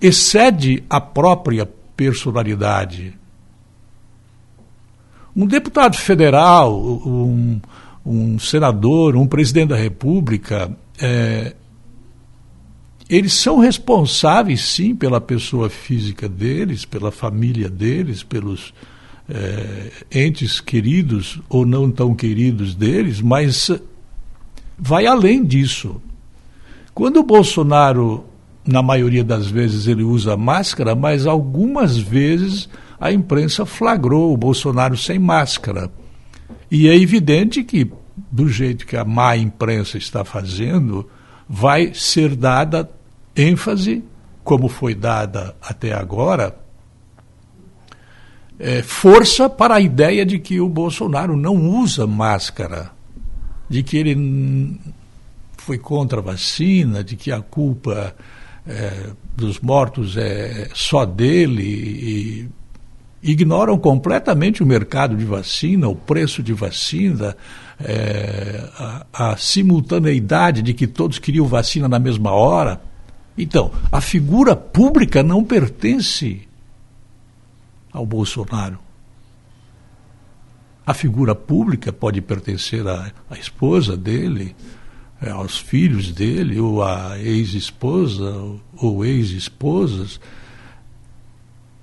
excede 0.00 0.82
a 0.88 1.00
própria 1.00 1.68
personalidade. 1.96 3.14
Um 5.34 5.46
deputado 5.46 5.96
federal, 5.96 6.80
um, 6.80 7.60
um 8.04 8.38
senador, 8.38 9.16
um 9.16 9.26
presidente 9.26 9.68
da 9.68 9.76
República, 9.76 10.76
é, 11.00 11.54
eles 13.08 13.32
são 13.32 13.58
responsáveis, 13.58 14.62
sim, 14.62 14.94
pela 14.94 15.20
pessoa 15.20 15.70
física 15.70 16.28
deles, 16.28 16.84
pela 16.84 17.10
família 17.10 17.68
deles, 17.68 18.22
pelos 18.22 18.74
é, 19.28 19.90
entes 20.10 20.60
queridos 20.60 21.40
ou 21.48 21.64
não 21.64 21.90
tão 21.90 22.14
queridos 22.14 22.74
deles, 22.74 23.20
mas 23.20 23.70
vai 24.78 25.06
além 25.06 25.44
disso. 25.44 26.00
Quando 26.94 27.18
o 27.20 27.22
Bolsonaro, 27.22 28.24
na 28.68 28.82
maioria 28.82 29.24
das 29.24 29.46
vezes, 29.46 29.86
ele 29.86 30.02
usa 30.02 30.36
máscara, 30.36 30.94
mas 30.94 31.26
algumas 31.26 31.96
vezes 31.96 32.68
a 33.00 33.10
imprensa 33.10 33.64
flagrou 33.64 34.30
o 34.30 34.36
Bolsonaro 34.36 34.94
sem 34.94 35.18
máscara. 35.18 35.90
E 36.70 36.86
é 36.86 36.94
evidente 36.94 37.64
que, 37.64 37.90
do 38.30 38.46
jeito 38.46 38.86
que 38.86 38.94
a 38.94 39.06
má 39.06 39.34
imprensa 39.38 39.96
está 39.96 40.22
fazendo, 40.22 41.08
vai 41.48 41.94
ser 41.94 42.36
dada 42.36 42.90
ênfase, 43.34 44.04
como 44.44 44.68
foi 44.68 44.94
dada 44.94 45.56
até 45.62 45.94
agora, 45.94 46.54
é, 48.58 48.82
força 48.82 49.48
para 49.48 49.76
a 49.76 49.80
ideia 49.80 50.26
de 50.26 50.38
que 50.38 50.60
o 50.60 50.68
Bolsonaro 50.68 51.38
não 51.38 51.56
usa 51.56 52.06
máscara, 52.06 52.90
de 53.66 53.82
que 53.82 53.96
ele 53.96 54.78
foi 55.56 55.78
contra 55.78 56.18
a 56.18 56.22
vacina, 56.22 57.02
de 57.02 57.16
que 57.16 57.32
a 57.32 57.40
culpa 57.40 58.14
é, 58.68 59.10
dos 59.34 59.58
mortos 59.60 60.16
é 60.16 60.68
só 60.74 61.06
dele 61.06 61.62
e 61.62 62.48
ignoram 63.22 63.78
completamente 63.78 64.62
o 64.62 64.66
mercado 64.66 65.16
de 65.16 65.24
vacina, 65.24 65.88
o 65.88 65.96
preço 65.96 66.42
de 66.42 66.52
vacina, 66.52 67.36
é, 67.80 68.68
a, 68.76 69.06
a, 69.12 69.36
simultaneidade 69.36 70.62
de 70.62 70.74
que 70.74 70.86
todos 70.86 71.18
queriam 71.18 71.46
vacina 71.46 71.88
na 71.88 71.98
mesma 71.98 72.30
hora. 72.32 72.80
Então, 73.36 73.72
a 73.90 74.00
figura 74.00 74.54
pública 74.54 75.22
não 75.22 75.42
pertence 75.42 76.42
ao 77.92 78.04
Bolsonaro. 78.04 78.78
A 80.86 80.94
figura 80.94 81.34
pública 81.34 81.92
pode 81.92 82.20
pertencer 82.20 82.86
à, 82.86 83.12
à 83.30 83.38
esposa 83.38 83.96
dele, 83.96 84.54
é, 85.20 85.30
aos 85.30 85.58
filhos 85.58 86.12
dele, 86.12 86.60
ou 86.60 86.82
à 86.82 87.18
ex-esposa, 87.18 88.34
ou 88.76 89.04
ex-esposas. 89.04 90.20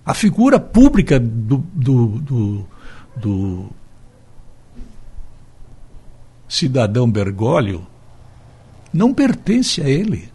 A 0.05 0.13
figura 0.13 0.59
pública 0.59 1.19
do, 1.19 1.57
do, 1.73 2.07
do, 2.19 2.65
do 3.15 3.65
cidadão 6.47 7.09
Bergoglio 7.09 7.85
não 8.93 9.13
pertence 9.13 9.81
a 9.81 9.89
ele. 9.89 10.29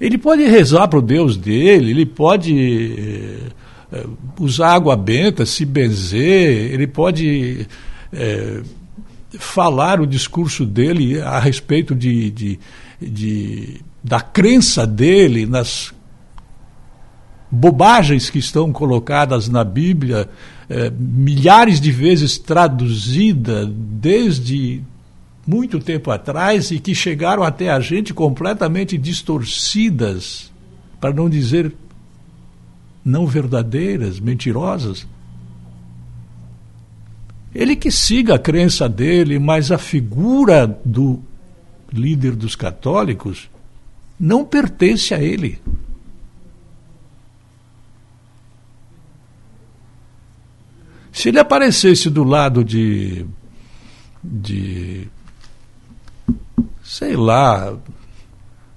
Ele 0.00 0.18
pode 0.18 0.42
rezar 0.44 0.86
para 0.88 0.98
o 0.98 1.02
Deus 1.02 1.36
dele, 1.36 1.90
ele 1.90 2.06
pode 2.06 3.66
é, 3.92 4.06
usar 4.38 4.74
água 4.74 4.96
benta, 4.96 5.44
se 5.46 5.64
benzer, 5.64 6.72
ele 6.72 6.86
pode 6.86 7.66
é, 8.12 8.62
falar 9.38 10.00
o 10.00 10.06
discurso 10.06 10.64
dele 10.64 11.20
a 11.20 11.38
respeito 11.38 11.94
de, 11.94 12.30
de, 12.30 12.60
de, 13.00 13.80
da 14.02 14.20
crença 14.20 14.86
dele 14.86 15.44
nas 15.44 15.92
bobagens 17.50 18.30
que 18.30 18.38
estão 18.38 18.72
colocadas 18.72 19.48
na 19.48 19.64
Bíblia, 19.64 20.28
é, 20.68 20.90
milhares 20.90 21.80
de 21.80 21.90
vezes 21.90 22.38
traduzida 22.38 23.66
desde 23.66 24.82
muito 25.46 25.78
tempo 25.78 26.10
atrás 26.10 26.70
e 26.70 26.78
que 26.78 26.94
chegaram 26.94 27.42
até 27.42 27.70
a 27.70 27.80
gente 27.80 28.12
completamente 28.12 28.98
distorcidas, 28.98 30.52
para 31.00 31.12
não 31.12 31.28
dizer 31.28 31.72
não 33.04 33.26
verdadeiras, 33.26 34.20
mentirosas. 34.20 35.06
Ele 37.54 37.74
que 37.74 37.90
siga 37.90 38.34
a 38.34 38.38
crença 38.38 38.88
dele, 38.88 39.38
mas 39.38 39.72
a 39.72 39.78
figura 39.78 40.66
do 40.84 41.22
líder 41.92 42.36
dos 42.36 42.54
católicos 42.54 43.48
não 44.18 44.44
pertence 44.44 45.14
a 45.14 45.22
ele. 45.22 45.60
Se 51.12 51.30
ele 51.30 51.38
aparecesse 51.40 52.10
do 52.10 52.22
lado 52.22 52.62
de, 52.62 53.26
de 54.22 55.08
sei 56.84 57.16
lá, 57.16 57.76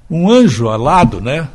um 0.10 0.30
anjo 0.30 0.68
alado, 0.70 1.22
né? 1.22 1.48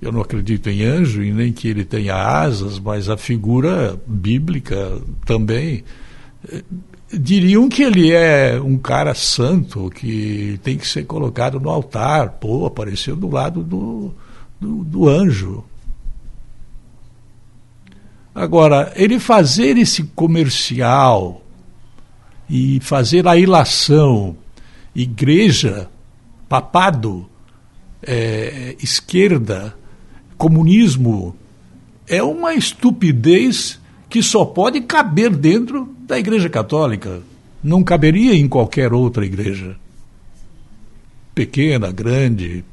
Eu 0.00 0.12
não 0.12 0.20
acredito 0.20 0.68
em 0.70 0.84
anjo 0.84 1.22
e 1.22 1.32
nem 1.32 1.52
que 1.52 1.66
ele 1.68 1.84
tenha 1.84 2.14
asas, 2.14 2.78
mas 2.78 3.08
a 3.08 3.16
figura 3.16 4.00
bíblica 4.06 5.00
também. 5.26 5.82
Diriam 7.12 7.68
que 7.68 7.82
ele 7.82 8.12
é 8.12 8.60
um 8.60 8.78
cara 8.78 9.12
santo, 9.14 9.90
que 9.90 10.60
tem 10.62 10.76
que 10.76 10.86
ser 10.86 11.04
colocado 11.04 11.58
no 11.58 11.68
altar. 11.68 12.32
Pô, 12.32 12.64
apareceu 12.64 13.16
do 13.16 13.28
lado 13.28 13.64
do, 13.64 14.14
do, 14.60 14.84
do 14.84 15.08
anjo. 15.08 15.64
Agora, 18.32 18.92
ele 18.94 19.18
fazer 19.18 19.76
esse 19.76 20.04
comercial 20.04 21.42
e 22.48 22.78
fazer 22.80 23.26
a 23.26 23.36
ilação, 23.36 24.36
igreja, 24.94 25.90
papado, 26.48 27.28
é, 28.00 28.76
esquerda, 28.80 29.76
comunismo, 30.38 31.36
é 32.06 32.22
uma 32.22 32.54
estupidez 32.54 33.78
que 34.08 34.22
só 34.22 34.44
pode 34.44 34.80
caber 34.80 35.30
dentro 35.36 35.94
da 36.06 36.18
Igreja 36.18 36.48
Católica. 36.48 37.20
Não 37.62 37.82
caberia 37.82 38.34
em 38.34 38.48
qualquer 38.48 38.92
outra 38.92 39.26
igreja. 39.26 39.76
Pequena, 41.34 41.90
grande. 41.92 42.64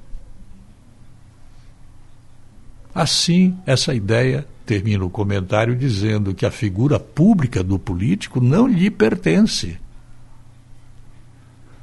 Assim, 2.94 3.58
essa 3.66 3.94
ideia 3.94 4.48
termina 4.66 5.04
o 5.04 5.10
comentário 5.10 5.76
dizendo 5.76 6.34
que 6.34 6.46
a 6.46 6.52
figura 6.52 7.00
pública 7.00 7.62
do 7.62 7.78
político 7.78 8.40
não 8.40 8.68
lhe 8.68 8.90
pertence. 8.90 9.78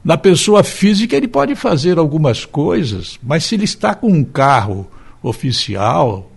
Na 0.02 0.16
pessoa 0.16 0.64
física, 0.64 1.14
ele 1.14 1.28
pode 1.28 1.54
fazer 1.54 1.98
algumas 1.98 2.44
coisas, 2.44 3.18
mas 3.22 3.44
se 3.44 3.54
ele 3.54 3.64
está 3.64 3.94
com 3.94 4.08
um 4.08 4.24
carro 4.24 4.88
oficial, 5.22 6.30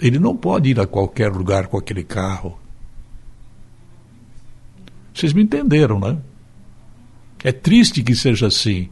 ele 0.00 0.18
não 0.18 0.36
pode 0.36 0.70
ir 0.70 0.80
a 0.80 0.86
qualquer 0.86 1.30
lugar 1.32 1.66
com 1.66 1.76
aquele 1.76 2.04
carro. 2.04 2.58
Vocês 5.14 5.32
me 5.32 5.42
entenderam, 5.42 5.98
né? 5.98 6.18
É 7.44 7.52
triste 7.52 8.02
que 8.02 8.14
seja 8.14 8.46
assim 8.46 8.88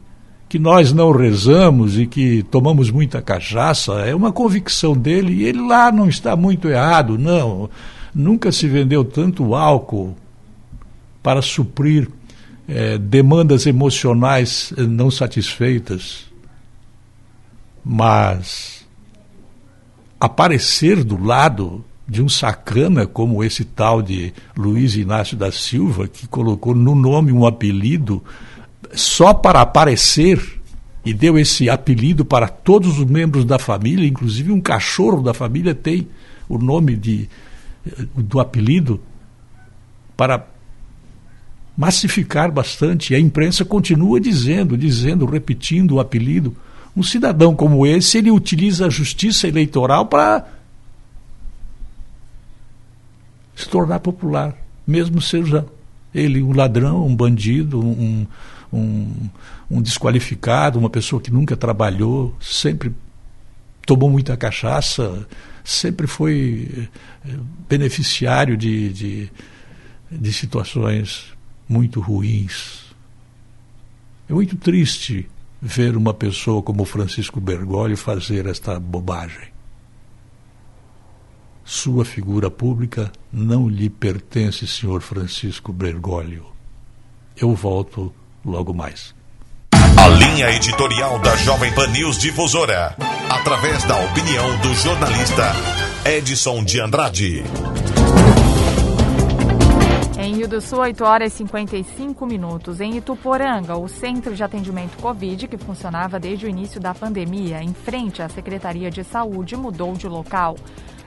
que 0.51 0.59
nós 0.59 0.91
não 0.91 1.13
rezamos 1.13 1.97
e 1.97 2.05
que 2.05 2.43
tomamos 2.43 2.91
muita 2.91 3.21
cachaça, 3.21 3.93
é 4.01 4.13
uma 4.13 4.33
convicção 4.33 4.91
dele 4.93 5.33
e 5.35 5.43
ele 5.45 5.61
lá 5.61 5.89
não 5.93 6.09
está 6.09 6.35
muito 6.35 6.67
errado, 6.67 7.17
não. 7.17 7.69
Nunca 8.13 8.51
se 8.51 8.67
vendeu 8.67 9.05
tanto 9.05 9.55
álcool 9.55 10.13
para 11.23 11.41
suprir 11.41 12.09
é, 12.67 12.97
demandas 12.97 13.65
emocionais 13.65 14.73
eh, 14.77 14.81
não 14.81 15.09
satisfeitas. 15.09 16.25
Mas 17.83 18.85
aparecer 20.19 21.03
do 21.03 21.21
lado 21.21 21.83
de 22.07 22.21
um 22.21 22.29
sacana 22.29 23.07
como 23.07 23.43
esse 23.43 23.63
tal 23.63 24.01
de 24.01 24.33
Luiz 24.55 24.95
Inácio 24.95 25.37
da 25.37 25.51
Silva, 25.51 26.07
que 26.07 26.27
colocou 26.27 26.75
no 26.75 26.93
nome 26.93 27.31
um 27.31 27.45
apelido 27.45 28.23
só 28.93 29.33
para 29.33 29.61
aparecer 29.61 30.61
e 31.05 31.13
deu 31.13 31.37
esse 31.37 31.69
apelido 31.69 32.23
para 32.23 32.47
todos 32.47 32.99
os 32.99 33.05
membros 33.05 33.45
da 33.45 33.57
família, 33.57 34.07
inclusive 34.07 34.51
um 34.51 34.61
cachorro 34.61 35.21
da 35.21 35.33
família 35.33 35.73
tem 35.73 36.07
o 36.47 36.57
nome 36.57 36.95
de, 36.95 37.29
do 38.15 38.39
apelido 38.39 39.01
para 40.15 40.45
massificar 41.75 42.51
bastante. 42.51 43.13
E 43.13 43.15
a 43.15 43.19
imprensa 43.19 43.65
continua 43.65 44.19
dizendo, 44.19 44.77
dizendo, 44.77 45.25
repetindo 45.25 45.95
o 45.95 45.99
apelido. 45.99 46.55
Um 46.95 47.03
cidadão 47.03 47.55
como 47.55 47.85
esse, 47.85 48.17
ele 48.17 48.31
utiliza 48.31 48.87
a 48.87 48.89
justiça 48.89 49.47
eleitoral 49.47 50.05
para 50.07 50.45
se 53.55 53.67
tornar 53.69 53.99
popular, 53.99 54.57
mesmo 54.85 55.21
seja 55.21 55.65
ele 56.13 56.41
um 56.41 56.53
ladrão, 56.53 57.05
um 57.05 57.15
bandido, 57.15 57.79
um, 57.79 58.27
um, 58.73 59.29
um 59.69 59.81
desqualificado, 59.81 60.79
uma 60.79 60.89
pessoa 60.89 61.21
que 61.21 61.31
nunca 61.31 61.55
trabalhou, 61.55 62.35
sempre 62.41 62.93
tomou 63.85 64.09
muita 64.09 64.35
cachaça, 64.35 65.27
sempre 65.63 66.07
foi 66.07 66.89
eh, 67.25 67.37
beneficiário 67.69 68.57
de, 68.57 68.89
de, 68.89 69.31
de 70.11 70.33
situações 70.33 71.33
muito 71.67 71.99
ruins. 71.99 72.93
É 74.29 74.33
muito 74.33 74.55
triste 74.55 75.29
ver 75.61 75.95
uma 75.95 76.13
pessoa 76.13 76.61
como 76.61 76.83
Francisco 76.85 77.39
Bergoglio 77.39 77.95
fazer 77.95 78.47
esta 78.47 78.79
bobagem. 78.79 79.51
Sua 81.63 82.03
figura 82.03 82.49
pública 82.49 83.11
não 83.31 83.69
lhe 83.69 83.89
pertence, 83.89 84.65
senhor 84.65 85.01
Francisco 85.01 85.71
Bergoglio. 85.71 86.45
Eu 87.37 87.53
volto 87.53 88.11
logo 88.43 88.73
mais. 88.73 89.13
A 89.71 90.07
linha 90.07 90.49
editorial 90.49 91.19
da 91.19 91.35
Jovem 91.37 91.73
Pan 91.73 91.87
News 91.87 92.17
Difusora, 92.17 92.95
através 93.29 93.83
da 93.83 93.97
opinião 94.03 94.57
do 94.59 94.73
jornalista 94.73 95.53
Edson 96.03 96.63
de 96.63 96.81
Andrade. 96.81 97.43
Em 100.23 100.35
Rio 100.35 100.47
do 100.47 100.61
Sul, 100.61 100.81
8 100.81 101.03
horas 101.03 101.33
e 101.33 101.37
55 101.37 102.27
minutos. 102.27 102.79
Em 102.79 102.95
Ituporanga, 102.95 103.75
o 103.75 103.87
centro 103.87 104.35
de 104.35 104.43
atendimento 104.43 104.95
Covid, 105.01 105.47
que 105.47 105.57
funcionava 105.57 106.19
desde 106.19 106.45
o 106.45 106.49
início 106.49 106.79
da 106.79 106.93
pandemia, 106.93 107.63
em 107.63 107.73
frente 107.73 108.21
à 108.21 108.29
Secretaria 108.29 108.91
de 108.91 109.03
Saúde, 109.03 109.55
mudou 109.55 109.93
de 109.93 110.07
local. 110.07 110.55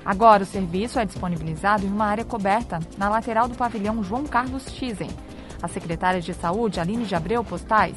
Agora, 0.05 0.43
o 0.43 0.47
serviço 0.47 0.99
é 0.99 1.05
disponibilizado 1.05 1.87
em 1.87 1.89
uma 1.89 2.07
área 2.07 2.25
coberta, 2.25 2.81
na 2.99 3.09
lateral 3.09 3.47
do 3.47 3.55
pavilhão 3.55 4.03
João 4.03 4.25
Carlos 4.25 4.65
Tizen. 4.65 5.11
A 5.63 5.69
secretária 5.69 6.21
de 6.21 6.35
Saúde, 6.35 6.81
Aline 6.81 7.05
de 7.05 7.15
Abreu 7.15 7.45
Postais, 7.45 7.95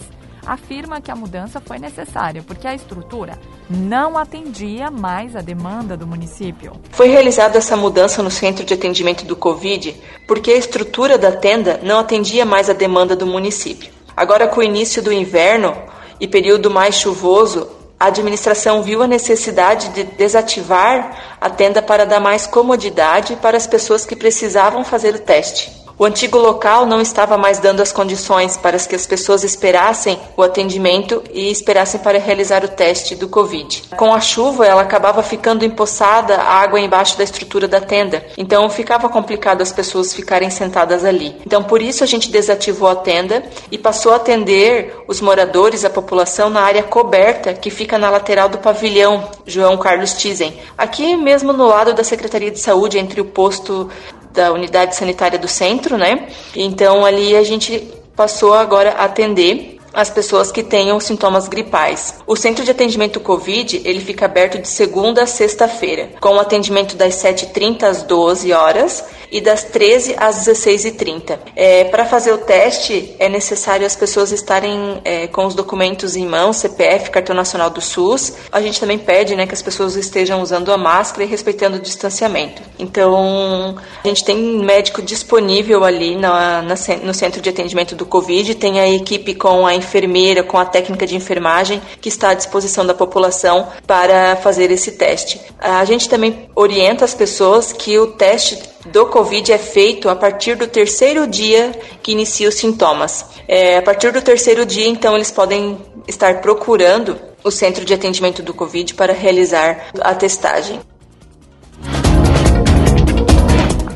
afirma 0.48 1.02
que 1.02 1.12
a 1.12 1.16
mudança 1.16 1.60
foi 1.60 1.78
necessária 1.78 2.42
porque 2.42 2.66
a 2.66 2.74
estrutura 2.74 3.38
não 3.70 4.18
atendia 4.18 4.90
mais 4.90 5.36
a 5.36 5.42
demanda 5.42 5.98
do 5.98 6.08
município. 6.08 6.72
Foi 6.92 7.10
realizada 7.10 7.58
essa 7.58 7.76
mudança 7.76 8.24
no 8.24 8.32
centro 8.32 8.66
de 8.66 8.74
atendimento 8.74 9.26
do 9.26 9.36
Covid 9.36 9.96
porque 10.26 10.52
a 10.52 10.58
estrutura 10.58 11.18
da 11.18 11.32
tenda 11.32 11.80
não 11.84 12.00
atendia 12.00 12.46
mais 12.46 12.70
a 12.70 12.74
demanda 12.74 13.16
do 13.16 13.28
município. 13.28 13.92
Agora, 14.16 14.48
com 14.48 14.62
o 14.62 14.64
início 14.64 15.04
do 15.04 15.12
inverno 15.12 15.76
e 16.20 16.28
período 16.28 16.72
mais 16.72 16.96
chuvoso, 16.96 17.70
a 18.00 18.08
administração 18.08 18.82
viu 18.84 19.02
a 19.02 19.08
necessidade 19.08 19.90
de 19.90 20.04
desativar 20.04 21.38
a 21.42 21.50
tenda 21.50 21.82
para 21.82 22.06
dar 22.06 22.20
mais 22.20 22.46
comodidade 22.48 23.36
para 23.38 23.58
as 23.58 23.68
pessoas 23.68 24.06
que 24.06 24.16
precisavam 24.16 24.84
fazer 24.84 25.16
o 25.16 25.20
teste. 25.20 25.87
O 26.00 26.06
antigo 26.06 26.38
local 26.38 26.86
não 26.86 27.02
estava 27.02 27.40
mais 27.40 27.58
dando 27.58 27.82
as 27.82 27.92
condições 27.92 28.56
para 28.56 28.78
que 28.78 28.96
as 28.96 29.08
pessoas 29.08 29.44
esperassem 29.44 30.20
o 30.38 30.44
atendimento 30.44 31.24
e 31.34 31.50
esperassem 31.50 32.00
para 32.00 32.20
realizar 32.20 32.64
o 32.64 32.68
teste 32.68 33.16
do 33.16 33.28
Covid. 33.28 33.82
Com 33.98 34.14
a 34.14 34.20
chuva, 34.20 34.64
ela 34.64 34.84
acabava 34.84 35.24
ficando 35.24 35.66
empoçada 35.66 36.36
a 36.36 36.54
água 36.54 36.80
embaixo 36.80 37.18
da 37.18 37.24
estrutura 37.24 37.68
da 37.68 37.82
tenda, 37.82 38.24
então 38.38 38.70
ficava 38.70 39.10
complicado 39.10 39.64
as 39.64 39.72
pessoas 39.72 40.14
ficarem 40.14 40.52
sentadas 40.52 41.04
ali. 41.04 41.36
Então, 41.44 41.64
por 41.64 41.82
isso 41.82 42.04
a 42.04 42.08
gente 42.08 42.30
desativou 42.30 42.90
a 42.90 42.96
tenda 42.96 43.44
e 43.72 43.78
passou 43.80 44.14
a 44.14 44.18
atender 44.18 44.96
os 45.08 45.20
moradores, 45.20 45.84
a 45.84 45.90
população 45.90 46.48
na 46.48 46.62
área 46.62 46.84
coberta 46.84 47.56
que 47.56 47.72
fica 47.72 47.98
na 47.98 48.12
lateral 48.12 48.50
do 48.50 48.60
pavilhão 48.60 49.28
João 49.48 49.76
Carlos 49.78 50.14
Tizen, 50.14 50.54
aqui 50.78 51.18
mesmo 51.18 51.52
no 51.52 51.66
lado 51.66 51.92
da 51.96 52.04
Secretaria 52.04 52.52
de 52.52 52.60
Saúde, 52.60 53.00
entre 53.00 53.20
o 53.20 53.26
posto 53.26 53.90
da 54.38 54.54
unidade 54.54 54.96
sanitária 54.96 55.40
do 55.40 55.48
centro, 55.48 55.98
né? 55.98 56.28
Então 56.56 57.04
ali 57.04 57.36
a 57.36 57.44
gente 57.44 57.80
passou 58.16 58.54
agora 58.54 58.92
a 58.92 59.06
atender 59.06 59.77
as 59.98 60.12
pessoas 60.12 60.52
que 60.52 60.62
tenham 60.62 61.00
sintomas 61.00 61.48
gripais. 61.48 62.14
O 62.28 62.36
centro 62.36 62.64
de 62.64 62.70
atendimento 62.70 63.20
COVID 63.20 63.82
ele 63.84 64.00
fica 64.00 64.26
aberto 64.26 64.60
de 64.60 64.68
segunda 64.68 65.24
a 65.24 65.26
sexta-feira, 65.26 66.12
com 66.22 66.40
atendimento 66.40 66.96
das 66.96 67.16
7h30 67.16 67.82
às 67.82 68.04
12 68.04 68.54
horas 68.54 69.04
e 69.32 69.42
das 69.42 69.64
13 69.64 70.16
às 70.18 70.48
16h30. 70.48 71.40
É, 71.56 71.86
Para 71.86 72.06
fazer 72.06 72.32
o 72.32 72.38
teste, 72.38 73.16
é 73.18 73.28
necessário 73.28 73.88
as 73.88 73.96
pessoas 73.96 74.32
estarem 74.32 75.02
é, 75.04 75.26
com 75.28 75.46
os 75.48 75.56
documentos 75.56 76.16
em 76.16 76.28
mão, 76.28 76.54
CPF, 76.54 77.10
Cartão 77.10 77.36
Nacional 77.36 77.72
do 77.72 77.82
SUS. 77.82 78.34
A 78.52 78.62
gente 78.62 78.80
também 78.80 79.00
pede 79.00 79.36
né, 79.36 79.48
que 79.48 79.54
as 79.54 79.64
pessoas 79.64 79.96
estejam 79.96 80.44
usando 80.44 80.72
a 80.72 80.78
máscara 80.78 81.24
e 81.24 81.28
respeitando 81.28 81.78
o 81.78 81.80
distanciamento. 81.80 82.62
Então, 82.78 83.76
a 84.04 84.08
gente 84.08 84.24
tem 84.24 84.38
médico 84.64 85.02
disponível 85.02 85.84
ali 85.84 86.16
na, 86.16 86.62
na, 86.62 86.76
no 87.04 87.14
centro 87.16 87.42
de 87.42 87.50
atendimento 87.50 87.96
do 87.96 88.06
Covid, 88.06 88.54
tem 88.56 88.80
a 88.80 88.88
equipe 88.88 89.34
com 89.34 89.66
a 89.66 89.74
enfermeira, 89.88 90.44
com 90.44 90.58
a 90.58 90.66
técnica 90.66 91.08
de 91.08 91.16
enfermagem 91.16 91.82
que 92.02 92.10
está 92.10 92.30
à 92.30 92.34
disposição 92.34 92.86
da 92.86 92.94
população 92.94 93.68
para 93.88 94.36
fazer 94.36 94.70
esse 94.70 94.92
teste. 94.92 95.40
A 95.58 95.84
gente 95.86 96.10
também 96.10 96.50
orienta 96.54 97.06
as 97.06 97.14
pessoas 97.14 97.72
que 97.72 97.98
o 97.98 98.08
teste 98.08 98.60
do 98.86 99.06
Covid 99.06 99.52
é 99.52 99.58
feito 99.58 100.10
a 100.10 100.16
partir 100.16 100.56
do 100.56 100.68
terceiro 100.68 101.26
dia 101.26 101.72
que 102.04 102.12
inicia 102.12 102.50
os 102.50 102.56
sintomas. 102.56 103.26
É, 103.48 103.78
a 103.78 103.82
partir 103.82 104.12
do 104.12 104.22
terceiro 104.22 104.66
dia, 104.66 104.88
então, 104.88 105.16
eles 105.16 105.32
podem 105.32 105.78
estar 106.08 106.42
procurando 106.42 107.18
o 107.44 107.52
centro 107.52 107.86
de 107.86 107.94
atendimento 107.94 108.44
do 108.44 108.54
Covid 108.54 108.94
para 108.94 109.14
realizar 109.14 109.88
a 110.02 110.14
testagem. 110.14 110.80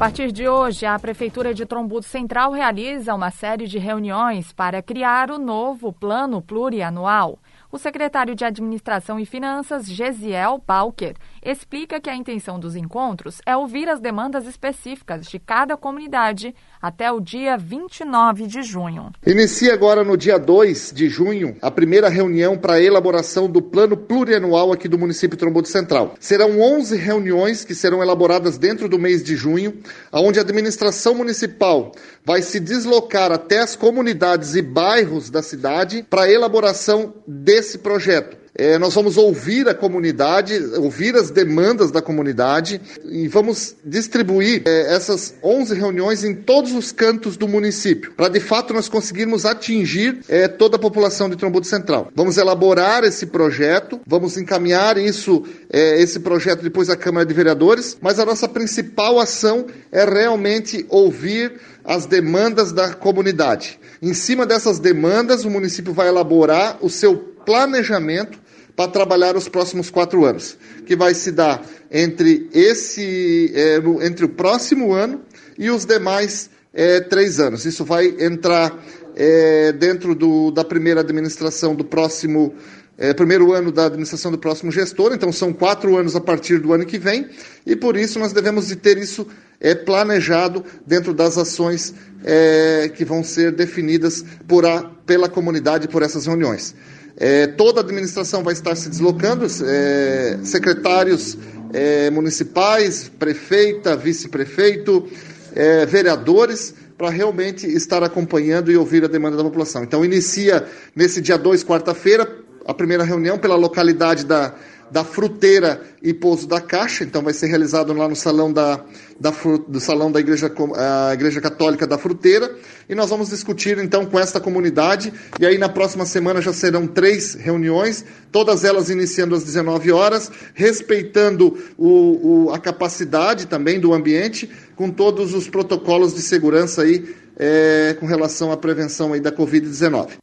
Partir 0.01 0.31
de 0.31 0.49
hoje, 0.49 0.83
a 0.83 0.97
Prefeitura 0.97 1.53
de 1.53 1.63
Trombudo 1.63 2.03
Central 2.03 2.51
realiza 2.51 3.13
uma 3.13 3.29
série 3.29 3.67
de 3.67 3.77
reuniões 3.77 4.51
para 4.51 4.81
criar 4.81 5.29
o 5.29 5.37
novo 5.37 5.93
Plano 5.93 6.41
Plurianual. 6.41 7.37
O 7.71 7.77
secretário 7.77 8.33
de 8.33 8.43
Administração 8.43 9.19
e 9.19 9.27
Finanças, 9.27 9.85
Gesiel 9.85 10.57
Pauker, 10.57 11.15
explica 11.43 11.99
que 11.99 12.09
a 12.09 12.15
intenção 12.15 12.59
dos 12.59 12.75
encontros 12.75 13.41
é 13.45 13.57
ouvir 13.57 13.89
as 13.89 13.99
demandas 13.99 14.45
específicas 14.45 15.25
de 15.25 15.39
cada 15.39 15.75
comunidade 15.75 16.53
até 16.81 17.11
o 17.11 17.19
dia 17.19 17.57
29 17.57 18.47
de 18.47 18.61
junho. 18.61 19.11
Inicia 19.25 19.73
agora 19.73 20.03
no 20.03 20.15
dia 20.15 20.37
2 20.37 20.91
de 20.93 21.09
junho 21.09 21.55
a 21.61 21.71
primeira 21.71 22.09
reunião 22.09 22.57
para 22.57 22.73
a 22.73 22.81
elaboração 22.81 23.49
do 23.49 23.61
plano 23.61 23.97
plurianual 23.97 24.71
aqui 24.71 24.87
do 24.87 24.99
município 24.99 25.37
Trombudo 25.37 25.67
Central. 25.67 26.15
Serão 26.19 26.59
11 26.59 26.95
reuniões 26.97 27.65
que 27.65 27.73
serão 27.73 28.01
elaboradas 28.01 28.57
dentro 28.57 28.87
do 28.87 28.99
mês 28.99 29.23
de 29.23 29.35
junho, 29.35 29.79
onde 30.11 30.39
a 30.39 30.43
administração 30.43 31.15
municipal 31.15 31.91
vai 32.23 32.41
se 32.41 32.59
deslocar 32.59 33.31
até 33.31 33.59
as 33.59 33.75
comunidades 33.75 34.55
e 34.55 34.61
bairros 34.61 35.29
da 35.29 35.41
cidade 35.41 36.05
para 36.09 36.23
a 36.23 36.31
elaboração 36.31 37.15
desse 37.27 37.79
projeto. 37.79 38.41
É, 38.53 38.77
nós 38.77 38.93
vamos 38.93 39.17
ouvir 39.17 39.67
a 39.69 39.73
comunidade, 39.73 40.53
ouvir 40.77 41.15
as 41.15 41.31
demandas 41.31 41.89
da 41.89 42.01
comunidade 42.01 42.81
e 43.05 43.27
vamos 43.27 43.75
distribuir 43.83 44.61
é, 44.65 44.93
essas 44.93 45.33
11 45.41 45.73
reuniões 45.75 46.23
em 46.23 46.35
todos 46.35 46.73
os 46.73 46.91
cantos 46.91 47.37
do 47.37 47.47
município, 47.47 48.11
para 48.11 48.27
de 48.27 48.41
fato 48.41 48.73
nós 48.73 48.89
conseguirmos 48.89 49.45
atingir 49.45 50.19
é, 50.27 50.49
toda 50.49 50.75
a 50.75 50.79
população 50.79 51.29
de 51.29 51.37
Trombudo 51.37 51.65
Central. 51.65 52.11
Vamos 52.13 52.37
elaborar 52.37 53.05
esse 53.05 53.25
projeto, 53.25 54.01
vamos 54.05 54.37
encaminhar 54.37 54.97
isso, 54.97 55.43
é, 55.71 56.01
esse 56.01 56.19
projeto 56.19 56.61
depois 56.61 56.89
à 56.89 56.97
Câmara 56.97 57.25
de 57.25 57.33
Vereadores, 57.33 57.97
mas 58.01 58.19
a 58.19 58.25
nossa 58.25 58.49
principal 58.49 59.17
ação 59.17 59.65
é 59.91 60.03
realmente 60.03 60.85
ouvir 60.89 61.53
as 61.85 62.05
demandas 62.05 62.71
da 62.71 62.93
comunidade. 62.93 63.79
Em 64.01 64.13
cima 64.13 64.45
dessas 64.45 64.77
demandas, 64.77 65.45
o 65.45 65.49
município 65.49 65.93
vai 65.93 66.09
elaborar 66.09 66.77
o 66.81 66.89
seu 66.89 67.31
planejamento 67.45 68.40
para 68.81 68.91
trabalhar 68.91 69.35
os 69.35 69.47
próximos 69.47 69.91
quatro 69.91 70.25
anos, 70.25 70.57
que 70.87 70.95
vai 70.95 71.13
se 71.13 71.31
dar 71.31 71.63
entre 71.91 72.49
esse, 72.51 73.51
é, 73.53 73.79
no, 73.79 74.01
entre 74.01 74.25
o 74.25 74.29
próximo 74.29 74.91
ano 74.91 75.21
e 75.55 75.69
os 75.69 75.85
demais 75.85 76.49
é, 76.73 76.99
três 76.99 77.39
anos. 77.39 77.63
Isso 77.63 77.85
vai 77.85 78.07
entrar 78.19 78.75
é, 79.15 79.71
dentro 79.71 80.15
do, 80.15 80.49
da 80.49 80.63
primeira 80.63 81.01
administração 81.01 81.75
do 81.75 81.85
próximo 81.85 82.55
é, 82.97 83.13
primeiro 83.13 83.53
ano 83.53 83.71
da 83.71 83.85
administração 83.85 84.31
do 84.31 84.37
próximo 84.37 84.71
gestor, 84.71 85.11
então 85.13 85.31
são 85.31 85.53
quatro 85.53 85.97
anos 85.97 86.15
a 86.15 86.21
partir 86.21 86.59
do 86.59 86.73
ano 86.73 86.85
que 86.85 86.99
vem, 86.99 87.29
e 87.65 87.75
por 87.75 87.97
isso 87.97 88.19
nós 88.19 88.33
devemos 88.33 88.67
de 88.67 88.75
ter 88.75 88.97
isso 88.97 89.27
é, 89.59 89.73
planejado 89.73 90.63
dentro 90.85 91.13
das 91.13 91.37
ações 91.37 91.93
é, 92.23 92.91
que 92.95 93.05
vão 93.05 93.23
ser 93.23 93.51
definidas 93.51 94.23
por 94.47 94.65
a, 94.65 94.83
pela 95.05 95.29
comunidade 95.29 95.87
por 95.87 96.03
essas 96.03 96.25
reuniões. 96.25 96.75
É, 97.17 97.47
toda 97.47 97.81
a 97.81 97.83
administração 97.83 98.43
vai 98.43 98.53
estar 98.53 98.75
se 98.75 98.89
deslocando, 98.89 99.45
é, 99.63 100.39
secretários 100.43 101.37
é, 101.73 102.09
municipais, 102.09 103.09
prefeita, 103.19 103.95
vice-prefeito, 103.95 105.07
é, 105.55 105.85
vereadores, 105.85 106.73
para 106.97 107.09
realmente 107.09 107.65
estar 107.65 108.03
acompanhando 108.03 108.71
e 108.71 108.77
ouvir 108.77 109.03
a 109.03 109.07
demanda 109.07 109.35
da 109.35 109.43
população. 109.43 109.83
Então, 109.83 110.05
inicia 110.05 110.65
nesse 110.95 111.19
dia 111.19 111.37
2, 111.37 111.63
quarta-feira, 111.63 112.29
a 112.65 112.73
primeira 112.73 113.03
reunião 113.03 113.39
pela 113.39 113.55
localidade 113.55 114.23
da, 114.23 114.53
da 114.91 115.03
Fruteira 115.05 115.81
e 116.03 116.13
Pouso 116.13 116.45
da 116.47 116.59
Caixa, 116.59 117.03
então 117.03 117.21
vai 117.21 117.33
ser 117.33 117.47
realizado 117.47 117.93
lá 117.93 118.09
no 118.09 118.15
salão 118.15 118.51
da, 118.51 118.83
da, 119.19 119.31
do 119.67 119.79
salão 119.79 120.11
da 120.11 120.19
igreja, 120.19 120.51
a 120.75 121.13
igreja 121.13 121.39
Católica 121.39 121.87
da 121.87 121.97
Fruteira, 121.97 122.53
e 122.89 122.93
nós 122.93 123.09
vamos 123.09 123.29
discutir 123.29 123.77
então 123.77 124.05
com 124.05 124.19
esta 124.19 124.39
comunidade, 124.39 125.13
e 125.39 125.45
aí 125.45 125.57
na 125.57 125.69
próxima 125.69 126.05
semana 126.05 126.41
já 126.41 126.51
serão 126.51 126.85
três 126.85 127.35
reuniões, 127.35 128.03
todas 128.31 128.65
elas 128.65 128.89
iniciando 128.89 129.33
às 129.33 129.43
19 129.43 129.91
horas, 129.91 130.29
respeitando 130.53 131.57
o, 131.77 132.47
o, 132.47 132.51
a 132.51 132.59
capacidade 132.59 133.47
também 133.47 133.79
do 133.79 133.93
ambiente, 133.93 134.49
com 134.75 134.89
todos 134.89 135.33
os 135.33 135.47
protocolos 135.47 136.13
de 136.13 136.21
segurança 136.21 136.81
aí 136.81 137.15
é, 137.37 137.95
com 137.99 138.05
relação 138.05 138.51
à 138.51 138.57
prevenção 138.57 139.13
aí 139.13 139.19
da 139.21 139.31
Covid-19. 139.31 140.17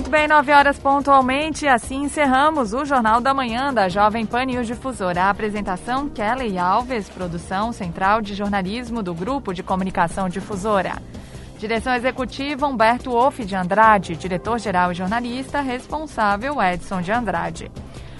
Muito 0.00 0.10
bem, 0.10 0.26
9 0.26 0.50
horas 0.50 0.78
pontualmente. 0.78 1.68
Assim 1.68 2.04
encerramos 2.04 2.72
o 2.72 2.86
Jornal 2.86 3.20
da 3.20 3.34
Manhã 3.34 3.70
da 3.70 3.86
Jovem 3.86 4.24
Pan 4.24 4.46
News 4.46 4.66
Difusora. 4.66 5.24
A 5.24 5.28
apresentação 5.28 6.08
Kelly 6.08 6.56
Alves, 6.56 7.10
produção 7.10 7.70
central 7.70 8.22
de 8.22 8.34
jornalismo 8.34 9.02
do 9.02 9.12
Grupo 9.12 9.52
de 9.52 9.62
Comunicação 9.62 10.26
Difusora. 10.26 10.94
Direção 11.58 11.94
executiva 11.94 12.66
Humberto 12.66 13.10
Wolff 13.10 13.44
de 13.44 13.54
Andrade, 13.54 14.16
diretor-geral 14.16 14.90
e 14.90 14.94
jornalista 14.94 15.60
responsável 15.60 16.62
Edson 16.62 17.02
de 17.02 17.12
Andrade. 17.12 17.70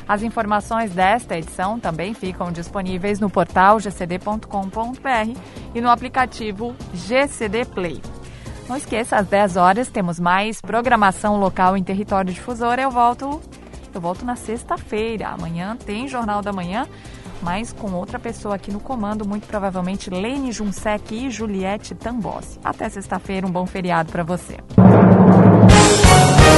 As 0.07 0.23
informações 0.23 0.91
desta 0.91 1.39
edição 1.39 1.81
também 1.81 2.13
ficam 2.13 2.53
disponíveis 2.53 3.19
no 3.19 3.31
portal 3.31 3.79
gcd.com.br 3.81 5.41
e 5.75 5.81
no 5.81 5.89
aplicativo 5.89 6.77
GCD 6.93 7.65
Play. 7.65 8.03
Não 8.71 8.77
esqueça, 8.77 9.17
às 9.17 9.27
10 9.27 9.57
horas 9.57 9.89
temos 9.89 10.21
mais 10.21 10.61
programação 10.61 11.41
local 11.41 11.77
em 11.77 11.83
território 11.83 12.33
difusora. 12.33 12.81
Eu 12.81 12.89
volto, 12.89 13.41
eu 13.93 14.01
volto 14.01 14.25
na 14.25 14.37
sexta-feira. 14.37 15.27
Amanhã 15.27 15.77
tem 15.77 16.07
Jornal 16.07 16.41
da 16.41 16.53
Manhã, 16.53 16.87
mas 17.43 17.73
com 17.73 17.91
outra 17.91 18.17
pessoa 18.17 18.55
aqui 18.55 18.71
no 18.71 18.79
comando, 18.79 19.27
muito 19.27 19.49
provavelmente 19.49 20.09
Lene 20.09 20.53
Junsec 20.53 21.13
e 21.13 21.29
Juliette 21.31 21.97
Tambossi. 21.97 22.61
Até 22.63 22.89
sexta-feira, 22.89 23.45
um 23.45 23.51
bom 23.51 23.67
feriado 23.67 24.13
para 24.13 24.23
você. 24.23 24.59